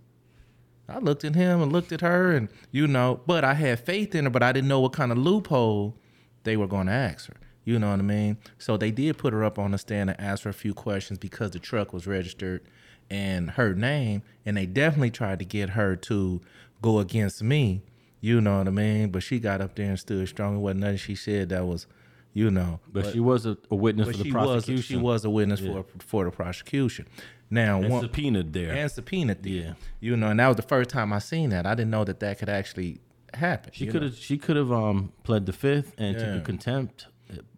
I 0.89 0.99
looked 0.99 1.25
at 1.25 1.35
him 1.35 1.63
and 1.63 1.73
looked 1.73 1.93
at 1.93 2.01
her, 2.01 2.33
and 2.33 2.49
you 2.71 2.87
know, 2.87 3.21
but 3.27 3.45
I 3.45 3.55
had 3.55 3.81
faith 3.81 4.15
in 4.15 4.25
her, 4.25 4.31
but 4.31 4.43
I 4.43 4.53
didn't 4.53 4.69
know 4.69 4.81
what 4.81 4.93
kind 4.93 5.13
of 5.13 5.19
loophole 5.19 5.97
they 6.43 6.57
were 6.57 6.67
going 6.67 6.87
to 6.87 6.93
ask 6.93 7.29
her. 7.29 7.37
You 7.65 7.79
know 7.79 7.91
what 7.91 8.01
I 8.01 8.03
mean? 8.03 8.39
So 8.59 8.77
they 8.77 8.91
did 8.91 9.19
put 9.19 9.33
her 9.33 9.45
up 9.45 9.59
on 9.59 9.71
the 9.71 9.79
stand 9.79 10.11
and 10.11 10.21
ask 10.21 10.43
her 10.45 10.51
a 10.51 10.55
few 10.55 10.75
questions 10.75 11.19
because 11.19 11.53
the 11.53 11.61
truck 11.61 11.93
was 11.93 12.07
registered 12.07 12.63
and 13.09 13.51
her 13.53 13.75
name, 13.75 14.23
and 14.45 14.57
they 14.57 14.67
definitely 14.67 15.11
tried 15.11 15.39
to 15.39 15.45
get 15.45 15.71
her 15.71 15.95
to 15.97 16.41
go 16.81 16.99
against 16.99 17.43
me. 17.43 17.83
You 18.23 18.41
know 18.41 18.59
what 18.59 18.69
I 18.69 18.71
mean? 18.71 19.11
But 19.11 19.23
she 19.25 19.39
got 19.41 19.61
up 19.61 19.75
there 19.75 19.89
and 19.91 19.99
stood 19.99 20.27
strong. 20.29 20.57
It 20.57 20.61
wasn't 20.61 20.81
nothing 20.81 20.97
she 20.97 21.15
said 21.17 21.49
that 21.51 21.67
was, 21.67 21.87
you 22.33 22.51
know. 22.53 22.79
But, 22.91 23.13
she 23.13 23.19
was 23.21 23.45
a, 23.47 23.59
a 23.69 23.75
witness 23.75 24.07
for 24.07 24.17
the 24.17 24.23
she 24.25 24.31
was 24.33 24.47
prosecution. 24.47 24.83
she 24.83 24.97
was 24.97 25.25
a 25.25 25.31
witness 25.31 25.59
for 25.61 25.85
for 25.99 26.25
the 26.25 26.31
prosecution. 26.31 27.07
Now, 27.51 27.83
and 27.83 27.91
one, 27.91 28.01
subpoenaed 28.03 28.53
there. 28.53 28.73
and 28.73 28.91
subpoenaed. 28.91 29.43
there. 29.43 29.53
Yeah. 29.53 29.73
you 30.01 30.17
know, 30.17 30.29
and 30.29 30.39
that 30.41 30.47
was 30.47 30.57
the 30.57 30.63
first 30.63 30.89
time 30.89 31.13
I 31.13 31.19
seen 31.19 31.51
that. 31.51 31.67
I 31.67 31.75
didn't 31.75 31.91
know 31.91 32.05
that 32.05 32.21
that 32.21 32.39
could 32.39 32.49
actually 32.49 33.01
happen. 33.35 33.73
She 33.75 33.87
could 33.89 34.03
have 34.03 34.17
she 34.17 34.39
could 34.39 34.57
have 34.57 34.71
um 34.71 35.13
pled 35.25 35.45
the 35.47 35.53
fifth 35.53 35.93
and 35.99 36.17
Yeah. 36.17 36.35
took 36.35 36.43
a 36.43 36.45
contempt, 36.47 37.07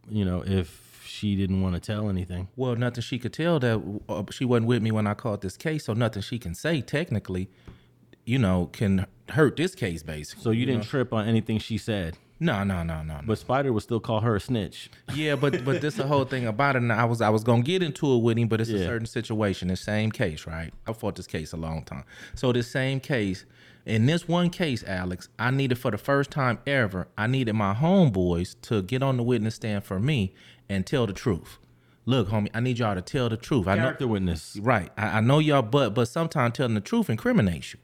you 0.09 0.25
know, 0.25 0.43
if 0.47 1.03
she 1.07 1.37
didn't 1.37 1.61
want 1.61 1.75
to 1.75 1.81
tell 1.81 2.09
anything. 2.09 2.49
Well, 2.57 2.75
nothing 2.75 3.03
she 3.03 3.19
could 3.19 3.35
tell 3.35 3.61
that 3.61 4.01
uh, 4.09 4.25
she 4.31 4.47
wasn't 4.47 4.67
with 4.69 4.83
me 4.83 4.91
when 4.91 5.07
I 5.07 5.13
called 5.15 5.43
this 5.43 5.57
case, 5.59 5.85
so 5.85 5.93
nothing 5.93 6.23
she 6.23 6.39
can 6.39 6.55
say 6.55 6.81
technically, 6.81 7.51
you 8.25 8.39
know, 8.39 8.71
can 8.73 9.07
hurt 9.31 9.57
this 9.57 9.75
case 9.75 10.03
basically. 10.03 10.43
So 10.43 10.51
you 10.51 10.67
didn't 10.67 10.85
trip 10.85 11.13
on 11.13 11.27
anything 11.27 11.59
she 11.59 11.79
said. 11.79 12.19
No, 12.41 12.65
no, 12.65 12.83
no, 12.83 13.03
no. 13.03 13.21
But 13.25 13.39
Spider 13.39 13.73
would 13.73 13.85
still 13.85 14.01
call 14.01 14.21
her 14.21 14.37
a 14.37 14.41
snitch. 14.41 14.91
Yeah, 15.15 15.37
but 15.37 15.65
but 15.65 15.81
this 15.81 15.95
the 15.95 16.07
whole 16.07 16.25
thing 16.25 16.47
about 16.47 16.75
it. 16.77 16.83
And 16.83 16.93
I 16.93 17.05
was 17.05 17.21
I 17.21 17.31
was 17.31 17.45
gonna 17.45 17.63
get 17.63 17.83
into 17.83 18.13
it 18.15 18.19
with 18.19 18.37
him, 18.37 18.49
but 18.49 18.61
it's 18.61 18.71
a 18.71 18.85
certain 18.85 19.07
situation. 19.07 19.69
The 19.69 19.77
same 19.77 20.11
case, 20.11 20.47
right? 20.47 20.73
I 20.87 20.93
fought 20.93 21.15
this 21.15 21.27
case 21.27 21.53
a 21.53 21.57
long 21.57 21.85
time. 21.85 22.05
So 22.35 22.53
this 22.53 22.71
same 22.71 23.01
case, 23.01 23.47
in 23.87 24.07
this 24.07 24.27
one 24.27 24.51
case, 24.51 24.83
Alex, 24.85 25.29
I 25.39 25.53
needed 25.53 25.79
for 25.79 25.91
the 25.91 25.99
first 25.99 26.31
time 26.31 26.59
ever, 26.67 27.09
I 27.17 27.29
needed 27.29 27.53
my 27.55 27.73
homeboys 27.73 28.57
to 28.63 28.83
get 28.83 29.03
on 29.03 29.17
the 29.17 29.23
witness 29.23 29.55
stand 29.55 29.85
for 29.85 30.01
me 30.01 30.35
and 30.69 30.85
tell 30.87 31.07
the 31.07 31.13
truth. 31.13 31.59
Look, 32.07 32.29
homie, 32.29 32.51
I 32.53 32.61
need 32.61 32.79
y'all 32.79 32.95
to 32.95 33.01
tell 33.01 33.29
the 33.29 33.37
truth. 33.37 33.67
I 33.67 33.77
know 33.77 33.83
Character 33.83 34.09
witness. 34.09 34.59
Right. 34.61 34.91
I, 34.99 35.19
I 35.19 35.21
know 35.21 35.39
y'all, 35.39 35.63
but 35.63 35.95
but 35.95 36.09
sometimes 36.09 36.57
telling 36.57 36.75
the 36.75 36.81
truth 36.81 37.09
incriminates 37.09 37.73
you. 37.75 37.81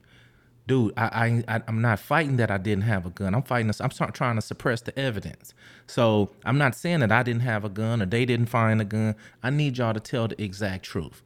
Dude, 0.67 0.93
I, 0.97 1.43
I 1.49 1.57
I- 1.57 1.63
I'm 1.69 1.81
not 1.81 1.99
fighting 2.01 2.37
that 2.37 2.51
I 2.51 2.59
didn't 2.59 2.85
have 2.85 3.07
a 3.07 3.11
gun. 3.11 3.35
I'm 3.35 3.43
fighting 3.43 3.67
this. 3.69 3.81
I'm 3.81 3.91
trying 3.91 4.37
to 4.37 4.43
suppress 4.43 4.81
the 4.83 4.97
evidence. 4.99 5.55
So 5.87 6.31
I'm 6.45 6.59
not 6.59 6.75
saying 6.77 7.01
that 7.01 7.13
I 7.13 7.23
didn't 7.23 7.43
have 7.43 7.65
a 7.65 7.69
gun 7.69 8.01
or 8.03 8.07
they 8.07 8.25
didn't 8.25 8.47
find 8.47 8.81
a 8.81 8.85
gun. 8.85 9.17
I 9.43 9.51
need 9.51 9.79
y'all 9.79 9.95
to 9.95 10.01
tell 10.01 10.29
the 10.29 10.41
exact 10.43 10.85
truth. 10.85 11.23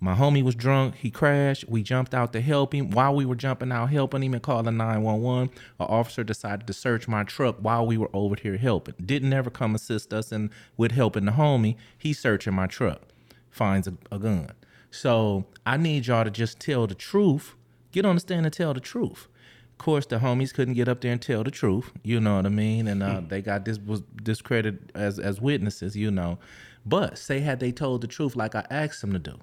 My 0.00 0.14
homie 0.14 0.42
was 0.42 0.54
drunk. 0.54 0.96
He 0.96 1.10
crashed. 1.10 1.68
We 1.68 1.82
jumped 1.82 2.14
out 2.14 2.32
to 2.34 2.40
help 2.42 2.74
him. 2.74 2.90
While 2.90 3.14
we 3.14 3.24
were 3.24 3.34
jumping 3.36 3.72
out 3.72 3.86
helping 3.90 4.22
him 4.22 4.34
and 4.34 4.42
calling 4.42 4.76
911, 4.76 5.50
an 5.80 5.86
officer 5.86 6.22
decided 6.22 6.66
to 6.66 6.72
search 6.74 7.08
my 7.08 7.24
truck 7.24 7.56
while 7.60 7.86
we 7.86 7.96
were 7.96 8.10
over 8.12 8.36
here 8.40 8.58
helping. 8.58 8.94
Didn't 9.04 9.32
ever 9.32 9.50
come 9.50 9.74
assist 9.74 10.12
us 10.12 10.30
and 10.30 10.50
with 10.76 10.92
helping 10.92 11.24
the 11.24 11.32
homie. 11.32 11.76
He's 11.96 12.18
searching 12.18 12.54
my 12.54 12.66
truck, 12.66 13.02
finds 13.50 13.88
a, 13.88 13.94
a 14.12 14.18
gun. 14.18 14.50
So 14.90 15.46
I 15.64 15.78
need 15.78 16.06
y'all 16.06 16.24
to 16.24 16.30
just 16.30 16.60
tell 16.60 16.86
the 16.86 16.94
truth. 16.94 17.54
Get 17.94 18.04
on 18.04 18.16
the 18.16 18.20
stand 18.20 18.44
and 18.44 18.52
tell 18.52 18.74
the 18.74 18.80
truth. 18.80 19.28
Of 19.70 19.78
course, 19.78 20.04
the 20.04 20.18
homies 20.18 20.52
couldn't 20.52 20.74
get 20.74 20.88
up 20.88 21.00
there 21.00 21.12
and 21.12 21.22
tell 21.22 21.44
the 21.44 21.52
truth. 21.52 21.92
You 22.02 22.18
know 22.18 22.34
what 22.34 22.44
I 22.44 22.48
mean? 22.48 22.88
And 22.88 23.04
uh, 23.04 23.22
they 23.24 23.40
got 23.40 23.64
this 23.64 23.78
was 23.78 24.02
discredited 24.20 24.90
as 24.96 25.20
as 25.20 25.40
witnesses. 25.40 25.96
You 25.96 26.10
know, 26.10 26.40
but 26.84 27.18
say 27.18 27.38
had 27.38 27.60
they 27.60 27.70
told 27.70 28.00
the 28.00 28.08
truth 28.08 28.34
like 28.34 28.56
I 28.56 28.66
asked 28.68 29.00
them 29.00 29.12
to 29.12 29.20
do, 29.20 29.38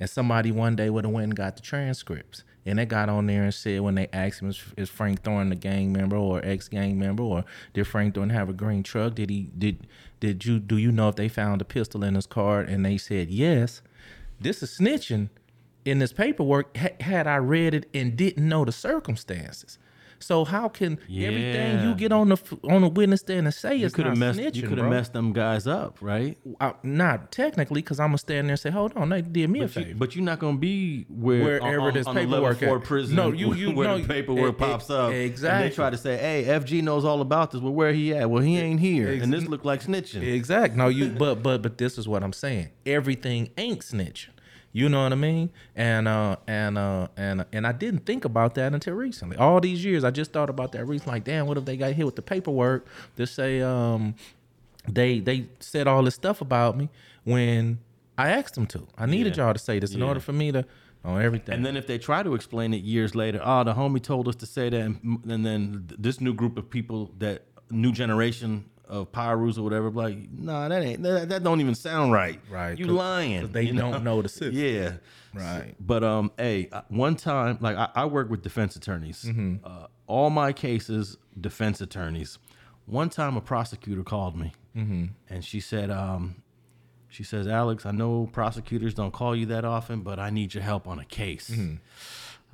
and 0.00 0.10
somebody 0.10 0.50
one 0.50 0.74
day 0.74 0.90
would 0.90 1.04
have 1.04 1.14
went 1.14 1.26
and 1.26 1.36
got 1.36 1.54
the 1.54 1.62
transcripts, 1.62 2.42
and 2.66 2.80
they 2.80 2.86
got 2.86 3.08
on 3.08 3.26
there 3.26 3.44
and 3.44 3.54
said 3.54 3.82
when 3.82 3.94
they 3.94 4.08
asked 4.12 4.42
him 4.42 4.50
is, 4.50 4.60
is 4.76 4.90
Frank 4.90 5.22
Thorne 5.22 5.52
a 5.52 5.54
gang 5.54 5.92
member 5.92 6.16
or 6.16 6.40
ex 6.44 6.66
gang 6.66 6.98
member 6.98 7.22
or 7.22 7.44
did 7.72 7.86
Frank 7.86 8.16
Thorne 8.16 8.30
have 8.30 8.48
a 8.48 8.52
green 8.52 8.82
truck? 8.82 9.14
Did 9.14 9.30
he 9.30 9.48
did 9.56 9.86
did 10.18 10.44
you 10.44 10.58
do 10.58 10.76
you 10.76 10.90
know 10.90 11.08
if 11.08 11.14
they 11.14 11.28
found 11.28 11.62
a 11.62 11.64
pistol 11.64 12.02
in 12.02 12.16
his 12.16 12.26
car? 12.26 12.62
And 12.62 12.84
they 12.84 12.98
said 12.98 13.30
yes. 13.30 13.80
This 14.40 14.60
is 14.60 14.76
snitching 14.76 15.28
in 15.84 15.98
this 15.98 16.12
paperwork 16.12 16.76
ha- 16.76 16.96
had 17.00 17.26
I 17.26 17.36
read 17.36 17.74
it 17.74 17.88
and 17.94 18.16
didn't 18.16 18.48
know 18.48 18.64
the 18.64 18.72
circumstances. 18.72 19.78
So 20.18 20.44
how 20.44 20.68
can 20.68 21.00
everything 21.10 21.82
you 21.88 21.96
get 21.96 22.12
on 22.12 22.28
the 22.28 22.36
on 22.70 22.82
the 22.82 22.88
witness 22.88 23.22
stand 23.22 23.44
and 23.44 23.52
say 23.52 23.74
You 23.74 23.86
is 23.86 23.92
could 23.92 24.04
not 24.06 24.16
messed. 24.16 24.38
snitching, 24.38 24.54
You 24.54 24.68
could 24.68 24.78
have 24.78 24.88
messed 24.88 25.12
them 25.12 25.32
guys 25.32 25.66
up, 25.66 25.98
right? 26.00 26.38
I, 26.60 26.74
not 26.84 27.32
technically, 27.32 27.82
because 27.82 27.98
I'm 27.98 28.10
gonna 28.10 28.18
stand 28.18 28.46
there 28.46 28.52
and 28.52 28.60
say, 28.60 28.70
"Hold 28.70 28.96
on, 28.96 29.08
they 29.08 29.20
did 29.22 29.50
me 29.50 29.62
a 29.62 29.62
But, 29.66 29.76
you, 29.76 29.84
favor." 29.84 29.98
but 29.98 30.14
you're 30.14 30.24
not 30.24 30.38
gonna 30.38 30.58
be 30.58 31.06
where 31.08 31.58
Wherever 31.60 31.80
on, 31.88 31.94
this 31.94 32.06
on, 32.06 32.14
the 32.14 32.20
paperwork 32.20 32.60
level 32.60 32.78
prison. 32.78 33.16
No, 33.16 33.32
you- 33.32 33.52
you- 33.54 33.72
where 33.72 33.88
no, 33.88 33.98
the 33.98 34.06
paperwork 34.06 34.54
e- 34.54 34.58
pops 34.58 34.90
up. 34.90 35.10
And 35.10 35.22
exactly. 35.22 35.70
they 35.70 35.74
try 35.74 35.90
to 35.90 35.98
say, 35.98 36.16
"Hey, 36.16 36.44
FG 36.44 36.82
knows 36.84 37.04
all 37.04 37.20
about 37.20 37.50
this, 37.50 37.60
but 37.60 37.72
where 37.72 37.92
he 37.92 38.14
at? 38.14 38.30
Well, 38.30 38.44
he 38.44 38.58
ain't 38.58 38.78
here." 38.78 39.08
Ex- 39.08 39.24
and 39.24 39.32
this 39.32 39.48
look 39.48 39.64
like 39.64 39.82
snitching. 39.82 40.22
Exact. 40.22 40.76
No, 40.76 40.86
you. 40.86 41.08
But 41.18 41.42
but 41.42 41.62
but 41.62 41.78
this 41.78 41.98
is 41.98 42.06
what 42.06 42.22
I'm 42.22 42.32
saying. 42.32 42.68
Everything 42.86 43.50
ain't 43.58 43.80
snitching. 43.80 44.28
You 44.74 44.88
know 44.88 45.02
what 45.02 45.12
I 45.12 45.16
mean? 45.16 45.50
And 45.76 46.08
uh 46.08 46.36
and 46.46 46.78
uh 46.78 47.08
and 47.16 47.44
and 47.52 47.66
I 47.66 47.72
didn't 47.72 48.06
think 48.06 48.24
about 48.24 48.54
that 48.54 48.72
until 48.72 48.94
recently. 48.94 49.36
All 49.36 49.60
these 49.60 49.84
years, 49.84 50.02
I 50.04 50.10
just 50.10 50.32
thought 50.32 50.48
about 50.48 50.72
that 50.72 50.86
recently. 50.86 51.12
Like, 51.16 51.24
damn, 51.24 51.46
what 51.46 51.58
if 51.58 51.64
they 51.66 51.76
got 51.76 51.92
hit 51.92 52.06
with 52.06 52.16
the 52.16 52.22
paperwork 52.22 52.86
to 53.16 53.26
say 53.26 53.60
um 53.60 54.14
they 54.88 55.20
they 55.20 55.46
said 55.60 55.86
all 55.86 56.02
this 56.02 56.14
stuff 56.14 56.40
about 56.40 56.76
me 56.76 56.88
when 57.24 57.80
I 58.16 58.30
asked 58.30 58.54
them 58.54 58.66
to. 58.68 58.86
I 58.96 59.06
needed 59.06 59.36
Yeah. 59.36 59.44
y'all 59.46 59.52
to 59.52 59.58
say 59.58 59.78
this 59.78 59.92
in 59.94 60.00
Yeah. 60.00 60.06
order 60.06 60.20
for 60.20 60.32
me 60.32 60.52
to 60.52 60.64
on 61.04 61.20
everything. 61.20 61.54
And 61.54 61.66
then 61.66 61.76
if 61.76 61.86
they 61.86 61.98
try 61.98 62.22
to 62.22 62.34
explain 62.34 62.72
it 62.72 62.82
years 62.82 63.14
later, 63.14 63.40
oh, 63.44 63.64
the 63.64 63.74
homie 63.74 64.00
told 64.02 64.28
us 64.28 64.36
to 64.36 64.46
say 64.46 64.70
that, 64.70 64.80
and, 64.80 65.20
and 65.28 65.44
then 65.44 65.88
this 65.98 66.20
new 66.20 66.32
group 66.32 66.56
of 66.56 66.70
people, 66.70 67.10
that 67.18 67.42
new 67.70 67.90
generation 67.92 68.64
of 68.92 69.10
Pirus 69.10 69.56
or 69.58 69.62
whatever, 69.62 69.90
like, 69.90 70.18
nah, 70.30 70.68
that 70.68 70.82
ain't 70.82 71.02
that, 71.02 71.28
that 71.30 71.42
don't 71.42 71.60
even 71.60 71.74
sound 71.74 72.12
right. 72.12 72.38
Right, 72.50 72.78
You 72.78 72.86
lying. 72.86 73.50
they 73.50 73.62
you 73.62 73.72
don't 73.72 74.04
know 74.04 74.20
the 74.22 74.28
system. 74.28 74.52
Yeah. 74.54 74.92
Right. 75.34 75.74
But 75.80 76.04
um, 76.04 76.30
hey, 76.36 76.68
uh, 76.70 76.82
one 76.88 77.16
time, 77.16 77.56
like 77.60 77.76
I, 77.76 77.88
I 77.94 78.04
work 78.04 78.28
with 78.28 78.42
defense 78.42 78.76
attorneys. 78.76 79.24
Mm-hmm. 79.24 79.64
Uh, 79.64 79.86
all 80.06 80.28
my 80.28 80.52
cases, 80.52 81.16
defense 81.40 81.80
attorneys. 81.80 82.38
One 82.84 83.08
time, 83.08 83.36
a 83.36 83.40
prosecutor 83.40 84.02
called 84.02 84.36
me, 84.36 84.52
Mm-hmm. 84.76 85.04
and 85.30 85.42
she 85.44 85.60
said, 85.60 85.90
um, 85.90 86.42
she 87.08 87.22
says, 87.24 87.46
Alex, 87.46 87.86
I 87.86 87.92
know 87.92 88.28
prosecutors 88.32 88.92
don't 88.94 89.12
call 89.12 89.34
you 89.36 89.46
that 89.46 89.64
often, 89.64 90.00
but 90.02 90.18
I 90.18 90.28
need 90.30 90.52
your 90.54 90.62
help 90.62 90.86
on 90.86 90.98
a 90.98 91.04
case. 91.04 91.48
Mm-hmm. 91.50 91.76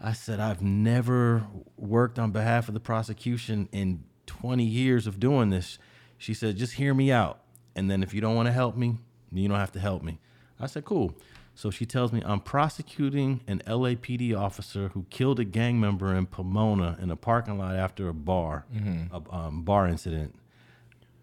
I 0.01 0.13
said, 0.13 0.39
I've 0.39 0.63
never 0.63 1.47
worked 1.77 2.19
on 2.19 2.31
behalf 2.31 2.69
of 2.69 2.75
the 2.75 2.81
prosecution 2.81 3.69
in 3.73 4.05
20 4.27 4.63
years 4.65 5.07
of 5.09 5.19
doing 5.19 5.51
this. 5.51 5.79
She 6.19 6.35
said, 6.35 6.57
just 6.57 6.75
hear 6.75 6.93
me 6.93 7.11
out. 7.11 7.41
And 7.75 7.91
then 7.91 8.03
if 8.03 8.13
you 8.13 8.21
don't 8.21 8.35
want 8.35 8.47
to 8.47 8.53
help 8.53 8.77
me, 8.77 8.99
you 9.33 9.49
don't 9.49 9.59
have 9.59 9.73
to 9.73 9.81
help 9.81 10.03
me. 10.03 10.19
I 10.61 10.67
said, 10.67 10.85
cool. 10.85 11.15
So 11.55 11.71
she 11.71 11.87
tells 11.87 12.13
me 12.13 12.23
I'm 12.25 12.41
prosecuting 12.41 13.41
an 13.49 13.63
LAPD 13.67 14.37
officer 14.37 14.91
who 14.95 15.07
killed 15.11 15.41
a 15.41 15.45
gang 15.45 15.81
member 15.81 16.15
in 16.15 16.27
Pomona 16.27 16.97
in 17.01 17.11
a 17.11 17.17
parking 17.17 17.59
lot 17.59 17.75
after 17.75 18.09
a 18.09 18.15
bar, 18.15 18.65
a 19.13 19.35
um, 19.35 19.63
bar 19.63 19.89
incident. 19.89 20.37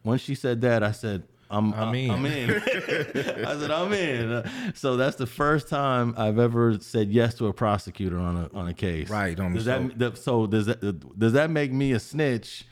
Once 0.04 0.22
she 0.22 0.36
said 0.36 0.60
that, 0.62 0.84
I 0.84 0.92
said, 0.92 1.24
I'm, 1.50 1.74
I'm 1.74 1.96
in. 1.96 2.12
I'm 2.12 2.26
in. 2.26 2.50
I 2.52 3.58
said, 3.60 3.72
I'm 3.72 3.94
in. 3.94 4.74
So 4.74 4.98
that's 4.98 5.16
the 5.16 5.28
first 5.28 5.70
time 5.70 6.14
I've 6.18 6.40
ever 6.40 6.80
said 6.80 7.12
yes 7.12 7.36
to 7.36 7.48
a 7.48 7.54
prosecutor 7.54 8.20
on 8.20 8.36
a 8.36 8.58
on 8.58 8.68
a 8.68 8.74
case. 8.74 9.10
Right, 9.10 9.40
on 9.40 9.54
does 9.54 9.66
that 9.66 10.18
so 10.18 10.48
does 10.48 10.66
that 10.66 11.18
does 11.18 11.34
that 11.34 11.50
make 11.50 11.72
me 11.72 11.94
a 11.94 12.00
snitch 12.00 12.66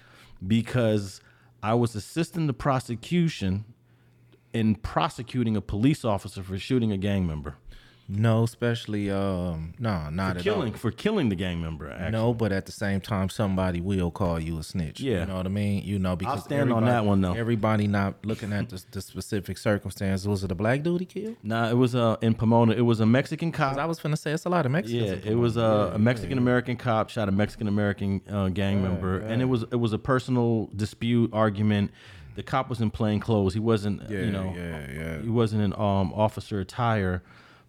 because 0.46 1.22
I 1.64 1.74
was 1.76 1.96
assisting 1.96 2.48
the 2.48 2.54
prosecution 2.54 3.64
in 4.54 4.76
prosecuting 4.76 5.56
a 5.56 5.62
police 5.62 6.04
officer 6.04 6.44
for 6.44 6.58
shooting 6.60 6.92
a 6.92 6.98
gang 6.98 7.26
member, 7.26 7.56
no, 8.08 8.44
especially 8.44 9.10
um 9.10 9.74
no, 9.80 10.10
not 10.10 10.38
at 10.38 10.44
killing 10.44 10.74
all. 10.74 10.78
for 10.78 10.92
killing 10.92 11.30
the 11.30 11.36
gang 11.36 11.62
member. 11.62 11.90
Actually. 11.90 12.12
No, 12.12 12.34
but 12.34 12.52
at 12.52 12.66
the 12.66 12.72
same 12.72 13.00
time, 13.00 13.30
somebody 13.30 13.80
will 13.82 14.12
call 14.12 14.40
you 14.40 14.58
a 14.60 14.64
snitch. 14.64 15.00
Yeah. 15.00 15.22
you 15.22 15.26
know 15.28 15.38
what 15.38 15.46
I 15.46 15.50
mean. 15.50 15.84
You 15.86 16.00
know 16.00 16.16
because 16.16 16.44
stand 16.44 16.72
on 16.74 16.86
that 16.86 17.06
one, 17.06 17.22
though. 17.22 17.34
Everybody 17.34 17.88
not 17.88 18.26
looking 18.26 18.52
at 18.52 18.70
the, 18.70 18.84
the 18.92 19.02
specific 19.02 19.58
circumstances. 19.58 20.28
Was 20.28 20.44
it 20.44 20.52
a 20.52 20.56
black 20.56 20.84
dude 20.84 21.00
he 21.02 21.06
killed? 21.06 21.38
Nah, 21.44 21.70
it 21.70 21.76
was 21.78 21.96
uh, 21.96 22.18
in 22.22 22.34
Pomona. 22.34 22.74
It 22.74 22.82
was 22.82 23.00
a 23.00 23.06
Mexican 23.06 23.52
cop. 23.52 23.78
I 23.78 23.86
was 23.86 24.00
finna 24.00 24.18
say 24.18 24.32
it's 24.32 24.46
a 24.46 24.50
lot 24.50 24.66
of 24.66 24.72
Mexicans. 24.72 25.24
Yeah, 25.26 25.32
it 25.32 25.36
was 25.36 25.54
Pomona. 25.56 25.92
a, 25.92 25.96
a 25.96 26.00
Mexican 26.00 26.38
American 26.38 26.76
cop 26.76 27.10
shot 27.10 27.30
a 27.30 27.32
Mexican 27.32 27.68
American 27.68 28.22
uh, 28.30 28.50
gang 28.50 28.82
member, 28.84 29.20
and 29.20 29.42
it 29.42 29.46
was 29.46 29.64
it 29.72 29.78
was 29.78 29.94
a 29.94 30.00
personal 30.00 30.70
dispute 30.76 31.30
argument. 31.34 31.92
The 32.36 32.44
cop 32.44 32.68
was 32.68 32.82
in 32.82 32.90
plain 32.90 33.20
clothes. 33.20 33.54
He 33.54 33.60
wasn't, 33.60 34.10
Yeah, 34.10 34.22
you 34.22 34.32
know, 34.32 34.52
yeah, 34.58 34.88
yeah. 34.92 35.22
he 35.22 35.30
wasn't 35.30 35.62
in 35.62 35.72
um, 35.74 36.12
officer 36.14 36.60
attire. 36.60 37.22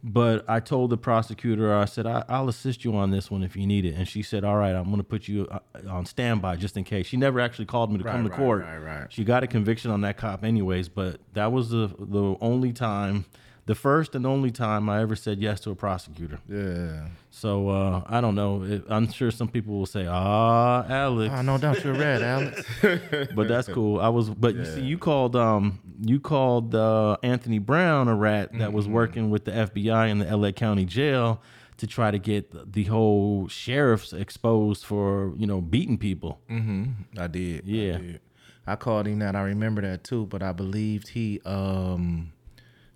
But 0.07 0.45
I 0.47 0.61
told 0.61 0.91
the 0.91 0.99
prosecutor, 0.99 1.75
I 1.75 1.87
said, 1.87 2.05
I, 2.07 2.23
will 2.39 2.51
assist 2.51 2.85
you 2.85 2.95
on 2.95 3.11
this 3.11 3.31
one 3.31 3.43
if 3.43 3.57
you 3.57 3.67
need 3.67 3.87
it. 3.87 3.95
And 3.95 4.07
she 4.07 4.23
said, 4.23 4.45
All 4.45 4.57
right, 4.57 4.75
I'm 4.75 4.85
going 4.85 4.99
to 4.99 5.03
put 5.03 5.29
you 5.29 5.49
uh, 5.51 5.61
on 5.89 6.05
standby 6.05 6.57
just 6.57 6.77
in 6.77 6.85
case. 6.85 7.07
She 7.07 7.17
never 7.17 7.41
actually 7.41 7.65
called 7.65 7.91
me 7.91 7.97
to 7.97 8.05
Right, 8.05 8.13
come 8.13 8.25
to 8.25 8.29
right, 8.29 8.39
court. 8.39 8.63
right, 8.65 8.77
right. 8.77 9.07
She 9.11 9.25
got 9.25 9.43
a 9.43 9.47
conviction 9.47 9.91
on 9.91 10.03
that 10.03 10.19
cop, 10.19 10.45
anyways. 10.45 10.91
But 10.91 11.21
that 11.33 11.53
was 11.53 11.71
the 11.71 11.91
the 11.99 12.37
only 12.43 12.75
time, 12.75 13.25
the 13.67 13.75
first 13.75 14.15
and 14.15 14.27
only 14.27 14.51
time 14.51 14.89
I 14.91 15.01
ever 15.01 15.17
said 15.17 15.39
yes 15.41 15.61
to 15.61 15.71
a 15.71 15.75
prosecutor. 15.75 16.39
Yeah. 16.49 17.09
So 17.31 17.69
uh, 17.71 18.03
I 18.07 18.21
don't 18.21 18.35
know. 18.35 18.63
It, 18.63 18.85
I'm 18.89 19.11
sure 19.11 19.31
some 19.31 19.49
people 19.49 19.75
will 19.79 19.87
say, 19.87 20.07
"Ah, 20.07 20.85
Alex," 20.89 21.35
Oh, 21.37 21.43
no 21.43 21.59
doubt 21.59 21.83
you're 21.85 21.95
red, 21.95 22.23
Alex. 22.23 22.63
but 23.35 23.49
that's 23.49 23.69
cool. 23.69 24.01
I 24.01 24.09
was, 24.11 24.29
but 24.31 24.55
you 24.55 24.65
see, 24.65 24.83
you 24.83 24.99
called 24.99 25.35
um, 25.35 25.81
you 26.01 26.21
called 26.21 26.75
uh, 26.75 27.17
Anthony 27.23 27.59
Brown 27.59 28.09
a 28.09 28.15
rat 28.15 28.51
that 28.59 28.73
was 28.73 28.85
Mm-hmm. 28.85 28.95
working 28.95 29.31
with 29.31 29.45
the 29.47 29.53
FBI 29.53 30.11
in 30.11 30.19
the 30.19 30.29
L.A. 30.29 30.53
County 30.53 30.85
Jail 30.85 31.41
to 31.79 31.87
try 31.89 32.11
to 32.13 32.19
get 32.19 32.73
the 32.73 32.85
whole 32.85 33.49
sheriffs 33.49 34.13
exposed 34.13 34.85
for 34.85 35.33
you 35.37 35.47
know 35.47 35.61
beating 35.61 35.99
people. 35.99 36.39
Mm-hmm. 36.51 36.85
I 37.19 37.27
did. 37.29 37.65
I 37.67 37.69
Yeah. 37.71 37.99
did. 37.99 38.21
I 38.67 38.77
called 38.77 39.07
him 39.07 39.19
that. 39.19 39.35
I 39.37 39.43
remember 39.43 39.83
that 39.83 40.05
too. 40.05 40.27
But 40.27 40.43
I 40.43 40.53
believed 40.53 41.09
he. 41.09 41.41
um 41.47 42.31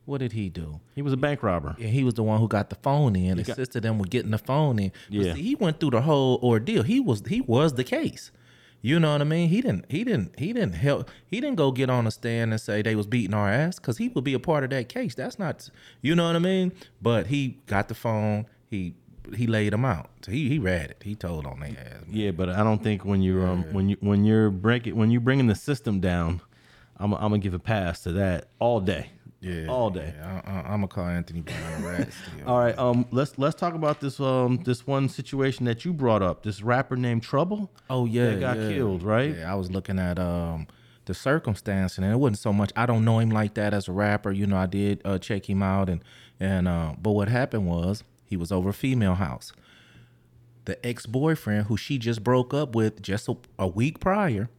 What 0.08 0.20
did 0.20 0.32
he 0.32 0.48
do? 0.48 0.80
He 0.94 1.02
was 1.02 1.12
a 1.12 1.18
bank 1.18 1.42
robber. 1.42 1.76
And 1.78 1.90
he 1.90 2.02
was 2.02 2.14
the 2.14 2.22
one 2.22 2.40
who 2.40 2.48
got 2.48 2.70
the 2.70 2.76
phone 2.76 3.14
in, 3.14 3.36
got- 3.36 3.48
assisted 3.50 3.82
them 3.82 3.98
with 3.98 4.08
getting 4.08 4.30
the 4.30 4.38
phone 4.38 4.78
in. 4.78 4.90
But 5.10 5.14
Yeah. 5.18 5.34
see, 5.34 5.42
he 5.42 5.54
went 5.54 5.80
through 5.80 5.90
the 5.90 6.00
whole 6.00 6.38
ordeal. 6.42 6.82
He 6.82 6.98
was 6.98 7.22
he 7.28 7.42
was 7.42 7.74
the 7.74 7.84
case. 7.84 8.30
You 8.80 8.98
know 9.00 9.12
what 9.12 9.20
I 9.20 9.24
mean? 9.24 9.48
He 9.50 9.60
didn't 9.60 9.84
he 9.90 10.04
didn't 10.04 10.38
he 10.38 10.52
didn't 10.54 10.76
help 10.76 11.10
he 11.26 11.40
didn't 11.42 11.56
go 11.56 11.72
get 11.72 11.90
on 11.90 12.06
a 12.06 12.10
stand 12.10 12.52
and 12.52 12.60
say 12.60 12.80
they 12.80 12.94
was 12.94 13.06
beating 13.06 13.34
our 13.34 13.50
ass 13.50 13.78
because 13.78 13.98
he 13.98 14.08
would 14.08 14.24
be 14.24 14.34
a 14.34 14.38
part 14.38 14.64
of 14.64 14.70
that 14.70 14.88
case. 14.88 15.14
That's 15.14 15.38
not 15.38 15.68
you 16.00 16.14
know 16.14 16.26
what 16.26 16.36
I 16.36 16.38
mean? 16.38 16.72
But 17.02 17.26
he 17.26 17.58
got 17.66 17.88
the 17.88 17.94
phone. 17.94 18.46
He 18.70 18.94
he 19.36 19.46
laid 19.46 19.74
them 19.74 19.84
out. 19.84 20.08
So 20.24 20.30
he 20.32 20.48
he 20.48 20.58
read 20.58 20.90
it. 20.92 21.02
He 21.04 21.14
told 21.16 21.44
on 21.44 21.60
their 21.60 21.70
ass. 21.70 22.04
Yeah, 22.10 22.30
but 22.30 22.48
I 22.48 22.62
don't 22.64 22.82
think 22.82 23.04
when 23.04 23.20
you're 23.20 23.46
um 23.46 23.64
when 23.74 23.90
you 23.90 23.96
when 24.00 24.24
you're 24.24 24.48
breaking 24.48 24.96
when 24.96 25.10
you're 25.10 25.20
bringing 25.20 25.48
the 25.48 25.54
system 25.54 26.00
down, 26.00 26.40
I'm 26.96 27.12
I'm 27.14 27.20
gonna 27.32 27.38
give 27.38 27.54
a 27.54 27.58
pass 27.58 28.02
to 28.04 28.12
that 28.12 28.46
all 28.60 28.80
day. 28.80 29.10
Yeah, 29.40 29.68
all 29.68 29.90
day. 29.90 30.14
Yeah, 30.16 30.42
I, 30.44 30.50
I'm 30.50 30.80
gonna 30.80 30.88
call 30.88 31.04
Anthony 31.04 31.42
Brown 31.42 31.84
a 31.84 31.86
rat. 31.86 32.08
All 32.46 32.58
right, 32.58 32.76
um, 32.76 33.06
let's 33.12 33.38
let's 33.38 33.54
talk 33.54 33.74
about 33.74 34.00
this 34.00 34.18
um 34.18 34.60
this 34.64 34.84
one 34.84 35.08
situation 35.08 35.64
that 35.66 35.84
you 35.84 35.92
brought 35.92 36.22
up. 36.22 36.42
This 36.42 36.60
rapper 36.60 36.96
named 36.96 37.22
Trouble. 37.22 37.70
Oh 37.88 38.04
yeah, 38.04 38.30
that 38.30 38.40
got 38.40 38.58
yeah. 38.58 38.68
killed, 38.68 39.04
right? 39.04 39.36
Yeah, 39.36 39.52
I 39.52 39.54
was 39.54 39.70
looking 39.70 40.00
at 40.00 40.18
um 40.18 40.66
the 41.04 41.14
circumstance, 41.14 41.98
and 41.98 42.06
it 42.06 42.16
wasn't 42.16 42.38
so 42.38 42.52
much. 42.52 42.72
I 42.74 42.84
don't 42.84 43.04
know 43.04 43.20
him 43.20 43.30
like 43.30 43.54
that 43.54 43.72
as 43.72 43.86
a 43.86 43.92
rapper. 43.92 44.32
You 44.32 44.46
know, 44.46 44.56
I 44.56 44.66
did 44.66 45.02
uh, 45.04 45.18
check 45.18 45.48
him 45.48 45.62
out, 45.62 45.88
and 45.88 46.02
and 46.40 46.66
uh, 46.66 46.94
but 47.00 47.12
what 47.12 47.28
happened 47.28 47.66
was 47.66 48.02
he 48.24 48.36
was 48.36 48.50
over 48.50 48.70
a 48.70 48.74
female 48.74 49.14
house. 49.14 49.52
The 50.64 50.84
ex 50.84 51.06
boyfriend, 51.06 51.66
who 51.66 51.76
she 51.76 51.96
just 51.96 52.24
broke 52.24 52.52
up 52.52 52.74
with 52.74 53.00
just 53.02 53.28
a, 53.28 53.36
a 53.58 53.68
week 53.68 54.00
prior, 54.00 54.50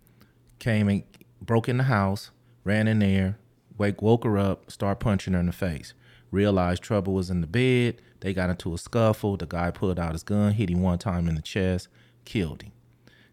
came 0.57 0.87
and 0.87 1.03
broke 1.41 1.67
in 1.67 1.77
the 1.77 1.83
house, 1.83 2.31
ran 2.63 2.87
in 2.87 2.99
there, 2.99 3.37
wake 3.79 4.01
woke 4.01 4.23
her 4.25 4.37
up, 4.37 4.69
start 4.69 4.99
punching 4.99 5.33
her 5.33 5.39
in 5.39 5.47
the 5.47 5.51
face. 5.51 5.93
Realized 6.31 6.83
trouble 6.83 7.13
was 7.13 7.31
in 7.31 7.41
the 7.41 7.47
bed. 7.47 8.01
They 8.19 8.33
got 8.33 8.51
into 8.51 8.73
a 8.73 8.77
scuffle. 8.77 9.37
The 9.37 9.47
guy 9.47 9.71
pulled 9.71 9.97
out 9.99 10.11
his 10.11 10.21
gun, 10.23 10.53
hit 10.53 10.69
him 10.69 10.81
one 10.83 10.99
time 10.99 11.27
in 11.27 11.33
the 11.35 11.41
chest, 11.41 11.87
killed 12.25 12.61
him. 12.61 12.73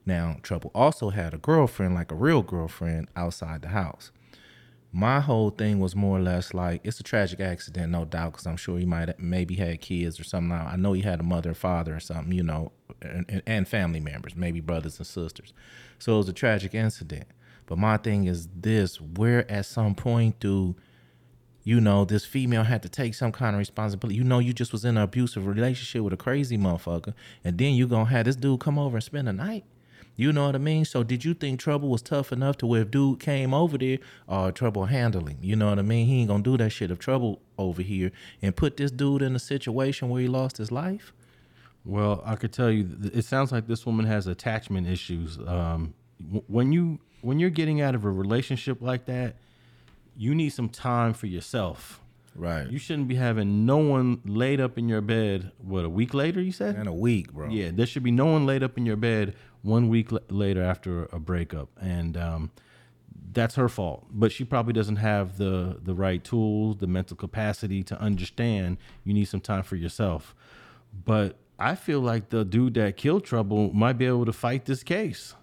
Now, 0.07 0.37
Trouble 0.43 0.71
also 0.73 1.11
had 1.11 1.35
a 1.35 1.39
girlfriend, 1.39 1.95
like 1.95 2.13
a 2.13 2.15
real 2.15 2.43
girlfriend, 2.43 3.09
outside 3.17 3.63
the 3.63 3.69
house. 3.69 4.13
My 4.93 5.21
whole 5.21 5.51
thing 5.51 5.81
was 5.81 5.97
more 5.97 6.17
or 6.17 6.23
less 6.23 6.55
like 6.55 6.81
it's 6.85 7.01
a 7.01 7.03
tragic 7.03 7.41
accident, 7.41 7.91
no 7.91 8.05
doubt, 8.05 8.33
because 8.33 8.47
I'm 8.47 8.57
sure 8.57 8.79
he 8.79 8.87
might 8.87 9.09
have 9.09 9.19
maybe 9.19 9.57
had 9.57 9.81
kids 9.81 10.19
or 10.19 10.25
something. 10.25 10.53
I 10.53 10.77
know 10.77 10.93
he 10.93 11.03
had 11.03 11.21
a 11.21 11.25
mother, 11.25 11.53
father, 11.55 11.97
or 11.97 12.01
something, 12.01 12.33
you 12.33 12.45
know, 12.45 12.73
and- 13.03 13.43
and 13.47 13.69
family 13.69 14.01
members, 14.01 14.37
maybe 14.37 14.61
brothers 14.61 14.99
and 14.99 15.07
sisters. 15.07 15.53
So 15.99 16.15
it 16.15 16.19
was 16.19 16.29
a 16.29 16.33
tragic 16.33 16.73
incident. 16.73 17.27
But 17.67 17.79
my 17.79 17.97
thing 17.97 18.27
is 18.27 18.49
this: 18.55 19.01
where 19.01 19.51
at 19.51 19.67
some 19.67 19.95
point 19.95 20.41
do 20.41 20.77
you 21.67 21.81
know, 21.81 22.05
this 22.05 22.25
female 22.25 22.63
had 22.63 22.81
to 22.85 22.89
take 22.89 23.13
some 23.13 23.33
kind 23.33 23.57
of 23.57 23.59
responsibility. 23.59 24.15
You 24.15 24.23
know, 24.23 24.39
you 24.39 24.53
just 24.53 24.71
was 24.71 24.85
in 24.85 24.97
an 24.97 25.03
abusive 25.03 25.49
relationship 25.49 26.01
with 26.03 26.13
a 26.13 26.17
crazy 26.17 26.57
motherfucker, 26.57 27.13
and 27.43 27.59
then 27.59 27.75
you 27.75 27.89
gonna 27.89 28.05
have 28.05 28.27
this 28.27 28.37
dude 28.37 28.61
come 28.61 28.79
over 28.79 28.99
and 28.99 29.03
spend 29.03 29.27
the 29.27 29.33
night. 29.33 29.65
You 30.15 30.33
know 30.33 30.47
what 30.47 30.55
I 30.55 30.59
mean? 30.59 30.85
So 30.85 31.03
did 31.03 31.25
you 31.25 31.35
think 31.35 31.59
Trouble 31.59 31.89
was 31.89 32.03
tough 32.03 32.31
enough 32.31 32.57
to 32.59 32.69
where 32.69 32.83
if 32.83 32.93
dude 32.93 33.19
came 33.19 33.53
over 33.53 33.77
there, 33.77 33.99
or 34.29 34.53
Trouble 34.53 34.85
handle 34.85 35.27
him? 35.27 35.39
You 35.43 35.57
know 35.57 35.69
what 35.69 35.81
I 35.81 35.83
mean? 35.83 36.07
He 36.07 36.21
ain't 36.21 36.29
gonna 36.29 36.45
do 36.45 36.57
that 36.57 36.71
shit 36.71 36.93
if 36.93 37.01
Trouble 37.01 37.43
over 37.59 37.83
here 37.83 38.13
and 38.41 38.55
put 38.55 38.77
this 38.77 38.93
dude 38.93 39.23
in 39.23 39.35
a 39.35 39.41
situation 39.41 40.09
where 40.09 40.23
he 40.23 40.29
lost 40.29 40.59
his 40.59 40.71
life. 40.71 41.13
Well, 41.85 42.23
I 42.25 42.37
could 42.37 42.53
tell 42.53 42.71
you, 42.71 42.89
it 43.13 43.25
sounds 43.25 43.51
like 43.51 43.67
this 43.67 43.85
woman 43.85 44.07
has 44.07 44.29
attachment 44.29 44.87
issues. 44.87 45.37
Um, 45.39 45.95
when 46.47 46.71
you 46.71 47.01
when 47.21 47.39
you're 47.39 47.51
getting 47.51 47.81
out 47.81 47.95
of 47.95 48.05
a 48.05 48.11
relationship 48.11 48.81
like 48.81 49.07
that, 49.07 49.37
you 50.17 50.35
need 50.35 50.51
some 50.51 50.69
time 50.69 51.13
for 51.13 51.27
yourself. 51.27 52.01
Right. 52.35 52.69
You 52.71 52.79
shouldn't 52.79 53.09
be 53.09 53.15
having 53.15 53.65
no 53.65 53.79
one 53.79 54.21
laid 54.25 54.61
up 54.61 54.77
in 54.77 54.89
your 54.89 55.01
bed. 55.01 55.53
What 55.59 55.85
a 55.85 55.89
week 55.89 56.13
later, 56.13 56.41
you 56.41 56.53
said? 56.53 56.77
in 56.77 56.87
a 56.87 56.93
week, 56.95 57.33
bro. 57.33 57.49
Yeah, 57.49 57.71
there 57.73 57.87
should 57.87 58.03
be 58.03 58.11
no 58.11 58.27
one 58.27 58.45
laid 58.47 58.63
up 58.63 58.77
in 58.77 58.85
your 58.85 58.97
bed 58.97 59.35
one 59.63 59.89
week 59.89 60.13
l- 60.13 60.21
later 60.29 60.63
after 60.63 61.05
a 61.13 61.19
breakup, 61.19 61.71
and 61.81 62.17
um, 62.17 62.51
that's 63.33 63.55
her 63.55 63.69
fault. 63.71 64.07
But 64.11 64.33
she 64.33 64.45
probably 64.45 64.75
doesn't 64.75 64.97
have 64.97 65.39
the 65.39 65.79
the 65.83 65.95
right 65.95 66.23
tools, 66.23 66.77
the 66.77 66.87
mental 66.87 67.17
capacity 67.17 67.83
to 67.85 67.99
understand. 68.01 68.77
You 69.05 69.15
need 69.15 69.25
some 69.27 69.41
time 69.41 69.63
for 69.63 69.77
yourself. 69.77 70.35
But 71.05 71.39
I 71.59 71.75
feel 71.75 72.01
like 72.01 72.29
the 72.29 72.45
dude 72.45 72.75
that 72.75 72.97
killed 72.99 73.25
Trouble 73.25 73.73
might 73.73 73.95
be 73.95 74.05
able 74.05 74.27
to 74.27 74.33
fight 74.33 74.67
this 74.67 74.83
case. 74.83 75.35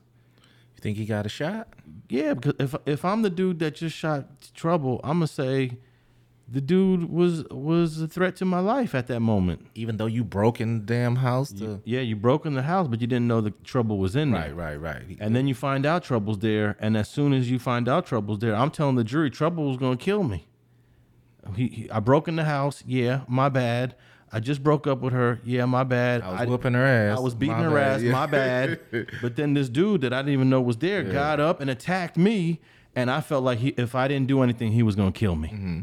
You 0.84 0.90
think 0.90 0.98
he 0.98 1.06
got 1.06 1.26
a 1.26 1.30
shot? 1.30 1.70
Yeah, 2.10 2.34
because 2.34 2.56
if 2.60 2.76
if 2.86 3.06
I'm 3.06 3.22
the 3.22 3.30
dude 3.30 3.60
that 3.60 3.76
just 3.76 3.96
shot 3.96 4.28
Trouble, 4.54 5.00
I'm 5.02 5.20
gonna 5.20 5.28
say 5.28 5.78
the 6.46 6.60
dude 6.60 7.10
was 7.10 7.46
was 7.46 8.02
a 8.02 8.08
threat 8.10 8.36
to 8.38 8.46
my 8.46 8.60
life 8.60 8.94
at 8.94 9.08
that 9.08 9.22
moment. 9.22 9.68
Even 9.76 9.96
though 9.96 10.08
you 10.08 10.26
broke 10.26 10.60
in 10.60 10.80
the 10.80 10.86
damn 10.86 11.16
house 11.16 11.54
to 11.54 11.82
Yeah, 11.86 12.02
you 12.02 12.18
broke 12.18 12.46
in 12.46 12.54
the 12.56 12.64
house, 12.64 12.90
but 12.90 13.00
you 13.00 13.08
didn't 13.08 13.28
know 13.30 13.40
the 13.40 13.52
trouble 13.64 13.98
was 13.98 14.18
in 14.18 14.34
Right, 14.34 14.48
there. 14.48 14.56
right, 14.56 14.76
right. 14.76 15.04
He- 15.08 15.18
And 15.22 15.34
then 15.34 15.48
you 15.48 15.56
find 15.56 15.86
out 15.86 16.04
trouble's 16.04 16.40
there, 16.40 16.76
and 16.82 16.98
as 16.98 17.08
soon 17.08 17.32
as 17.32 17.50
you 17.50 17.60
find 17.60 17.88
out 17.88 18.06
trouble's 18.06 18.40
there, 18.40 18.54
I'm 18.54 18.70
telling 18.70 18.98
the 18.98 19.06
jury 19.06 19.30
trouble 19.30 19.70
was 19.70 19.78
gonna 19.78 19.96
kill 19.96 20.24
me. 20.24 20.48
He, 21.56 21.68
he- 21.70 21.92
I 21.92 22.02
broke 22.02 22.28
in 22.28 22.36
the 22.36 22.44
house. 22.44 22.84
Yeah, 22.86 23.22
my 23.30 23.48
bad. 23.48 23.96
I 24.34 24.40
just 24.40 24.64
broke 24.64 24.88
up 24.88 25.02
with 25.02 25.14
her. 25.14 25.40
Yeah, 25.46 25.66
my 25.66 25.84
bad. 25.84 26.24
I 26.24 26.42
was 26.42 26.50
whooping 26.50 26.74
her 26.74 26.86
ass. 26.86 27.18
I 27.18 27.22
was 27.22 27.36
beating 27.36 27.56
My 27.56 27.64
her 27.64 27.70
bad, 27.72 27.96
ass. 27.98 28.02
yeah. 28.02 28.12
My 28.12 28.26
bad. 28.26 28.80
But 29.22 29.36
then 29.36 29.54
this 29.54 29.70
dude 29.70 30.02
that 30.02 30.12
I 30.12 30.22
didn't 30.24 30.34
even 30.34 30.50
know 30.50 30.60
was 30.60 30.78
there 30.78 31.04
got 31.04 31.40
up 31.40 31.62
and 31.62 31.70
attacked 31.70 32.18
me, 32.18 32.60
and 32.96 33.12
I 33.12 33.22
felt 33.22 33.44
like 33.44 33.60
he, 33.60 33.70
if 33.78 33.94
I 33.94 34.08
didn't 34.08 34.28
do 34.28 34.42
anything, 34.42 34.72
he 34.72 34.82
was 34.82 34.96
gonna 34.96 35.12
kill 35.12 35.36
me. 35.36 35.50
Mm-hmm. 35.50 35.80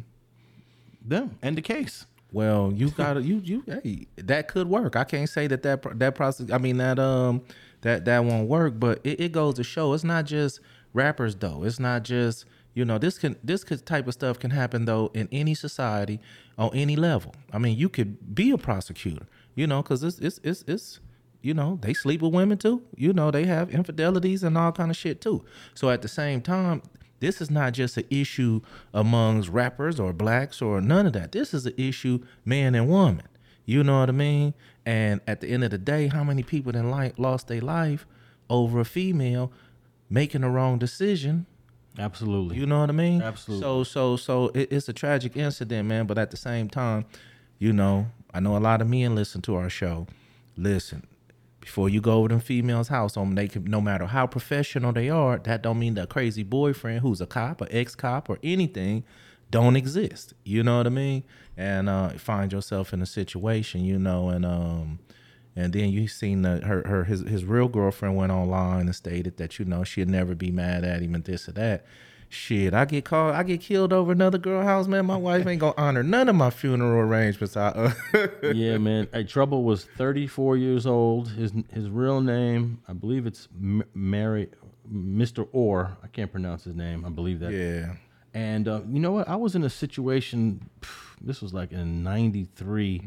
Them 1.07 1.39
end 1.43 1.57
the 1.57 1.63
case. 1.63 2.07
Well, 2.33 2.73
you 2.75 2.91
gotta 2.91 3.23
you 3.23 3.41
you 3.45 3.65
hey 3.67 4.07
that 4.17 4.49
could 4.49 4.69
work. 4.69 4.97
I 4.97 5.05
can't 5.05 5.29
say 5.29 5.47
that 5.47 5.63
that 5.63 5.99
that 5.99 6.15
process. 6.15 6.51
I 6.51 6.59
mean 6.59 6.77
that 6.79 6.99
um 6.99 7.43
that 7.83 8.05
that 8.05 8.25
won't 8.25 8.49
work, 8.49 8.75
but 8.79 9.01
it, 9.05 9.21
it 9.21 9.33
goes 9.33 9.55
to 9.55 9.65
show 9.65 9.93
it's 9.95 10.05
not 10.05 10.27
just 10.27 10.61
rappers 10.93 11.35
though. 11.37 11.65
It's 11.65 11.81
not 11.81 12.05
just 12.05 12.45
you 12.75 12.85
know 12.85 12.99
this 12.99 13.19
can 13.19 13.37
this 13.43 13.65
could, 13.65 13.85
type 13.85 14.07
of 14.07 14.15
stuff 14.15 14.39
can 14.39 14.51
happen 14.51 14.85
though 14.85 15.11
in 15.15 15.29
any 15.33 15.55
society 15.55 16.21
on 16.61 16.71
any 16.75 16.95
level. 16.95 17.35
I 17.53 17.59
mean 17.59 17.77
you 17.77 17.89
could 17.89 18.35
be 18.35 18.53
a 18.53 18.59
prosecutor, 18.59 19.27
you 19.57 19.67
know, 19.67 19.83
because 19.83 20.05
it's 20.05 20.19
it's 20.21 20.39
it's 20.45 20.63
it's 20.69 21.01
you 21.43 21.55
know 21.55 21.79
they 21.83 21.95
sleep 21.95 22.23
with 22.23 22.33
women 22.33 22.59
too. 22.59 22.83
You 22.97 23.13
know 23.13 23.33
they 23.33 23.47
have 23.47 23.71
infidelities 23.71 24.45
and 24.45 24.57
all 24.57 24.71
kind 24.71 24.91
of 24.91 24.97
shit 24.97 25.21
too. 25.21 25.45
So 25.75 25.91
at 25.91 26.03
the 26.03 26.09
same 26.09 26.43
time, 26.43 26.83
this 27.21 27.41
is 27.41 27.51
not 27.51 27.73
just 27.73 27.97
an 27.97 28.05
issue 28.11 28.61
amongst 28.95 29.49
rappers 29.49 29.99
or 29.99 30.13
blacks 30.13 30.61
or 30.63 30.81
none 30.81 31.07
of 31.07 31.13
that. 31.15 31.33
This 31.33 31.53
is 31.55 31.67
an 31.67 31.75
issue 31.77 32.21
man 32.45 32.75
and 32.75 32.89
woman. 32.89 33.27
You 33.67 33.85
know 33.85 34.01
what 34.01 34.09
I 34.09 34.13
mean? 34.13 34.55
And 34.85 35.21
at 35.27 35.41
the 35.41 35.49
end 35.49 35.63
of 35.63 35.71
the 35.71 35.79
day, 35.79 36.09
how 36.09 36.25
many 36.25 36.43
people 36.43 36.75
in 36.75 36.91
life 36.91 37.13
lost 37.19 37.49
their 37.49 37.61
life 37.61 38.07
over 38.49 38.81
a 38.81 38.85
female 38.85 39.53
making 40.09 40.41
the 40.41 40.49
wrong 40.49 40.79
decision? 40.79 41.47
Absolutely. 41.99 42.57
You 42.57 42.67
know 42.67 42.81
what 42.81 42.89
I 42.89 42.93
mean? 42.93 43.23
Absolutely. 43.23 43.63
So 43.63 43.85
so 43.85 44.17
so 44.17 44.49
it, 44.55 44.73
it's 44.73 44.89
a 44.89 44.93
tragic 44.93 45.37
incident, 45.37 45.89
man. 45.89 46.07
But 46.07 46.19
at 46.19 46.31
the 46.31 46.37
same 46.37 46.69
time, 46.69 47.05
you 47.59 47.73
know, 47.73 48.07
I 48.33 48.41
know 48.41 48.57
a 48.57 48.59
lot 48.59 48.81
of 48.81 48.89
men 48.89 49.15
listen 49.15 49.43
to 49.43 49.57
our 49.57 49.69
show. 49.69 50.07
Listen, 50.57 51.07
before 51.61 51.89
you 51.89 52.01
go 52.01 52.15
over 52.15 52.29
them 52.29 52.41
females' 52.41 52.89
house, 52.89 53.17
on 53.17 53.35
they 53.35 53.49
can 53.49 53.65
no 53.65 53.81
matter 53.81 54.07
how 54.07 54.27
professional 54.27 54.93
they 54.93 55.11
are, 55.11 55.39
that 55.39 55.63
don't 55.63 55.79
mean 55.79 55.95
the 55.95 56.07
crazy 56.07 56.43
boyfriend 56.43 57.01
who's 57.01 57.21
a 57.21 57.27
cop 57.27 57.61
or 57.61 57.69
ex 57.71 57.95
cop 57.95 58.31
or 58.31 58.39
anything 58.43 59.05
don't 59.51 59.77
exist. 59.77 60.33
You 60.45 60.63
know 60.63 60.79
what 60.79 60.87
I 60.87 60.91
mean? 60.91 61.25
And 61.57 61.89
uh, 61.89 62.11
find 62.11 62.53
yourself 62.53 62.93
in 62.93 63.03
a 63.03 63.07
situation, 63.07 63.85
you 63.85 63.99
know, 63.99 64.29
and 64.31 64.47
um, 64.47 65.01
And 65.57 65.73
then 65.73 65.91
you 65.91 66.07
seen 66.09 66.43
the, 66.43 66.59
her 66.61 66.83
her 66.87 67.05
his 67.05 67.21
his 67.23 67.45
real 67.45 67.69
girlfriend 67.69 68.17
went 68.17 68.31
online 68.33 68.83
and 68.87 68.95
stated 68.95 69.37
that 69.39 69.59
you 69.59 69.65
know 69.65 69.83
she'd 69.85 70.09
never 70.09 70.35
be 70.35 70.51
mad 70.51 70.85
at 70.85 71.03
him 71.03 71.15
and 71.15 71.25
this 71.25 71.49
or 71.49 71.53
that. 71.53 71.85
Shit, 72.33 72.73
I 72.75 72.85
get 72.85 73.05
called, 73.05 73.35
I 73.35 73.43
get 73.43 73.61
killed 73.61 73.93
over 73.93 74.13
another 74.13 74.39
girl 74.39 74.63
house, 74.63 74.87
man. 74.87 75.05
My 75.07 75.17
wife 75.17 75.45
ain't 75.49 75.59
gonna 75.61 75.75
honor 75.77 76.05
none 76.05 76.29
of 76.29 76.37
my 76.37 76.51
funeral 76.51 77.01
arrangements. 77.01 77.57
I, 77.57 77.69
uh, 77.71 77.93
yeah, 78.55 78.79
man. 78.79 79.09
Hey, 79.13 79.25
Trouble 79.25 79.65
was 79.65 79.87
34 79.97 80.57
years 80.57 80.87
old. 80.87 81.31
His 81.31 81.53
his 81.73 81.91
real 81.91 82.21
name, 82.21 82.81
I 82.87 82.93
believe 82.93 83.27
it's 83.27 83.49
M- 83.61 83.83
Mary, 83.95 84.49
Mr. 84.89 85.49
Orr. 85.51 85.97
I 86.05 86.07
can't 86.07 86.31
pronounce 86.31 86.63
his 86.63 86.77
name. 86.77 87.05
I 87.05 87.09
believe 87.09 87.41
that. 87.41 87.51
yeah, 87.53 87.95
And 88.33 88.69
uh, 88.69 88.83
you 88.89 89.01
know 89.01 89.11
what? 89.11 89.29
I 89.29 89.35
was 89.35 89.57
in 89.57 89.65
a 89.65 89.71
situation. 89.71 90.71
pff, 90.81 91.17
This 91.21 91.43
was 91.43 91.53
like 91.53 91.73
in 91.73 92.05
'93, 92.05 93.03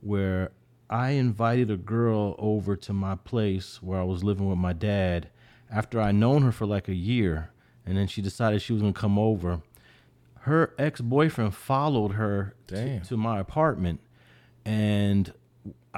where 0.00 0.52
I 0.90 1.10
invited 1.10 1.70
a 1.70 1.76
girl 1.76 2.34
over 2.38 2.76
to 2.76 2.92
my 2.92 3.16
place 3.16 3.82
where 3.82 3.98
I 3.98 4.04
was 4.04 4.22
living 4.22 4.48
with 4.48 4.58
my 4.58 4.72
dad. 4.72 5.28
After 5.70 6.00
I'd 6.00 6.14
known 6.14 6.42
her 6.42 6.52
for 6.52 6.66
like 6.66 6.88
a 6.88 6.94
year, 6.94 7.50
and 7.86 7.96
then 7.96 8.06
she 8.06 8.22
decided 8.22 8.62
she 8.62 8.72
was 8.72 8.82
gonna 8.82 8.92
come 8.92 9.18
over. 9.18 9.62
Her 10.40 10.74
ex 10.78 11.00
boyfriend 11.00 11.54
followed 11.54 12.12
her 12.12 12.54
to, 12.68 13.00
to 13.00 13.16
my 13.16 13.40
apartment, 13.40 14.00
and 14.64 15.32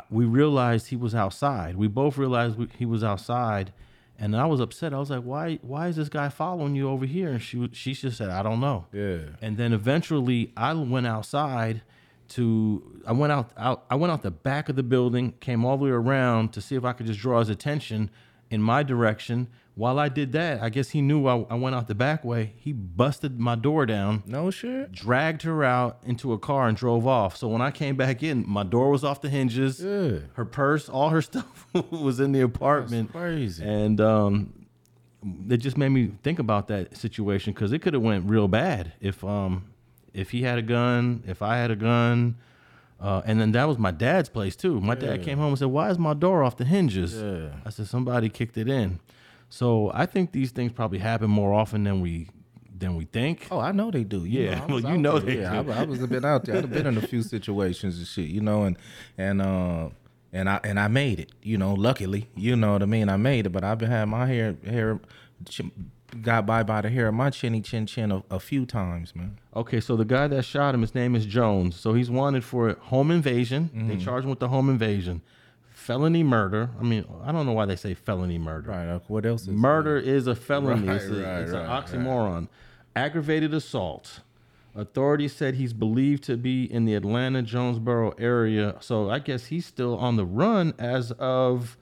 we 0.08 0.24
realized 0.24 0.88
he 0.88 0.96
was 0.96 1.14
outside. 1.14 1.76
We 1.76 1.88
both 1.88 2.16
realized 2.16 2.56
we, 2.56 2.68
he 2.78 2.86
was 2.86 3.02
outside, 3.02 3.72
and 4.18 4.36
I 4.36 4.46
was 4.46 4.60
upset. 4.60 4.94
I 4.94 4.98
was 4.98 5.10
like, 5.10 5.24
"Why? 5.24 5.58
Why 5.62 5.88
is 5.88 5.96
this 5.96 6.08
guy 6.08 6.28
following 6.28 6.76
you 6.76 6.88
over 6.88 7.06
here?" 7.06 7.30
And 7.30 7.42
she 7.42 7.68
she 7.72 7.92
just 7.92 8.18
said, 8.18 8.30
"I 8.30 8.42
don't 8.42 8.60
know." 8.60 8.86
yeah. 8.92 9.18
And 9.42 9.56
then 9.56 9.72
eventually, 9.72 10.52
I 10.56 10.72
went 10.74 11.06
outside 11.08 11.82
to 12.30 13.00
I 13.06 13.12
went 13.12 13.32
out 13.32 13.50
out 13.56 13.84
I 13.90 13.94
went 13.94 14.12
out 14.12 14.22
the 14.22 14.30
back 14.30 14.68
of 14.68 14.76
the 14.76 14.82
building, 14.82 15.32
came 15.40 15.64
all 15.64 15.76
the 15.76 15.84
way 15.84 15.90
around 15.90 16.52
to 16.54 16.60
see 16.60 16.74
if 16.76 16.84
I 16.84 16.92
could 16.92 17.06
just 17.06 17.20
draw 17.20 17.38
his 17.40 17.48
attention 17.48 18.10
in 18.50 18.62
my 18.62 18.82
direction. 18.82 19.48
While 19.74 19.98
I 19.98 20.08
did 20.08 20.32
that, 20.32 20.62
I 20.62 20.70
guess 20.70 20.90
he 20.90 21.02
knew 21.02 21.26
I, 21.26 21.44
I 21.50 21.54
went 21.54 21.76
out 21.76 21.86
the 21.86 21.94
back 21.94 22.24
way. 22.24 22.54
He 22.56 22.72
busted 22.72 23.38
my 23.38 23.56
door 23.56 23.84
down 23.84 24.22
No 24.26 24.50
shit. 24.50 24.90
dragged 24.90 25.42
her 25.42 25.62
out 25.64 25.98
into 26.02 26.32
a 26.32 26.38
car 26.38 26.66
and 26.66 26.74
drove 26.76 27.06
off. 27.06 27.36
So 27.36 27.46
when 27.48 27.60
I 27.60 27.70
came 27.70 27.94
back 27.94 28.22
in, 28.22 28.42
my 28.48 28.62
door 28.62 28.88
was 28.90 29.04
off 29.04 29.20
the 29.20 29.28
hinges. 29.28 29.78
Yeah. 29.84 30.20
Her 30.32 30.46
purse, 30.46 30.88
all 30.88 31.10
her 31.10 31.20
stuff 31.30 31.66
was 31.90 32.20
in 32.20 32.32
the 32.32 32.40
apartment. 32.40 33.12
crazy. 33.12 33.62
And 33.62 34.00
um, 34.00 34.66
it 35.50 35.58
just 35.58 35.76
made 35.76 35.90
me 35.90 36.12
think 36.22 36.38
about 36.38 36.68
that 36.68 36.96
situation 36.96 37.52
because 37.52 37.72
it 37.72 37.80
could 37.80 37.92
have 37.92 38.02
went 38.02 38.30
real 38.30 38.48
bad 38.48 38.94
if 39.00 39.22
um 39.24 39.64
if 40.16 40.30
he 40.30 40.42
had 40.42 40.58
a 40.58 40.62
gun, 40.62 41.22
if 41.26 41.42
I 41.42 41.56
had 41.58 41.70
a 41.70 41.76
gun. 41.76 42.36
Uh, 42.98 43.20
and 43.26 43.38
then 43.40 43.52
that 43.52 43.68
was 43.68 43.76
my 43.78 43.90
dad's 43.90 44.30
place 44.30 44.56
too. 44.56 44.80
My 44.80 44.94
dad 44.94 45.22
came 45.22 45.36
home 45.38 45.48
and 45.48 45.58
said, 45.58 45.68
"Why 45.68 45.90
is 45.90 45.98
my 45.98 46.14
door 46.14 46.42
off 46.42 46.56
the 46.56 46.64
hinges?" 46.64 47.12
Yeah. 47.14 47.50
I 47.64 47.70
said, 47.70 47.86
"Somebody 47.88 48.28
kicked 48.30 48.56
it 48.56 48.68
in." 48.68 49.00
So 49.50 49.90
I 49.94 50.06
think 50.06 50.32
these 50.32 50.50
things 50.50 50.72
probably 50.72 50.98
happen 50.98 51.30
more 51.30 51.52
often 51.52 51.84
than 51.84 52.00
we 52.00 52.28
than 52.78 52.96
we 52.96 53.04
think. 53.04 53.48
Oh, 53.50 53.60
I 53.60 53.72
know 53.72 53.90
they 53.90 54.04
do. 54.04 54.24
You 54.24 54.44
Yeah, 54.44 54.58
know, 54.60 54.66
well, 54.80 54.80
you 54.92 54.98
know 54.98 55.18
there. 55.18 55.34
they 55.36 55.40
yeah, 55.42 55.62
do. 55.62 55.70
I, 55.72 55.80
I 55.80 55.84
was 55.84 56.02
a 56.02 56.06
bit 56.06 56.24
out 56.24 56.44
there. 56.46 56.56
I've 56.56 56.70
been 56.72 56.86
in 56.86 56.96
a 56.96 57.06
few 57.06 57.22
situations 57.34 57.98
and 57.98 58.06
shit, 58.06 58.28
you 58.30 58.40
know, 58.40 58.64
and 58.64 58.76
and 59.18 59.42
uh 59.42 59.90
and 60.32 60.48
I 60.48 60.60
and 60.64 60.80
I 60.80 60.88
made 60.88 61.20
it, 61.20 61.32
you 61.42 61.58
know. 61.58 61.74
Luckily, 61.74 62.28
you 62.34 62.56
know 62.56 62.72
what 62.72 62.82
I 62.82 62.86
mean. 62.86 63.10
I 63.10 63.16
made 63.18 63.44
it, 63.46 63.50
but 63.50 63.62
I've 63.62 63.78
been 63.78 63.90
having 63.90 64.10
my 64.10 64.26
hair 64.26 64.56
hair 64.64 65.00
got 66.22 66.46
by 66.46 66.62
by 66.62 66.80
the 66.80 66.90
hair 66.90 67.08
of 67.08 67.14
my 67.14 67.30
chinny 67.30 67.60
chin 67.60 67.86
chin 67.86 68.10
a, 68.12 68.22
a 68.30 68.40
few 68.40 68.66
times, 68.66 69.14
man. 69.14 69.38
Okay, 69.54 69.80
so 69.80 69.96
the 69.96 70.04
guy 70.04 70.26
that 70.28 70.44
shot 70.44 70.74
him, 70.74 70.80
his 70.82 70.94
name 70.94 71.14
is 71.14 71.26
Jones. 71.26 71.76
So 71.76 71.94
he's 71.94 72.10
wanted 72.10 72.44
for 72.44 72.74
home 72.74 73.10
invasion. 73.10 73.70
Mm-hmm. 73.74 73.88
They 73.88 73.96
charge 73.96 74.24
him 74.24 74.30
with 74.30 74.40
the 74.40 74.48
home 74.48 74.68
invasion, 74.68 75.22
felony 75.70 76.22
murder. 76.22 76.70
I 76.80 76.82
mean, 76.82 77.04
I 77.24 77.32
don't 77.32 77.46
know 77.46 77.52
why 77.52 77.66
they 77.66 77.76
say 77.76 77.94
felony 77.94 78.38
murder. 78.38 78.70
Right. 78.70 79.00
What 79.08 79.24
else 79.26 79.42
is 79.42 79.48
Murder 79.48 79.96
is 79.96 80.26
a 80.26 80.34
felony. 80.34 80.88
Right, 80.88 80.96
it's 80.96 81.04
a- 81.06 81.22
right, 81.22 81.40
it's 81.42 81.52
right, 81.52 81.62
an 81.64 81.68
oxymoron. 82.04 82.48
Aggravated 82.94 83.52
assault. 83.54 84.20
Authorities 84.74 85.34
said 85.34 85.54
he's 85.54 85.72
believed 85.72 86.22
to 86.24 86.36
be 86.36 86.70
in 86.70 86.84
the 86.84 86.94
Atlanta 86.94 87.40
Jonesboro 87.42 88.10
area. 88.18 88.76
So 88.80 89.08
I 89.10 89.18
guess 89.20 89.46
he's 89.46 89.64
still 89.64 89.96
on 89.96 90.16
the 90.16 90.24
run 90.26 90.74
as 90.78 91.12
of. 91.12 91.76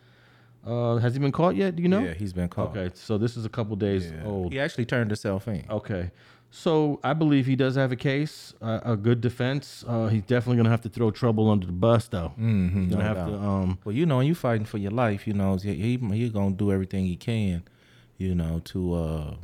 Uh, 0.67 0.97
has 0.97 1.13
he 1.15 1.21
been 1.21 1.33
caught 1.33 1.57
yet? 1.57 1.77
Do 1.77 1.83
you 1.83 1.89
know? 1.89 2.05
Yeah, 2.05 2.15
he's 2.15 2.33
been 2.33 2.49
caught. 2.49 2.77
Okay, 2.77 2.91
so 2.95 3.19
this 3.19 3.37
is 3.37 3.45
a 3.45 3.49
couple 3.51 3.77
days 3.77 4.11
Yeah. 4.11 4.25
old. 4.25 4.53
He 4.53 4.59
actually 4.61 4.87
turned 4.87 5.11
himself 5.11 5.47
in. 5.49 5.65
Okay. 5.69 6.11
So 6.51 7.01
I 7.03 7.15
believe 7.15 7.47
he 7.47 7.57
does 7.57 7.75
have 7.75 7.91
a 7.91 7.97
case, 7.97 8.55
uh, 8.63 8.79
a 8.85 8.97
good 8.97 9.21
defense. 9.21 9.85
Uh, 9.89 10.07
he's 10.07 10.23
definitely 10.23 10.57
gonna 10.59 10.71
have 10.71 10.83
to 10.83 10.89
throw 10.89 11.11
trouble 11.11 11.51
under 11.51 11.67
the 11.67 11.73
bus, 11.73 12.07
though. 12.07 12.33
Mm-hmm, 12.39 12.83
He's 12.85 12.91
gonna 12.93 13.03
no 13.03 13.09
have 13.09 13.17
doubt. 13.17 13.29
to. 13.41 13.47
Um, 13.47 13.79
Well, 13.85 13.95
you 13.95 14.07
know, 14.07 14.21
you 14.21 14.35
fighting 14.37 14.65
for 14.65 14.79
your 14.79 14.93
life, 14.93 15.27
you 15.27 15.35
know, 15.35 15.57
he 15.57 15.75
he, 15.75 15.97
he 15.97 16.29
gonna 16.31 16.55
do 16.55 16.71
everything 16.71 17.07
he 17.07 17.17
can, 17.17 17.65
you 18.19 18.35
know, 18.37 18.61
to 18.67 18.95
uh, 18.95 19.35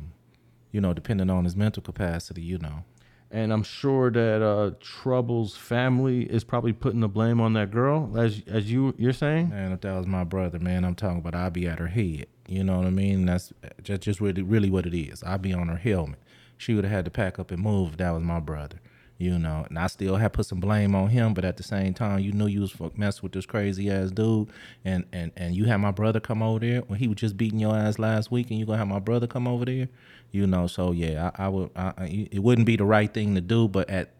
you 0.71 0.79
know, 0.79 0.93
depending 0.93 1.29
on 1.29 1.43
his 1.43 1.53
mental 1.55 1.83
capacity, 1.83 2.41
you 2.41 2.57
know. 2.59 2.85
And 3.31 3.53
I'm 3.53 3.63
sure 3.63 4.11
that 4.11 4.41
uh, 4.41 4.71
Trouble's 4.81 5.55
family 5.55 6.23
is 6.23 6.43
probably 6.43 6.73
putting 6.73 6.99
the 6.99 7.07
blame 7.07 7.39
on 7.39 7.53
that 7.53 7.71
girl, 7.71 8.11
as 8.17 8.43
as 8.47 8.71
you 8.71 8.93
you're 8.97 9.13
saying. 9.13 9.49
Man, 9.49 9.71
if 9.71 9.81
that 9.81 9.95
was 9.97 10.05
my 10.05 10.23
brother, 10.23 10.59
man, 10.59 10.83
I'm 10.83 10.95
talking 10.95 11.19
about 11.19 11.33
I'd 11.33 11.53
be 11.53 11.67
at 11.67 11.79
her 11.79 11.87
head. 11.87 12.27
You 12.47 12.63
know 12.63 12.77
what 12.77 12.87
I 12.87 12.91
mean? 12.91 13.25
That's 13.25 13.53
just 13.81 14.01
just 14.01 14.21
really 14.21 14.41
really 14.41 14.69
what 14.69 14.85
it 14.85 14.93
is. 14.93 15.23
I'd 15.23 15.41
be 15.41 15.53
on 15.53 15.69
her 15.69 15.77
helmet. 15.77 16.19
She 16.57 16.73
would 16.73 16.83
have 16.83 16.93
had 16.93 17.05
to 17.05 17.11
pack 17.11 17.39
up 17.39 17.51
and 17.51 17.63
move 17.63 17.91
if 17.91 17.97
that 17.97 18.11
was 18.11 18.23
my 18.23 18.39
brother. 18.39 18.79
You 19.21 19.37
know, 19.37 19.67
and 19.69 19.77
I 19.77 19.85
still 19.85 20.15
had 20.15 20.33
put 20.33 20.47
some 20.47 20.59
blame 20.59 20.95
on 20.95 21.09
him, 21.09 21.35
but 21.35 21.45
at 21.45 21.55
the 21.57 21.61
same 21.61 21.93
time, 21.93 22.21
you 22.21 22.31
knew 22.31 22.47
you 22.47 22.61
was 22.61 22.71
fuck 22.71 22.97
messing 22.97 23.21
with 23.21 23.33
this 23.33 23.45
crazy 23.45 23.87
ass 23.91 24.09
dude, 24.09 24.49
and 24.83 25.05
and 25.13 25.31
and 25.37 25.55
you 25.55 25.65
had 25.65 25.77
my 25.77 25.91
brother 25.91 26.19
come 26.19 26.41
over 26.41 26.57
there 26.59 26.81
when 26.81 26.97
he 26.97 27.07
was 27.07 27.17
just 27.17 27.37
beating 27.37 27.59
your 27.59 27.75
ass 27.75 27.99
last 27.99 28.31
week, 28.31 28.49
and 28.49 28.59
you 28.59 28.65
gonna 28.65 28.79
have 28.79 28.87
my 28.87 28.97
brother 28.97 29.27
come 29.27 29.47
over 29.47 29.63
there, 29.63 29.89
you 30.31 30.47
know. 30.47 30.65
So 30.65 30.91
yeah, 30.91 31.29
I, 31.37 31.45
I 31.45 31.47
would, 31.49 31.69
I, 31.75 31.93
I- 31.99 32.27
it 32.31 32.39
wouldn't 32.39 32.65
be 32.65 32.77
the 32.77 32.83
right 32.83 33.13
thing 33.13 33.35
to 33.35 33.41
do, 33.41 33.67
but 33.67 33.87
at 33.91 34.11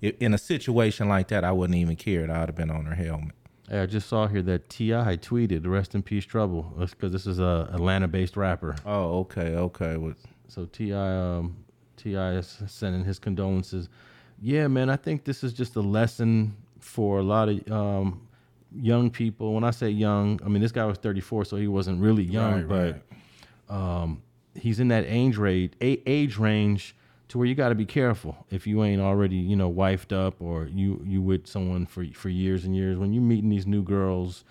in 0.00 0.32
a 0.32 0.38
situation 0.38 1.06
like 1.08 1.28
that, 1.28 1.44
I 1.44 1.52
wouldn't 1.52 1.78
even 1.78 1.96
care. 1.96 2.22
I'd 2.30 2.48
have 2.48 2.56
been 2.56 2.70
on 2.70 2.86
her 2.86 2.94
helmet. 2.94 3.34
Hey, 3.68 3.80
I 3.80 3.86
just 3.86 4.08
saw 4.08 4.26
here 4.26 4.42
that 4.42 4.70
TI 4.70 5.18
tweeted, 5.18 5.66
"Rest 5.66 5.94
in 5.94 6.02
peace, 6.02 6.24
Trouble," 6.24 6.72
because 6.78 7.12
this 7.12 7.26
is 7.26 7.38
a 7.40 7.68
Atlanta-based 7.74 8.38
rapper. 8.38 8.76
Oh, 8.86 9.18
okay, 9.20 9.54
okay. 9.56 9.98
Well, 9.98 10.14
So 10.48 10.64
TI 10.64 10.92
um, 10.94 11.56
TI 11.98 12.14
is 12.38 12.62
sending 12.68 13.04
his 13.04 13.18
condolences. 13.18 13.90
Yeah, 14.40 14.68
man, 14.68 14.90
I 14.90 14.96
think 14.96 15.24
this 15.24 15.42
is 15.42 15.52
just 15.52 15.76
a 15.76 15.80
lesson 15.80 16.56
for 16.80 17.18
a 17.18 17.22
lot 17.22 17.48
of 17.48 17.70
um, 17.72 18.28
young 18.74 19.10
people. 19.10 19.54
When 19.54 19.64
I 19.64 19.70
say 19.70 19.88
young, 19.88 20.40
I 20.44 20.48
mean 20.48 20.62
this 20.62 20.72
guy 20.72 20.84
was 20.84 20.98
34, 20.98 21.46
so 21.46 21.56
he 21.56 21.68
wasn't 21.68 22.00
really 22.00 22.24
young, 22.24 22.66
Right, 22.66 22.94
but 23.68 23.74
um, 23.74 24.22
he's 24.54 24.80
in 24.80 24.88
that 24.88 25.04
age 25.06 25.36
range, 25.36 25.72
age 25.80 26.36
range 26.38 26.94
to 27.28 27.38
where 27.38 27.46
you 27.46 27.54
got 27.54 27.70
to 27.70 27.74
be 27.74 27.86
careful 27.86 28.46
if 28.50 28.66
you 28.66 28.84
ain't 28.84 29.00
already, 29.00 29.36
you 29.36 29.56
know, 29.56 29.72
wifed 29.72 30.12
up 30.12 30.40
or 30.40 30.66
you 30.66 31.02
you 31.06 31.22
with 31.22 31.46
someone 31.46 31.86
for 31.86 32.04
for 32.14 32.28
years 32.28 32.64
and 32.64 32.76
years. 32.76 32.98
When 32.98 33.12
you're 33.12 33.22
meeting 33.22 33.50
these 33.50 33.66
new 33.66 33.82
girls, 33.82 34.44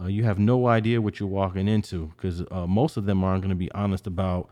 uh, 0.00 0.06
you 0.06 0.24
have 0.24 0.38
no 0.38 0.66
idea 0.66 1.00
what 1.00 1.18
you're 1.18 1.28
walking 1.28 1.68
into 1.68 2.12
because 2.16 2.42
uh, 2.50 2.66
most 2.66 2.96
of 2.96 3.06
them 3.06 3.24
aren't 3.24 3.42
going 3.42 3.50
to 3.50 3.56
be 3.56 3.70
honest 3.72 4.06
about 4.06 4.50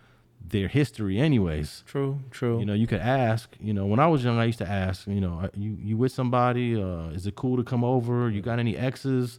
their 0.50 0.68
history, 0.68 1.18
anyways. 1.18 1.82
True, 1.86 2.20
true. 2.30 2.58
You 2.58 2.66
know, 2.66 2.74
you 2.74 2.86
could 2.86 3.00
ask. 3.00 3.54
You 3.60 3.72
know, 3.72 3.86
when 3.86 3.98
I 3.98 4.06
was 4.06 4.24
young, 4.24 4.38
I 4.38 4.44
used 4.44 4.58
to 4.58 4.68
ask. 4.68 5.06
You 5.06 5.20
know, 5.20 5.48
you 5.54 5.76
you 5.80 5.96
with 5.96 6.12
somebody? 6.12 6.80
Uh, 6.80 7.08
is 7.08 7.26
it 7.26 7.34
cool 7.36 7.56
to 7.56 7.64
come 7.64 7.84
over? 7.84 8.30
You 8.30 8.42
got 8.42 8.58
any 8.58 8.76
exes? 8.76 9.38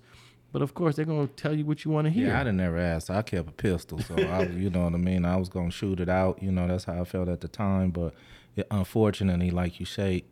But 0.51 0.61
of 0.61 0.73
course, 0.73 0.95
they're 0.95 1.05
gonna 1.05 1.27
tell 1.27 1.53
you 1.53 1.65
what 1.65 1.83
you 1.83 1.91
want 1.91 2.05
to 2.05 2.11
hear. 2.11 2.27
yeah, 2.27 2.39
I 2.39 2.43
didn't 2.43 2.57
never 2.57 2.77
ask. 2.77 3.09
I 3.09 3.21
kept 3.21 3.49
a 3.49 3.51
pistol, 3.51 3.99
so 3.99 4.15
I, 4.15 4.43
you 4.47 4.69
know 4.69 4.83
what 4.85 4.93
I 4.93 4.97
mean. 4.97 5.25
I 5.25 5.35
was 5.35 5.49
gonna 5.49 5.71
shoot 5.71 5.99
it 5.99 6.09
out. 6.09 6.41
You 6.41 6.51
know, 6.51 6.67
that's 6.67 6.85
how 6.85 7.01
I 7.01 7.03
felt 7.03 7.27
at 7.27 7.41
the 7.41 7.47
time. 7.47 7.91
But 7.91 8.13
it, 8.55 8.67
unfortunately, 8.71 9.51
like 9.51 9.79
you 9.79 9.85
say, 9.85 10.23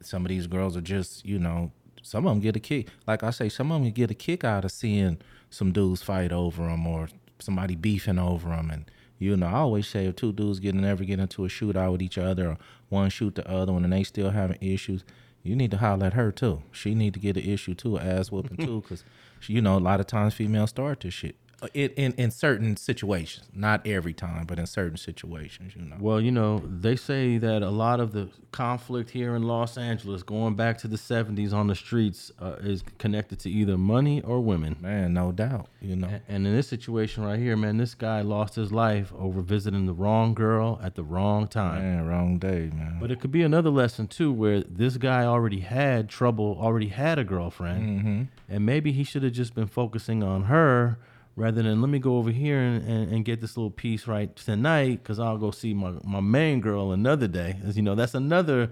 some 0.00 0.24
of 0.24 0.28
these 0.28 0.46
girls 0.46 0.76
are 0.76 0.82
just, 0.82 1.24
you 1.24 1.38
know, 1.38 1.72
some 2.02 2.26
of 2.26 2.32
them 2.32 2.40
get 2.40 2.56
a 2.56 2.60
kick. 2.60 2.88
Like 3.06 3.22
I 3.22 3.30
say, 3.30 3.48
some 3.48 3.72
of 3.72 3.82
them 3.82 3.90
get 3.92 4.10
a 4.10 4.14
kick 4.14 4.44
out 4.44 4.64
of 4.64 4.72
seeing 4.72 5.18
some 5.50 5.72
dudes 5.72 6.02
fight 6.02 6.32
over 6.32 6.66
them 6.66 6.86
or 6.86 7.08
somebody 7.38 7.74
beefing 7.74 8.18
over 8.18 8.50
them. 8.50 8.70
And 8.70 8.90
you 9.18 9.36
know, 9.36 9.46
I 9.46 9.54
always 9.54 9.86
say 9.86 10.06
if 10.06 10.16
two 10.16 10.32
dudes 10.32 10.60
getting 10.60 10.84
ever 10.84 11.04
get 11.04 11.20
into 11.20 11.44
a 11.44 11.48
shootout 11.48 11.92
with 11.92 12.02
each 12.02 12.18
other, 12.18 12.50
or 12.50 12.58
one 12.88 13.10
shoot 13.10 13.34
the 13.34 13.48
other 13.50 13.72
one, 13.72 13.84
and 13.84 13.92
they 13.92 14.04
still 14.04 14.30
having 14.30 14.58
issues. 14.60 15.04
You 15.42 15.54
need 15.54 15.70
to 15.70 15.78
holler 15.78 16.06
at 16.06 16.14
her 16.14 16.32
too. 16.32 16.62
She 16.72 16.94
need 16.94 17.14
to 17.14 17.20
get 17.20 17.36
an 17.36 17.44
issue 17.44 17.74
too, 17.74 17.98
ass 17.98 18.30
whooping 18.32 18.58
too, 18.58 18.80
because 18.82 19.04
you 19.46 19.62
know 19.62 19.78
a 19.78 19.80
lot 19.80 20.00
of 20.00 20.06
times 20.06 20.34
females 20.34 20.70
start 20.70 21.00
this 21.00 21.14
shit. 21.14 21.36
Uh, 21.62 21.68
In, 21.72 21.90
in 21.96 22.12
in 22.18 22.30
certain 22.30 22.76
situations, 22.76 23.46
not 23.54 23.86
every 23.86 24.12
time, 24.12 24.44
but 24.46 24.58
in 24.58 24.66
certain 24.66 24.98
situations, 24.98 25.74
you 25.74 25.82
know. 25.86 25.96
Well, 25.98 26.20
you 26.20 26.30
know, 26.30 26.58
they 26.68 26.96
say 26.96 27.38
that 27.38 27.62
a 27.62 27.70
lot 27.70 27.98
of 27.98 28.12
the 28.12 28.28
conflict 28.52 29.08
here 29.10 29.34
in 29.34 29.42
Los 29.42 29.78
Angeles, 29.78 30.22
going 30.22 30.54
back 30.54 30.76
to 30.78 30.88
the 30.88 30.96
70s 30.98 31.54
on 31.54 31.66
the 31.68 31.74
streets, 31.74 32.30
uh, 32.40 32.56
is 32.60 32.84
connected 32.98 33.38
to 33.40 33.48
either 33.50 33.78
money 33.78 34.20
or 34.20 34.40
women. 34.42 34.76
Man, 34.82 35.14
no 35.14 35.32
doubt, 35.32 35.68
you 35.80 35.96
know. 35.96 36.20
And 36.28 36.46
in 36.46 36.54
this 36.54 36.68
situation 36.68 37.24
right 37.24 37.38
here, 37.38 37.56
man, 37.56 37.78
this 37.78 37.94
guy 37.94 38.20
lost 38.20 38.54
his 38.56 38.70
life 38.70 39.10
over 39.18 39.40
visiting 39.40 39.86
the 39.86 39.94
wrong 39.94 40.34
girl 40.34 40.78
at 40.82 40.94
the 40.94 41.04
wrong 41.04 41.48
time. 41.48 41.80
Man, 41.82 42.06
wrong 42.06 42.38
day, 42.38 42.70
man. 42.74 42.98
But 43.00 43.10
it 43.10 43.18
could 43.20 43.32
be 43.32 43.42
another 43.42 43.70
lesson 43.70 44.08
too, 44.08 44.30
where 44.30 44.60
this 44.60 44.98
guy 44.98 45.24
already 45.24 45.60
had 45.60 46.10
trouble, 46.10 46.58
already 46.60 46.88
had 46.88 47.18
a 47.18 47.24
girlfriend, 47.24 47.82
Mm-hmm. 47.86 48.22
and 48.52 48.66
maybe 48.66 48.92
he 48.92 49.04
should 49.04 49.22
have 49.22 49.32
just 49.32 49.54
been 49.54 49.68
focusing 49.68 50.22
on 50.22 50.44
her 50.44 50.98
rather 51.36 51.62
than 51.62 51.80
let 51.82 51.90
me 51.90 51.98
go 51.98 52.16
over 52.16 52.30
here 52.30 52.58
and, 52.58 52.88
and, 52.88 53.12
and 53.12 53.24
get 53.24 53.40
this 53.40 53.56
little 53.56 53.70
piece 53.70 54.06
right 54.06 54.34
tonight 54.34 55.02
because 55.02 55.20
I'll 55.20 55.38
go 55.38 55.50
see 55.50 55.74
my, 55.74 55.92
my 56.02 56.20
main 56.20 56.60
girl 56.60 56.92
another 56.92 57.28
day. 57.28 57.58
As 57.64 57.76
you 57.76 57.82
know, 57.82 57.94
that's 57.94 58.14
another 58.14 58.70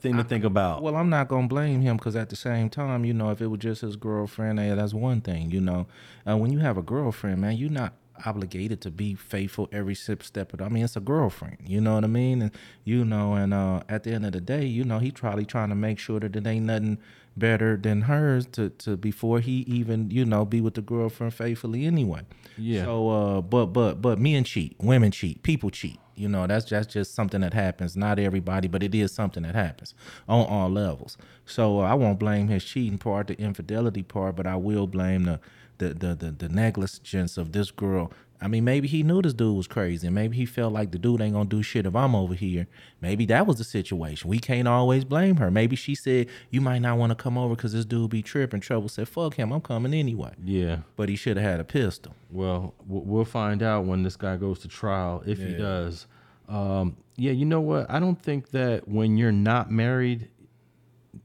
thing 0.00 0.16
to 0.18 0.24
think 0.24 0.44
about. 0.44 0.82
Well, 0.82 0.96
I'm 0.96 1.08
not 1.08 1.28
gonna 1.28 1.48
blame 1.48 1.80
him 1.80 1.96
because 1.96 2.14
at 2.14 2.28
the 2.28 2.36
same 2.36 2.68
time, 2.68 3.04
you 3.04 3.14
know, 3.14 3.30
if 3.30 3.40
it 3.40 3.46
was 3.46 3.60
just 3.60 3.80
his 3.80 3.96
girlfriend, 3.96 4.60
eh, 4.60 4.74
that's 4.74 4.92
one 4.92 5.22
thing. 5.22 5.50
You 5.50 5.62
know, 5.62 5.86
uh, 6.28 6.36
when 6.36 6.52
you 6.52 6.58
have 6.58 6.76
a 6.76 6.82
girlfriend, 6.82 7.40
man, 7.40 7.56
you're 7.56 7.70
not 7.70 7.94
obligated 8.24 8.80
to 8.82 8.90
be 8.90 9.14
faithful 9.14 9.68
every 9.72 9.94
sip 9.94 10.22
step 10.22 10.52
of. 10.52 10.60
I 10.60 10.68
mean, 10.68 10.84
it's 10.84 10.96
a 10.96 11.00
girlfriend. 11.00 11.56
You 11.66 11.80
know 11.80 11.94
what 11.94 12.04
I 12.04 12.08
mean? 12.08 12.42
And 12.42 12.50
you 12.84 13.04
know, 13.04 13.34
and 13.34 13.54
uh, 13.54 13.82
at 13.88 14.04
the 14.04 14.12
end 14.12 14.26
of 14.26 14.32
the 14.32 14.40
day, 14.40 14.66
you 14.66 14.84
know, 14.84 14.98
he 14.98 15.10
probably 15.10 15.46
trying 15.46 15.70
to 15.70 15.74
make 15.74 15.98
sure 15.98 16.20
that 16.20 16.36
it 16.36 16.46
ain't 16.46 16.66
nothing 16.66 16.98
better 17.36 17.76
than 17.76 18.02
hers 18.02 18.46
to 18.46 18.70
to 18.70 18.96
before 18.96 19.40
he 19.40 19.60
even 19.66 20.10
you 20.10 20.24
know 20.24 20.44
be 20.44 20.60
with 20.60 20.74
the 20.74 20.82
girlfriend 20.82 21.34
faithfully 21.34 21.86
anyway. 21.86 22.22
Yeah. 22.56 22.84
So, 22.84 23.08
uh, 23.10 23.40
but 23.40 23.66
but 23.66 24.00
but 24.00 24.18
men 24.18 24.44
cheat, 24.44 24.76
women 24.78 25.10
cheat, 25.10 25.42
people 25.42 25.70
cheat. 25.70 25.98
You 26.16 26.28
know, 26.28 26.46
that's 26.46 26.66
that's 26.66 26.86
just 26.86 27.14
something 27.14 27.40
that 27.40 27.54
happens. 27.54 27.96
Not 27.96 28.18
everybody, 28.18 28.68
but 28.68 28.82
it 28.82 28.94
is 28.94 29.12
something 29.12 29.42
that 29.42 29.54
happens 29.54 29.94
on 30.28 30.46
all 30.46 30.70
levels. 30.70 31.16
So 31.44 31.80
uh, 31.80 31.82
I 31.82 31.94
won't 31.94 32.18
blame 32.18 32.48
his 32.48 32.64
cheating 32.64 32.98
part, 32.98 33.26
the 33.26 33.38
infidelity 33.38 34.02
part, 34.02 34.36
but 34.36 34.46
I 34.46 34.56
will 34.56 34.86
blame 34.86 35.24
the 35.24 35.40
the 35.78 35.88
the 35.88 36.14
the, 36.14 36.30
the 36.30 36.48
negligence 36.48 37.36
of 37.36 37.52
this 37.52 37.70
girl. 37.70 38.12
I 38.40 38.48
mean, 38.48 38.64
maybe 38.64 38.88
he 38.88 39.02
knew 39.02 39.22
this 39.22 39.32
dude 39.32 39.56
was 39.56 39.66
crazy, 39.66 40.06
and 40.06 40.14
maybe 40.14 40.36
he 40.36 40.44
felt 40.44 40.72
like 40.72 40.90
the 40.90 40.98
dude 40.98 41.20
ain't 41.20 41.34
gonna 41.34 41.48
do 41.48 41.62
shit 41.62 41.86
if 41.86 41.94
I'm 41.94 42.14
over 42.14 42.34
here. 42.34 42.66
Maybe 43.00 43.24
that 43.26 43.46
was 43.46 43.58
the 43.58 43.64
situation. 43.64 44.28
We 44.28 44.38
can't 44.38 44.68
always 44.68 45.04
blame 45.04 45.36
her. 45.36 45.50
Maybe 45.50 45.76
she 45.76 45.94
said 45.94 46.28
you 46.50 46.60
might 46.60 46.80
not 46.80 46.98
want 46.98 47.10
to 47.10 47.14
come 47.14 47.38
over 47.38 47.54
because 47.54 47.72
this 47.72 47.84
dude 47.84 48.10
be 48.10 48.22
tripping. 48.22 48.60
Trouble 48.60 48.88
said, 48.88 49.08
"Fuck 49.08 49.34
him, 49.34 49.52
I'm 49.52 49.60
coming 49.60 49.94
anyway." 49.94 50.32
yeah. 50.44 50.78
But 50.96 51.08
he 51.08 51.16
should 51.16 51.36
have 51.36 51.50
had 51.50 51.60
a 51.60 51.64
pistol. 51.64 52.14
Well, 52.30 52.74
we'll 52.86 53.24
find 53.24 53.62
out 53.62 53.84
when 53.84 54.02
this 54.02 54.16
guy 54.16 54.36
goes 54.36 54.58
to 54.60 54.68
trial 54.68 55.22
if 55.26 55.38
he 55.38 55.54
does. 55.54 56.06
Um, 56.48 56.96
yeah, 57.16 57.32
you 57.32 57.44
know 57.44 57.60
what? 57.60 57.90
I 57.90 58.00
don't 58.00 58.20
think 58.20 58.50
that 58.50 58.88
when 58.88 59.16
you're 59.16 59.32
not 59.32 59.70
married, 59.70 60.28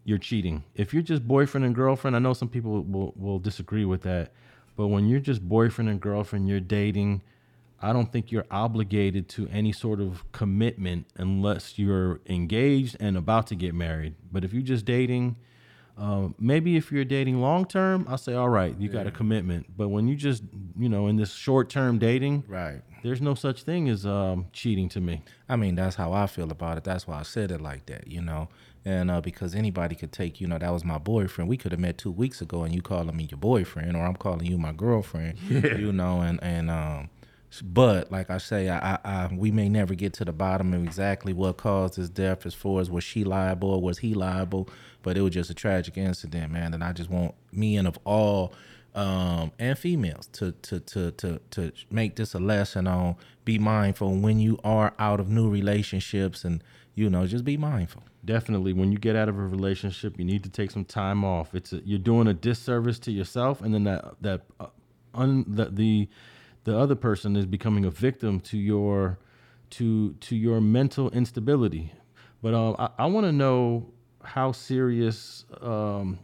you're 0.06 0.18
cheating. 0.18 0.64
If 0.76 0.94
you're 0.94 1.04
just 1.04 1.28
boyfriend 1.28 1.66
and 1.66 1.76
girlfriend, 1.76 2.16
I 2.16 2.20
know 2.20 2.34
some 2.34 2.50
people 2.50 2.84
will, 2.84 3.14
will 3.16 3.40
disagree 3.40 3.86
with 3.86 4.04
that. 4.04 4.32
But 4.80 4.88
when 4.88 5.10
you're 5.10 5.20
just 5.20 5.42
boyfriend 5.42 5.90
and 5.90 6.00
girlfriend, 6.00 6.48
you're 6.48 6.62
dating, 6.62 7.22
I 7.82 7.92
don't 7.92 8.14
think 8.14 8.32
you're 8.32 8.46
obligated 8.50 9.28
to 9.32 9.50
any 9.50 9.74
sort 9.74 10.00
of 10.00 10.24
commitment 10.32 11.06
unless 11.18 11.78
you're 11.78 12.22
engaged 12.28 12.96
and 12.98 13.18
about 13.18 13.48
to 13.48 13.56
get 13.56 13.76
married. 13.76 14.16
But 14.32 14.46
if 14.46 14.54
you're 14.54 14.62
just 14.62 14.86
dating, 14.86 15.36
uh, 15.98 16.30
maybe 16.40 16.78
if 16.78 16.94
you're 16.94 17.04
dating 17.04 17.42
long 17.42 17.66
term, 17.66 18.06
I'll 18.08 18.18
say, 18.18 18.36
all 18.36 18.48
right, 18.48 18.74
you 18.80 18.88
got 18.88 19.06
a 19.06 19.12
commitment. 19.12 19.66
But 19.76 19.90
when 19.90 20.08
you 20.08 20.16
just, 20.16 20.44
you 20.78 20.88
know, 20.88 21.08
in 21.08 21.18
this 21.18 21.34
short 21.34 21.70
term 21.70 22.00
dating, 22.00 22.46
Right. 22.48 22.80
There's 23.04 23.22
no 23.22 23.34
such 23.34 23.64
thing 23.64 23.90
as 23.90 24.06
um, 24.06 24.48
cheating 24.54 24.90
to 24.90 25.02
me. 25.02 25.22
I 25.48 25.56
mean, 25.56 25.76
that's 25.76 25.96
how 25.96 26.14
I 26.14 26.28
feel 26.28 26.52
about 26.52 26.78
it. 26.78 26.84
That's 26.84 27.08
why 27.08 27.20
I 27.20 27.24
said 27.24 27.52
it 27.52 27.62
like 27.62 27.86
that, 27.88 28.08
you 28.08 28.22
know. 28.22 28.50
And 28.86 29.12
uh, 29.12 29.22
because 29.22 29.56
anybody 29.56 29.96
could 29.96 30.12
take, 30.12 30.40
you 30.40 30.48
know, 30.48 30.58
that 30.58 30.72
was 30.72 30.86
my 30.86 30.98
boyfriend. 30.98 31.50
We 31.50 31.58
could 31.58 31.72
have 31.72 31.82
met 31.82 31.98
two 31.98 32.12
weeks 32.12 32.42
ago, 32.42 32.64
and 32.64 32.74
you 32.74 32.82
calling 32.82 33.16
me 33.16 33.26
your 33.30 33.38
boyfriend, 33.38 33.96
or 33.96 34.06
I'm 34.06 34.16
calling 34.16 34.46
you 34.46 34.58
my 34.58 34.72
girlfriend, 34.72 35.38
you 35.50 35.92
know. 35.92 36.22
And 36.22 36.42
and 36.42 36.72
um, 36.72 37.10
but 37.62 38.12
like 38.12 38.30
I 38.30 38.38
say, 38.38 38.70
I, 38.70 38.94
I, 38.94 39.00
I 39.04 39.36
we 39.36 39.52
may 39.52 39.68
never 39.68 39.96
get 39.96 40.14
to 40.14 40.26
the 40.26 40.32
bottom 40.32 40.74
of 40.74 40.84
exactly 40.84 41.34
what 41.34 41.58
caused 41.58 41.96
his 41.96 42.10
death, 42.10 42.46
as 42.46 42.54
far 42.54 42.80
as 42.80 42.90
was 42.90 43.04
she 43.04 43.24
liable 43.24 43.72
or 43.72 43.82
was 43.82 44.00
he 44.00 44.14
liable. 44.14 44.70
But 45.02 45.18
it 45.18 45.22
was 45.22 45.34
just 45.34 45.50
a 45.50 45.54
tragic 45.54 45.98
incident, 45.98 46.52
man. 46.52 46.74
And 46.74 46.84
I 46.84 46.94
just 46.94 47.10
want 47.10 47.36
men 47.52 47.86
of 47.86 47.98
all 48.06 48.54
um, 49.00 49.54
and 49.58 49.78
females 49.78 50.28
to, 50.34 50.52
to 50.52 50.82
to 50.82 51.12
to 51.12 51.40
to 51.52 51.72
make 51.90 52.18
this 52.18 52.34
a 52.34 52.40
lesson 52.40 52.86
on 52.86 53.16
be 53.46 53.58
mindful 53.58 54.14
when 54.18 54.40
you 54.40 54.60
are 54.62 54.94
out 55.00 55.22
of 55.22 55.30
new 55.30 55.50
relationships 55.50 56.44
and 56.44 56.62
you 56.96 57.10
know 57.10 57.26
just 57.26 57.46
be 57.46 57.56
mindful. 57.56 58.04
Definitely, 58.26 58.74
when 58.74 58.92
you 58.92 58.98
get 58.98 59.16
out 59.16 59.30
of 59.30 59.40
a 59.40 59.42
relationship, 59.42 60.20
you 60.20 60.26
need 60.26 60.44
to 60.44 60.50
take 60.50 60.70
some 60.70 60.84
time 60.84 61.24
off. 61.24 61.56
It's 61.56 61.72
a, 61.72 61.78
you're 61.86 61.98
doing 61.98 62.28
a 62.28 62.34
disservice 62.34 63.00
to 63.00 63.12
yourself, 63.12 63.62
and 63.62 63.74
then 63.74 63.86
that 63.86 64.16
that 64.20 64.42
uh, 64.60 64.68
un, 65.14 65.46
the, 65.48 65.66
the 65.66 66.10
the 66.66 66.78
other 66.78 66.96
person 66.96 67.38
is 67.38 67.46
becoming 67.46 67.86
a 67.86 67.90
victim 67.90 68.42
to 68.42 68.58
your 68.58 69.18
to 69.70 70.12
to 70.16 70.36
your 70.36 70.60
mental 70.60 71.10
instability. 71.12 71.94
But 72.42 72.54
um, 72.54 72.76
I, 72.78 72.90
I 73.00 73.06
want 73.06 73.26
to 73.28 73.32
know 73.32 73.94
how 74.22 74.52
serious 74.52 75.46
um, 75.62 76.20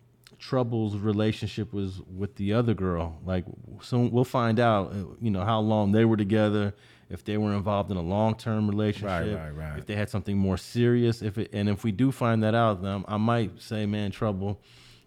Trouble's 0.49 0.95
relationship 0.95 1.73
was 1.73 2.01
with 2.15 2.35
the 2.35 2.53
other 2.53 2.75
girl. 2.75 3.19
Like, 3.25 3.45
soon 3.81 4.11
we'll 4.11 4.23
find 4.25 4.59
out. 4.59 4.91
uh, 4.91 4.95
You 5.19 5.31
know 5.31 5.43
how 5.43 5.59
long 5.59 5.91
they 5.91 6.05
were 6.05 6.17
together. 6.17 6.73
If 7.09 7.23
they 7.23 7.37
were 7.37 7.53
involved 7.53 7.89
in 7.91 7.97
a 7.97 8.01
long-term 8.01 8.67
relationship, 8.67 9.37
right, 9.37 9.49
right. 9.55 9.77
if 9.77 9.85
they 9.85 9.95
had 9.95 10.09
something 10.09 10.37
more 10.37 10.57
serious, 10.57 11.21
if 11.21 11.37
it, 11.37 11.49
and 11.53 11.69
if 11.69 11.83
we 11.83 11.91
do 11.91 12.11
find 12.11 12.41
that 12.43 12.55
out, 12.55 12.81
then 12.83 13.03
I 13.07 13.17
might 13.17 13.61
say, 13.61 13.85
man, 13.85 14.09
trouble, 14.11 14.59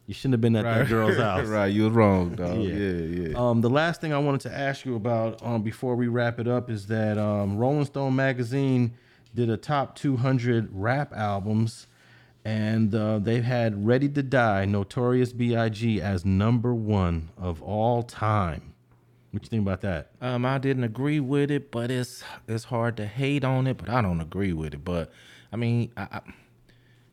you 0.06 0.14
shouldn't 0.14 0.34
have 0.34 0.40
been 0.40 0.54
at 0.56 0.62
that 0.64 0.88
girl's 0.88 1.16
house. 1.28 1.46
right, 1.46 1.66
you 1.66 1.84
was 1.84 1.92
wrong, 1.92 2.34
dog. 2.36 2.58
Yeah. 2.60 2.74
yeah. 2.74 3.36
Um, 3.36 3.60
the 3.60 3.70
last 3.70 4.00
thing 4.00 4.12
I 4.12 4.18
wanted 4.18 4.40
to 4.42 4.52
ask 4.56 4.84
you 4.86 4.94
about 4.96 5.40
um, 5.44 5.62
before 5.62 5.96
we 5.96 6.06
wrap 6.08 6.38
it 6.40 6.46
up 6.48 6.70
is 6.70 6.86
that 6.86 7.18
um, 7.18 7.56
Rolling 7.56 7.84
Stone 7.84 8.14
magazine 8.16 8.94
did 9.34 9.50
a 9.50 9.56
top 9.56 9.94
200 9.96 10.68
rap 10.72 11.12
albums, 11.14 11.86
and 12.44 12.94
uh, 12.94 13.18
they've 13.18 13.44
had 13.44 13.86
"Ready 13.86 14.08
to 14.08 14.22
Die" 14.22 14.64
Notorious 14.64 15.32
B.I.G. 15.32 16.00
as 16.00 16.24
number 16.24 16.74
one 16.74 17.30
of 17.36 17.62
all 17.62 18.02
time. 18.02 18.74
What 19.30 19.42
you 19.42 19.48
think 19.48 19.62
about 19.62 19.82
that? 19.82 20.10
Um, 20.20 20.46
I 20.46 20.58
didn't 20.58 20.84
agree 20.84 21.20
with 21.20 21.50
it, 21.50 21.70
but 21.70 21.90
it's 21.90 22.24
it's 22.46 22.64
hard 22.64 22.96
to 22.96 23.06
hate 23.06 23.44
on 23.44 23.66
it. 23.66 23.76
But 23.76 23.90
I 23.90 24.00
don't 24.00 24.20
agree 24.20 24.52
with 24.52 24.74
it. 24.74 24.84
But 24.84 25.12
I 25.52 25.56
mean, 25.56 25.92
I, 25.96 26.02
I, 26.02 26.20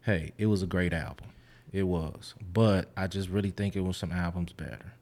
hey, 0.04 0.32
it 0.38 0.46
was 0.46 0.62
a 0.64 0.68
great 0.68 0.94
album. 0.94 1.28
It 1.72 1.84
was, 1.84 2.36
but 2.54 2.90
I 2.96 3.08
just 3.08 3.30
really 3.30 3.52
think 3.52 3.76
it 3.76 3.82
was 3.82 3.98
some 3.98 4.14
albums 4.14 4.54
better. 4.54 4.94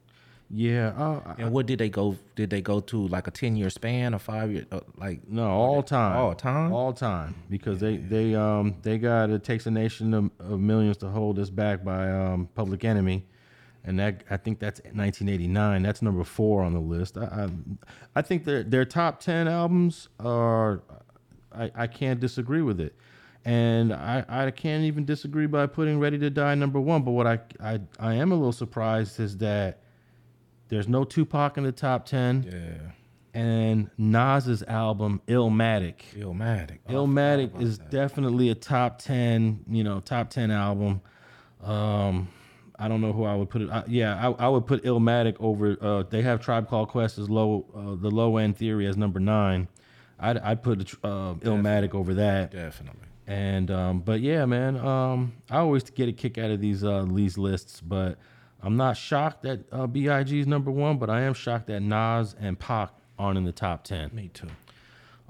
Yeah, 0.56 0.90
uh, 0.90 1.34
And 1.40 1.52
what 1.52 1.66
did 1.66 1.80
they 1.80 1.90
go? 1.90 2.16
Did 2.36 2.52
they 2.52 2.62
go 2.62 2.80
to 2.80 3.08
like 3.08 3.26
a 3.26 3.32
ten 3.32 3.56
year 3.56 3.72
span 3.72 4.14
or 4.14 4.20
five 4.20 4.52
year? 4.52 4.66
Uh, 4.72 4.82
like 4.98 5.28
No, 5.28 5.50
all 5.50 5.82
time. 5.82 6.16
All 6.16 6.36
time? 6.36 6.72
All 6.72 6.94
time. 6.94 7.34
Because 7.50 7.80
they 7.80 7.98
they 7.98 8.36
um 8.36 8.76
they 8.84 9.00
got 9.00 9.32
it 9.32 9.44
takes 9.44 9.66
a 9.66 9.72
nation 9.72 10.14
of, 10.14 10.30
of 10.40 10.60
millions 10.60 10.98
to 10.98 11.08
hold 11.08 11.40
us 11.40 11.50
back 11.50 11.84
by 11.84 12.08
um 12.12 12.48
Public 12.54 12.86
Enemy, 12.86 13.26
and 13.84 13.98
that 14.00 14.24
I 14.30 14.38
think 14.38 14.60
that's 14.60 14.80
1989. 14.82 15.82
That's 15.82 16.04
number 16.04 16.24
four 16.24 16.62
on 16.62 16.74
the 16.74 16.80
list. 16.80 17.18
I 17.18 17.24
I, 17.24 17.50
I 18.18 18.22
think 18.22 18.46
their 18.46 18.62
their 18.62 18.86
top 18.86 19.22
ten 19.22 19.48
albums 19.48 20.08
are 20.20 20.84
I, 21.52 21.72
I 21.74 21.88
can't 21.88 22.20
disagree 22.20 22.62
with 22.62 22.80
it. 22.80 22.96
And 23.46 23.92
I, 23.92 24.24
I 24.30 24.52
can't 24.52 24.84
even 24.86 25.04
disagree 25.04 25.48
by 25.48 25.66
putting 25.66 26.00
Ready 26.00 26.18
to 26.20 26.30
Die 26.30 26.56
number 26.56 26.80
one. 26.80 27.02
But 27.02 27.12
what 27.12 27.26
I, 27.28 27.40
I 27.60 27.80
I 28.00 28.14
am 28.14 28.32
a 28.32 28.36
little 28.36 28.54
surprised 28.54 29.20
is 29.20 29.38
that 29.40 29.80
there's 30.74 30.88
no 30.88 31.04
Tupac 31.04 31.58
in 31.58 31.64
the 31.64 31.72
top 31.72 32.06
ten 32.06 32.44
yeah, 32.44 33.40
and 33.40 33.90
Nas's 33.98 34.64
album 34.64 35.22
Illmatic. 35.28 35.96
Illmatic. 36.18 36.80
Oh, 36.88 36.94
Illmatic 37.06 37.62
is 37.62 37.78
that. 37.78 37.90
definitely 37.90 38.50
a 38.50 38.56
top 38.56 39.00
10, 39.00 39.66
you 39.70 39.84
know, 39.84 40.00
top 40.00 40.30
10 40.30 40.52
album. 40.52 41.02
Um 41.64 42.28
I 42.80 42.88
don't 42.88 43.02
know 43.02 43.14
who 43.14 43.24
I 43.24 43.36
would 43.36 43.50
put 43.50 43.62
it. 43.62 43.70
I, 43.70 43.84
yeah, 43.88 44.16
I, 44.30 44.46
I 44.46 44.50
would 44.50 44.66
put 44.66 44.84
Illmatic 44.84 45.36
over. 45.40 45.78
Uh, 45.80 46.04
they 46.10 46.24
have 46.24 46.42
Tribe 46.42 46.68
Called 46.68 46.90
Quest 46.90 47.20
as 47.20 47.30
low, 47.30 47.66
uh, 47.74 47.96
the 48.02 48.10
low 48.10 48.38
end 48.38 48.58
theory 48.58 48.88
as 48.88 48.98
number 48.98 49.20
nine. 49.20 49.68
I'd, 50.20 50.40
I'd 50.40 50.64
put 50.64 50.82
uh, 51.04 51.36
Illmatic 51.36 51.94
over 51.94 52.16
that. 52.16 52.52
definitely. 52.52 53.08
And 53.28 53.72
um, 53.72 54.00
but 54.02 54.20
yeah, 54.22 54.46
man, 54.46 54.76
um, 54.78 55.34
I 55.50 55.60
always 55.60 55.84
get 55.84 56.10
a 56.10 56.12
kick 56.14 56.38
out 56.38 56.50
of 56.52 56.60
these 56.60 56.84
uh, 56.84 57.06
these 57.10 57.38
lists, 57.38 57.80
but 57.80 58.18
I'm 58.64 58.78
not 58.78 58.96
shocked 58.96 59.44
that 59.44 59.72
uh, 59.72 59.88
Big 59.88 60.06
is 60.06 60.48
number 60.48 60.72
one, 60.72 60.98
but 60.98 61.10
I 61.10 61.22
am 61.22 61.34
shocked 61.34 61.68
that 61.68 61.82
Nas 61.82 62.34
and 62.40 62.58
Pac 62.58 62.92
aren't 63.20 63.38
in 63.38 63.44
the 63.44 63.52
top 63.52 63.84
ten. 63.84 64.10
Me 64.14 64.30
too. 64.34 64.48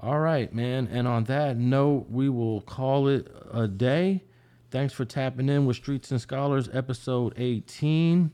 All 0.00 0.20
right, 0.20 0.52
man. 0.54 0.88
And 0.92 1.08
on 1.08 1.24
that 1.24 1.56
note, 1.56 2.06
we 2.10 2.28
will 2.28 2.60
call 2.60 3.08
it 3.08 3.26
a 3.52 3.66
day. 3.66 4.22
Thanks 4.70 4.92
for 4.92 5.04
tapping 5.04 5.48
in 5.48 5.66
with 5.66 5.76
Streets 5.76 6.10
and 6.10 6.20
Scholars, 6.20 6.68
episode 6.72 7.34
18. 7.36 8.30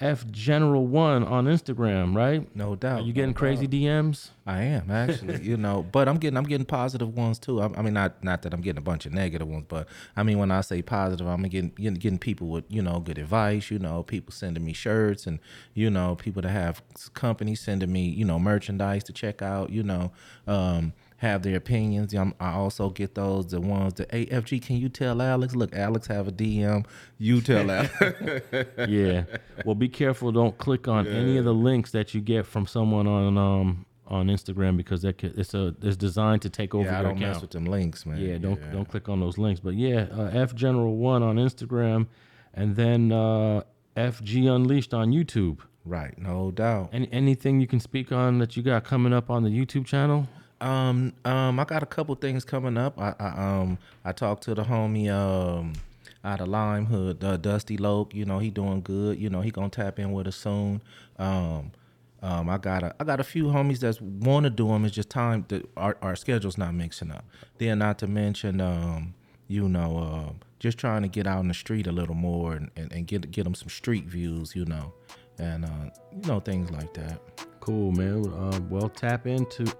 F 0.00 0.30
General 0.30 0.86
One 0.86 1.24
on 1.24 1.46
Instagram, 1.46 2.14
right? 2.14 2.54
No 2.54 2.76
doubt. 2.76 3.00
Are 3.00 3.02
you 3.02 3.12
getting 3.12 3.30
no 3.30 3.36
crazy 3.36 3.66
doubt. 3.66 3.80
DMs? 3.80 4.30
I 4.46 4.62
am 4.62 4.90
actually, 4.90 5.42
you 5.42 5.56
know, 5.56 5.84
but 5.92 6.08
I'm 6.08 6.18
getting 6.18 6.36
I'm 6.36 6.44
getting 6.44 6.66
positive 6.66 7.16
ones 7.16 7.38
too. 7.38 7.60
I, 7.60 7.66
I 7.76 7.82
mean, 7.82 7.94
not 7.94 8.22
not 8.22 8.42
that 8.42 8.54
I'm 8.54 8.60
getting 8.60 8.78
a 8.78 8.82
bunch 8.82 9.06
of 9.06 9.12
negative 9.12 9.48
ones, 9.48 9.64
but 9.68 9.88
I 10.16 10.22
mean 10.22 10.38
when 10.38 10.52
I 10.52 10.60
say 10.60 10.82
positive, 10.82 11.26
I'm 11.26 11.42
getting 11.42 11.70
getting, 11.70 11.94
getting 11.94 12.18
people 12.18 12.46
with 12.48 12.64
you 12.68 12.80
know 12.80 13.00
good 13.00 13.18
advice. 13.18 13.70
You 13.70 13.80
know, 13.80 14.04
people 14.04 14.32
sending 14.32 14.64
me 14.64 14.72
shirts, 14.72 15.26
and 15.26 15.40
you 15.74 15.90
know 15.90 16.14
people 16.14 16.42
that 16.42 16.50
have 16.50 16.80
companies 17.14 17.60
sending 17.60 17.90
me 17.90 18.08
you 18.08 18.24
know 18.24 18.38
merchandise 18.38 19.02
to 19.04 19.12
check 19.12 19.42
out. 19.42 19.70
You 19.70 19.82
know, 19.82 20.12
um, 20.46 20.92
have 21.18 21.42
their 21.42 21.56
opinions. 21.56 22.14
I'm, 22.14 22.32
I 22.40 22.52
also 22.52 22.90
get 22.90 23.14
those 23.14 23.48
the 23.48 23.60
ones 23.60 23.94
that 23.94 24.08
AFG. 24.10 24.62
Can 24.62 24.76
you 24.76 24.88
tell 24.88 25.20
Alex? 25.20 25.54
Look, 25.54 25.74
Alex 25.74 26.06
have 26.06 26.28
a 26.28 26.32
DM. 26.32 26.86
You 27.18 27.40
tell 27.40 27.70
Alex. 27.70 27.92
yeah. 28.88 29.24
Well, 29.64 29.74
be 29.74 29.88
careful. 29.88 30.32
Don't 30.32 30.56
click 30.58 30.88
on 30.88 31.06
any 31.06 31.36
of 31.36 31.44
the 31.44 31.54
links 31.54 31.90
that 31.90 32.14
you 32.14 32.20
get 32.20 32.46
from 32.46 32.66
someone 32.66 33.06
on 33.06 33.36
um 33.36 33.84
on 34.06 34.28
Instagram 34.28 34.76
because 34.76 35.02
that 35.02 35.18
could, 35.18 35.38
it's 35.38 35.52
a 35.54 35.74
it's 35.82 35.96
designed 35.96 36.40
to 36.42 36.48
take 36.48 36.74
over 36.74 36.86
yeah, 36.86 36.98
I 36.98 37.00
your 37.00 37.08
don't 37.10 37.18
account. 37.18 37.32
mess 37.34 37.42
with 37.42 37.50
them 37.50 37.66
links, 37.66 38.06
man. 38.06 38.18
Yeah, 38.18 38.38
don't 38.38 38.72
don't 38.72 38.88
click 38.88 39.08
on 39.08 39.20
those 39.20 39.38
links. 39.38 39.60
But 39.60 39.74
yeah, 39.74 40.06
uh, 40.12 40.30
F 40.32 40.54
General 40.54 40.96
One 40.96 41.22
on 41.22 41.36
Instagram, 41.36 42.06
and 42.54 42.76
then 42.76 43.12
uh, 43.12 43.62
FG 43.96 44.48
Unleashed 44.54 44.94
on 44.94 45.10
YouTube. 45.10 45.58
Right, 45.84 46.16
no 46.18 46.50
doubt. 46.52 46.90
Any 46.92 47.08
anything 47.12 47.60
you 47.60 47.66
can 47.66 47.80
speak 47.80 48.12
on 48.12 48.38
that 48.38 48.56
you 48.56 48.62
got 48.62 48.84
coming 48.84 49.12
up 49.12 49.30
on 49.30 49.42
the 49.42 49.50
YouTube 49.50 49.84
channel? 49.84 50.28
Um, 50.60 51.12
um, 51.24 51.60
I 51.60 51.64
got 51.64 51.82
a 51.82 51.86
couple 51.86 52.14
things 52.16 52.44
coming 52.44 52.76
up. 52.76 53.00
I, 53.00 53.14
I 53.18 53.60
um, 53.60 53.78
I 54.04 54.12
talked 54.12 54.42
to 54.44 54.54
the 54.54 54.64
homie 54.64 55.10
um 55.10 55.74
out 56.24 56.40
of 56.40 56.48
Lynwood, 56.48 57.22
uh, 57.22 57.36
Dusty 57.36 57.76
Loc. 57.76 58.14
You 58.14 58.24
know, 58.24 58.38
he 58.38 58.50
doing 58.50 58.80
good. 58.82 59.18
You 59.18 59.30
know, 59.30 59.40
he 59.40 59.50
gonna 59.50 59.68
tap 59.68 59.98
in 59.98 60.12
with 60.12 60.26
us 60.26 60.36
soon. 60.36 60.82
Um, 61.18 61.72
um, 62.22 62.50
I 62.50 62.58
got 62.58 62.82
a 62.82 62.94
I 62.98 63.04
got 63.04 63.20
a 63.20 63.24
few 63.24 63.44
homies 63.44 63.78
that 63.80 64.00
want 64.02 64.44
to 64.44 64.50
do 64.50 64.68
them. 64.68 64.84
It's 64.84 64.94
just 64.94 65.10
time 65.10 65.44
that 65.48 65.68
our 65.76 65.96
our 66.02 66.16
schedule's 66.16 66.58
not 66.58 66.74
mixing 66.74 67.12
up. 67.12 67.24
Then 67.58 67.78
not 67.78 67.98
to 68.00 68.06
mention 68.06 68.60
um, 68.60 69.14
you 69.46 69.68
know, 69.68 69.98
uh, 69.98 70.32
just 70.58 70.78
trying 70.78 71.02
to 71.02 71.08
get 71.08 71.26
out 71.26 71.40
in 71.40 71.48
the 71.48 71.54
street 71.54 71.86
a 71.86 71.92
little 71.92 72.14
more 72.14 72.52
and, 72.54 72.70
and, 72.76 72.92
and 72.92 73.06
get 73.06 73.30
get 73.30 73.44
them 73.44 73.54
some 73.54 73.68
street 73.68 74.04
views. 74.04 74.56
You 74.56 74.64
know, 74.64 74.92
and 75.38 75.64
uh, 75.64 75.90
you 76.12 76.28
know 76.28 76.40
things 76.40 76.70
like 76.70 76.92
that. 76.94 77.20
Cool, 77.60 77.92
man. 77.92 78.26
Uh, 78.26 78.60
well, 78.68 78.88
tap 78.88 79.26
into 79.26 79.72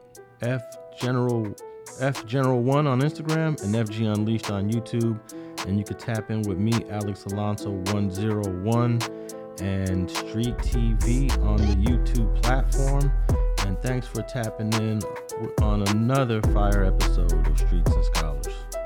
F 0.42 0.62
General 0.98 1.54
F 2.00 2.24
General 2.26 2.62
One 2.62 2.86
on 2.86 3.00
Instagram 3.00 3.62
and 3.62 3.74
FG 3.74 4.12
Unleashed 4.14 4.50
on 4.50 4.70
YouTube, 4.70 5.18
and 5.66 5.78
you 5.78 5.84
could 5.84 5.98
tap 5.98 6.30
in 6.30 6.42
with 6.42 6.58
me, 6.58 6.72
Alex 6.90 7.24
Alonso 7.24 7.70
One 7.92 8.10
Zero 8.10 8.42
One, 8.62 9.00
and 9.60 10.10
Street 10.10 10.56
TV 10.58 11.30
on 11.44 11.56
the 11.56 11.90
YouTube 11.90 12.42
platform. 12.42 13.12
And 13.66 13.80
thanks 13.82 14.06
for 14.06 14.22
tapping 14.22 14.72
in 14.74 15.02
on 15.60 15.82
another 15.88 16.40
fire 16.42 16.84
episode 16.84 17.32
of 17.32 18.77